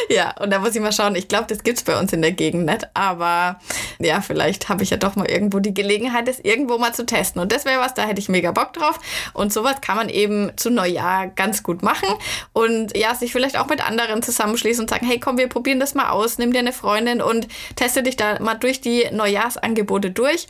ja, 0.09 0.35
und 0.41 0.51
da 0.51 0.59
muss 0.59 0.75
ich 0.75 0.81
mal 0.81 0.93
schauen. 0.93 1.15
Ich 1.17 1.29
glaube, 1.29 1.47
das 1.49 1.63
gibt's 1.63 1.83
bei 1.83 1.99
uns 1.99 2.13
in 2.13 2.23
der 2.23 2.33
Gegend 2.33 2.67
nicht. 2.67 2.87
Aber 2.95 3.61
ja, 3.99 4.21
vielleicht 4.21 4.69
habe 4.69 4.83
ich 4.83 4.91
ja 4.91 4.97
doch 4.97 5.17
mal 5.17 5.29
irgendwo 5.29 5.59
die 5.59 5.75
Gelegenheit, 5.75 6.29
das 6.29 6.39
irgendwo 6.41 6.79
mal 6.79 6.95
zu 6.95 7.07
testen. 7.07 7.41
Und 7.41 7.53
das 7.53 7.65
wäre 7.65 7.81
was, 7.81 7.95
da 7.95 8.05
hätte 8.05 8.21
ich 8.21 8.29
mega 8.29 8.53
Bock 8.53 8.73
drauf. 8.73 8.99
Und 9.33 9.53
sowas 9.53 9.81
kann 9.81 9.97
man 9.97 10.09
eben 10.09 10.53
zu 10.57 10.71
Neujahr 10.71 11.29
ganz 11.29 11.63
gut 11.63 11.83
machen. 11.83 12.09
Und 12.53 12.97
ja, 12.97 13.15
sich 13.15 13.33
vielleicht 13.33 13.59
auch 13.59 13.67
mit 13.67 13.87
anderen 13.87 14.23
zusammenschließen 14.23 14.85
und 14.85 14.91
sagen, 14.91 15.07
hey, 15.07 15.19
komm, 15.19 15.39
wir 15.39 15.49
probieren 15.49 15.81
das 15.81 15.95
mal 15.95 16.11
aus. 16.11 16.39
Nimm 16.39 16.53
dir 16.53 16.61
eine 16.61 16.73
Freundin 16.73 17.21
und 17.21 17.49
teste 17.77 18.03
dich 18.03 18.17
da 18.17 18.41
mal 18.41 18.55
durch 18.55 18.81
die 18.81 19.07
Neujahrsangebote 19.11 20.11
durch. 20.11 20.47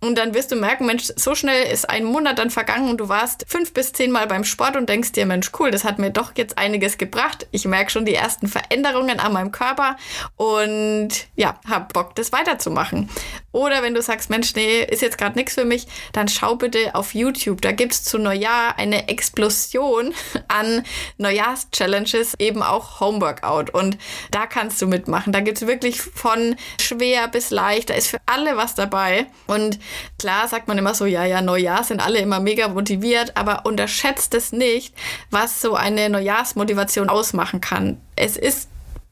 Und 0.00 0.18
dann 0.18 0.34
wirst 0.34 0.52
du 0.52 0.56
merken, 0.56 0.86
Mensch, 0.86 1.04
so 1.16 1.34
schnell 1.34 1.72
ist 1.72 1.88
ein 1.88 2.04
Monat 2.04 2.38
dann 2.38 2.50
vergangen 2.50 2.88
und 2.88 2.98
du 2.98 3.08
warst 3.08 3.44
fünf 3.48 3.72
bis 3.72 3.92
zehn 3.92 4.10
Mal 4.10 4.26
beim 4.26 4.44
Sport 4.44 4.76
und 4.76 4.88
denkst 4.88 5.12
dir, 5.12 5.26
Mensch, 5.26 5.50
cool, 5.58 5.70
das 5.70 5.84
hat 5.84 5.98
mir 5.98 6.10
doch 6.10 6.32
jetzt 6.36 6.58
einiges 6.58 6.98
gebracht. 6.98 7.46
Ich 7.50 7.64
merke 7.64 7.90
schon 7.90 8.04
die 8.04 8.14
ersten 8.14 8.46
Veränderungen 8.48 8.97
an 9.06 9.32
meinem 9.32 9.52
Körper 9.52 9.96
und 10.36 11.08
ja, 11.36 11.58
hab 11.68 11.92
Bock, 11.92 12.14
das 12.14 12.32
weiterzumachen. 12.32 13.08
Oder 13.52 13.82
wenn 13.82 13.94
du 13.94 14.02
sagst, 14.02 14.30
Mensch, 14.30 14.54
nee, 14.54 14.82
ist 14.84 15.02
jetzt 15.02 15.18
gerade 15.18 15.36
nichts 15.36 15.54
für 15.54 15.64
mich, 15.64 15.86
dann 16.12 16.28
schau 16.28 16.54
bitte 16.56 16.94
auf 16.94 17.14
YouTube. 17.14 17.62
Da 17.62 17.72
gibt 17.72 17.92
es 17.92 18.04
zu 18.04 18.18
Neujahr 18.18 18.78
eine 18.78 19.08
Explosion 19.08 20.14
an 20.48 20.84
Neujahrs-Challenges, 21.16 22.34
eben 22.38 22.62
auch 22.62 23.00
Homeworkout. 23.00 23.70
Und 23.72 23.98
da 24.30 24.46
kannst 24.46 24.80
du 24.82 24.86
mitmachen. 24.86 25.32
Da 25.32 25.40
gibt 25.40 25.60
es 25.60 25.66
wirklich 25.66 26.00
von 26.00 26.56
schwer 26.80 27.26
bis 27.28 27.50
leicht. 27.50 27.90
Da 27.90 27.94
ist 27.94 28.08
für 28.08 28.20
alle 28.26 28.56
was 28.56 28.74
dabei. 28.74 29.26
Und 29.46 29.78
klar 30.18 30.46
sagt 30.46 30.68
man 30.68 30.78
immer 30.78 30.94
so, 30.94 31.06
ja, 31.06 31.24
ja, 31.24 31.40
Neujahr 31.40 31.84
sind 31.84 32.00
alle 32.00 32.18
immer 32.18 32.40
mega 32.40 32.68
motiviert, 32.68 33.36
aber 33.36 33.66
unterschätzt 33.66 34.34
es 34.34 34.52
nicht, 34.52 34.94
was 35.30 35.60
so 35.60 35.74
eine 35.74 36.08
Neujahrsmotivation 36.10 37.08
ausmachen 37.08 37.60
kann. 37.60 38.00
Es 38.14 38.36
ist 38.36 38.68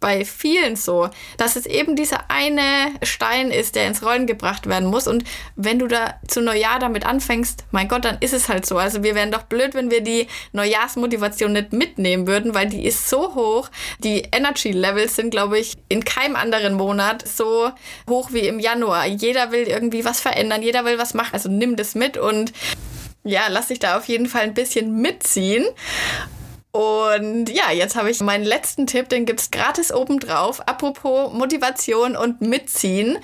bei 0.06 0.24
vielen 0.24 0.76
so, 0.76 1.10
dass 1.36 1.56
es 1.56 1.66
eben 1.66 1.96
dieser 1.96 2.30
eine 2.30 2.92
Stein 3.02 3.50
ist, 3.50 3.74
der 3.74 3.88
ins 3.88 4.04
Rollen 4.04 4.28
gebracht 4.28 4.68
werden 4.68 4.88
muss. 4.88 5.08
Und 5.08 5.24
wenn 5.56 5.80
du 5.80 5.88
da 5.88 6.14
zu 6.28 6.40
Neujahr 6.40 6.78
damit 6.78 7.04
anfängst, 7.04 7.64
mein 7.72 7.88
Gott, 7.88 8.04
dann 8.04 8.18
ist 8.20 8.32
es 8.32 8.48
halt 8.48 8.66
so. 8.66 8.78
Also 8.78 9.02
wir 9.02 9.16
wären 9.16 9.32
doch 9.32 9.42
blöd, 9.42 9.74
wenn 9.74 9.90
wir 9.90 10.02
die 10.02 10.28
Neujahrsmotivation 10.52 11.54
nicht 11.54 11.72
mitnehmen 11.72 12.28
würden, 12.28 12.54
weil 12.54 12.68
die 12.68 12.86
ist 12.86 13.08
so 13.08 13.34
hoch. 13.34 13.68
Die 13.98 14.28
Energy 14.30 14.70
Levels 14.70 15.16
sind, 15.16 15.32
glaube 15.32 15.58
ich, 15.58 15.74
in 15.88 16.04
keinem 16.04 16.36
anderen 16.36 16.74
Monat 16.74 17.26
so 17.26 17.72
hoch 18.08 18.28
wie 18.30 18.46
im 18.46 18.60
Januar. 18.60 19.06
Jeder 19.06 19.50
will 19.50 19.66
irgendwie 19.66 20.04
was 20.04 20.20
verändern, 20.20 20.62
jeder 20.62 20.84
will 20.84 20.98
was 20.98 21.14
machen. 21.14 21.30
Also 21.32 21.48
nimm 21.48 21.74
das 21.74 21.96
mit 21.96 22.16
und 22.16 22.52
ja, 23.24 23.48
lass 23.48 23.66
dich 23.66 23.80
da 23.80 23.96
auf 23.96 24.06
jeden 24.06 24.26
Fall 24.26 24.42
ein 24.42 24.54
bisschen 24.54 25.00
mitziehen. 25.00 25.66
Und 26.76 27.48
ja, 27.48 27.72
jetzt 27.72 27.96
habe 27.96 28.10
ich 28.10 28.20
meinen 28.20 28.44
letzten 28.44 28.86
Tipp, 28.86 29.08
den 29.08 29.24
gibt 29.24 29.40
es 29.40 29.50
gratis 29.50 29.90
obendrauf. 29.90 30.60
Apropos 30.68 31.32
Motivation 31.32 32.14
und 32.16 32.42
Mitziehen. 32.42 33.16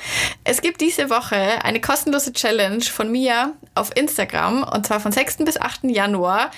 Es 0.43 0.63
gibt 0.63 0.81
diese 0.81 1.11
Woche 1.11 1.63
eine 1.63 1.79
kostenlose 1.79 2.33
Challenge 2.33 2.83
von 2.83 3.13
mir 3.13 3.53
auf 3.75 3.95
Instagram 3.95 4.63
und 4.63 4.87
zwar 4.87 5.01
von 5.01 5.13
6. 5.13 5.45
bis 5.45 5.61
8. 5.61 5.85
Januar. 5.85 6.51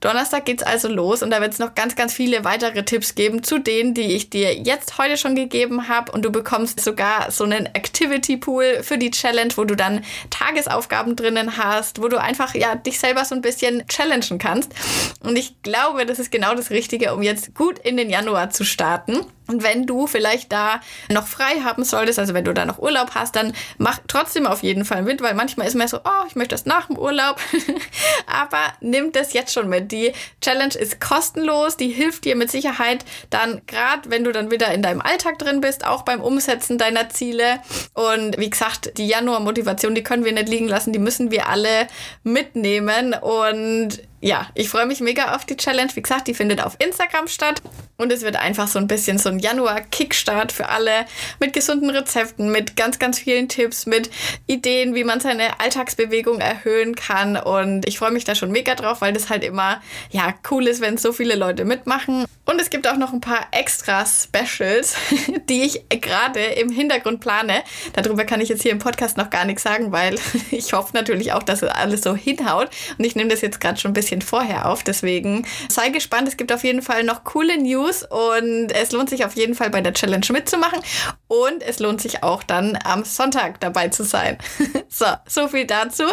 Donnerstag 0.00 0.46
geht's 0.46 0.62
also 0.62 0.88
los 0.88 1.22
und 1.22 1.30
da 1.30 1.40
wird 1.40 1.52
es 1.52 1.58
noch 1.58 1.74
ganz, 1.74 1.94
ganz 1.94 2.14
viele 2.14 2.44
weitere 2.44 2.84
Tipps 2.84 3.14
geben 3.14 3.42
zu 3.42 3.58
denen, 3.58 3.92
die 3.92 4.14
ich 4.14 4.30
dir 4.30 4.54
jetzt 4.54 4.96
heute 4.98 5.16
schon 5.16 5.34
gegeben 5.34 5.88
habe. 5.88 6.10
Und 6.12 6.24
du 6.24 6.30
bekommst 6.30 6.80
sogar 6.80 7.30
so 7.30 7.44
einen 7.44 7.66
Activity 7.66 8.38
Pool 8.38 8.82
für 8.82 8.96
die 8.96 9.10
Challenge, 9.10 9.52
wo 9.56 9.64
du 9.64 9.76
dann 9.76 10.02
Tagesaufgaben 10.30 11.16
drinnen 11.16 11.58
hast, 11.58 12.02
wo 12.02 12.08
du 12.08 12.18
einfach 12.18 12.54
ja 12.54 12.74
dich 12.74 12.98
selber 12.98 13.24
so 13.24 13.34
ein 13.34 13.42
bisschen 13.42 13.86
challengen 13.88 14.38
kannst. 14.38 14.72
Und 15.20 15.36
ich 15.36 15.60
glaube, 15.62 16.06
das 16.06 16.18
ist 16.18 16.30
genau 16.30 16.54
das 16.54 16.70
Richtige, 16.70 17.14
um 17.14 17.22
jetzt 17.22 17.54
gut 17.54 17.78
in 17.78 17.96
den 17.96 18.08
Januar 18.08 18.50
zu 18.50 18.64
starten. 18.64 19.20
Und 19.50 19.64
wenn 19.64 19.84
du 19.84 20.06
vielleicht 20.06 20.52
da 20.52 20.80
noch 21.08 21.26
frei 21.26 21.60
haben 21.64 21.82
solltest, 21.82 22.20
also 22.20 22.34
wenn 22.34 22.44
du 22.44 22.54
da 22.54 22.64
noch 22.64 22.78
Urlaub 22.78 23.16
hast, 23.16 23.34
dann 23.34 23.52
mach 23.78 23.98
trotzdem 24.06 24.46
auf 24.46 24.62
jeden 24.62 24.84
Fall 24.84 25.02
mit, 25.02 25.22
weil 25.22 25.34
manchmal 25.34 25.66
ist 25.66 25.74
man 25.74 25.88
so, 25.88 25.98
oh, 25.98 26.26
ich 26.28 26.36
möchte 26.36 26.54
das 26.54 26.66
nach 26.66 26.86
dem 26.86 26.96
Urlaub. 26.96 27.40
Aber 28.26 28.62
nimm 28.80 29.10
das 29.10 29.32
jetzt 29.32 29.52
schon 29.52 29.68
mit. 29.68 29.90
Die 29.90 30.12
Challenge 30.40 30.74
ist 30.74 31.00
kostenlos, 31.00 31.76
die 31.76 31.88
hilft 31.88 32.24
dir 32.24 32.36
mit 32.36 32.48
Sicherheit 32.48 33.04
dann, 33.28 33.62
gerade 33.66 34.08
wenn 34.08 34.22
du 34.22 34.30
dann 34.30 34.52
wieder 34.52 34.72
in 34.72 34.82
deinem 34.82 35.00
Alltag 35.00 35.40
drin 35.40 35.60
bist, 35.60 35.84
auch 35.84 36.02
beim 36.02 36.20
Umsetzen 36.20 36.78
deiner 36.78 37.08
Ziele. 37.08 37.58
Und 37.94 38.38
wie 38.38 38.50
gesagt, 38.50 38.98
die 38.98 39.08
Januar-Motivation, 39.08 39.96
die 39.96 40.04
können 40.04 40.24
wir 40.24 40.32
nicht 40.32 40.48
liegen 40.48 40.68
lassen, 40.68 40.92
die 40.92 41.00
müssen 41.00 41.32
wir 41.32 41.48
alle 41.48 41.88
mitnehmen. 42.22 43.14
Und 43.14 44.00
ja, 44.20 44.48
ich 44.54 44.68
freue 44.68 44.86
mich 44.86 45.00
mega 45.00 45.34
auf 45.34 45.46
die 45.46 45.56
Challenge. 45.56 45.90
Wie 45.94 46.02
gesagt, 46.02 46.28
die 46.28 46.34
findet 46.34 46.62
auf 46.62 46.76
Instagram 46.78 47.26
statt. 47.26 47.62
Und 47.96 48.10
es 48.12 48.22
wird 48.22 48.36
einfach 48.36 48.66
so 48.66 48.78
ein 48.78 48.86
bisschen 48.86 49.18
so 49.18 49.28
ein 49.28 49.38
Januar-Kickstart 49.38 50.52
für 50.52 50.70
alle 50.70 51.04
mit 51.38 51.52
gesunden 51.52 51.90
Rezepten, 51.90 52.50
mit 52.50 52.74
ganz, 52.74 52.98
ganz 52.98 53.18
vielen 53.18 53.48
Tipps, 53.48 53.84
mit 53.84 54.10
Ideen, 54.46 54.94
wie 54.94 55.04
man 55.04 55.20
seine 55.20 55.60
Alltagsbewegung 55.60 56.40
erhöhen 56.40 56.94
kann. 56.94 57.36
Und 57.36 57.86
ich 57.86 57.98
freue 57.98 58.10
mich 58.10 58.24
da 58.24 58.34
schon 58.34 58.52
mega 58.52 58.74
drauf, 58.74 59.02
weil 59.02 59.12
das 59.12 59.28
halt 59.28 59.44
immer, 59.44 59.82
ja, 60.10 60.34
cool 60.50 60.66
ist, 60.66 60.80
wenn 60.80 60.96
so 60.96 61.12
viele 61.12 61.34
Leute 61.34 61.66
mitmachen. 61.66 62.24
Und 62.46 62.60
es 62.60 62.70
gibt 62.70 62.88
auch 62.88 62.96
noch 62.96 63.12
ein 63.12 63.20
paar 63.20 63.46
extra 63.52 64.04
Specials, 64.06 64.96
die 65.48 65.62
ich 65.62 65.84
gerade 66.00 66.40
im 66.40 66.70
Hintergrund 66.70 67.20
plane. 67.20 67.62
Darüber 67.92 68.24
kann 68.24 68.40
ich 68.40 68.48
jetzt 68.48 68.62
hier 68.62 68.72
im 68.72 68.78
Podcast 68.78 69.18
noch 69.18 69.28
gar 69.28 69.44
nichts 69.44 69.62
sagen, 69.62 69.92
weil 69.92 70.16
ich 70.50 70.72
hoffe 70.72 70.90
natürlich 70.94 71.32
auch, 71.32 71.42
dass 71.42 71.62
es 71.62 71.68
alles 71.68 72.00
so 72.00 72.16
hinhaut. 72.16 72.70
Und 72.98 73.04
ich 73.04 73.14
nehme 73.14 73.28
das 73.28 73.42
jetzt 73.42 73.60
gerade 73.60 73.78
schon 73.78 73.90
ein 73.90 73.94
bisschen 74.10 74.22
vorher 74.22 74.66
auf. 74.66 74.82
Deswegen 74.82 75.46
sei 75.68 75.88
gespannt. 75.90 76.28
Es 76.28 76.36
gibt 76.36 76.52
auf 76.52 76.64
jeden 76.64 76.82
Fall 76.82 77.04
noch 77.04 77.24
coole 77.24 77.56
News 77.58 78.02
und 78.02 78.72
es 78.72 78.92
lohnt 78.92 79.08
sich 79.08 79.24
auf 79.24 79.36
jeden 79.36 79.54
Fall 79.54 79.70
bei 79.70 79.80
der 79.80 79.94
Challenge 79.94 80.26
mitzumachen. 80.32 80.80
Und 81.28 81.62
es 81.62 81.78
lohnt 81.78 82.00
sich 82.00 82.22
auch 82.22 82.42
dann 82.42 82.78
am 82.84 83.04
Sonntag 83.04 83.60
dabei 83.60 83.88
zu 83.88 84.04
sein. 84.04 84.38
so, 84.88 85.06
so 85.26 85.48
viel 85.48 85.66
dazu. 85.66 86.04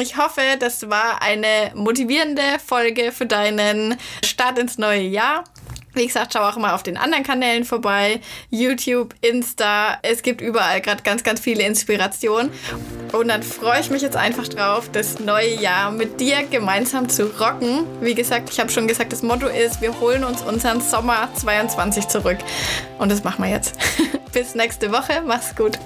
Ich 0.00 0.16
hoffe, 0.16 0.42
das 0.58 0.88
war 0.88 1.20
eine 1.22 1.72
motivierende 1.74 2.42
Folge 2.64 3.12
für 3.12 3.26
deinen 3.26 3.96
Start 4.24 4.58
ins 4.58 4.78
neue 4.78 5.02
Jahr. 5.02 5.44
Wie 5.94 6.06
gesagt, 6.06 6.32
schau 6.32 6.40
auch 6.40 6.56
mal 6.56 6.74
auf 6.74 6.82
den 6.82 6.96
anderen 6.96 7.22
Kanälen 7.22 7.64
vorbei. 7.64 8.20
YouTube, 8.50 9.14
Insta. 9.20 9.98
Es 10.02 10.22
gibt 10.22 10.40
überall 10.40 10.80
gerade 10.80 11.02
ganz, 11.02 11.22
ganz 11.22 11.40
viele 11.40 11.64
Inspirationen. 11.64 12.50
Und 13.12 13.28
dann 13.28 13.42
freue 13.42 13.80
ich 13.80 13.90
mich 13.90 14.02
jetzt 14.02 14.16
einfach 14.16 14.48
drauf, 14.48 14.88
das 14.90 15.20
neue 15.20 15.54
Jahr 15.54 15.90
mit 15.90 16.18
dir 16.18 16.44
gemeinsam 16.44 17.08
zu 17.08 17.26
rocken. 17.38 17.84
Wie 18.00 18.14
gesagt, 18.14 18.50
ich 18.50 18.58
habe 18.58 18.70
schon 18.70 18.88
gesagt, 18.88 19.12
das 19.12 19.22
Motto 19.22 19.46
ist, 19.46 19.82
wir 19.82 20.00
holen 20.00 20.24
uns 20.24 20.42
unseren 20.42 20.80
Sommer 20.80 21.28
22 21.34 22.08
zurück. 22.08 22.38
Und 22.98 23.10
das 23.10 23.22
machen 23.22 23.44
wir 23.44 23.50
jetzt. 23.50 23.78
Bis 24.32 24.54
nächste 24.54 24.92
Woche. 24.92 25.22
Mach's 25.26 25.54
gut. 25.54 25.78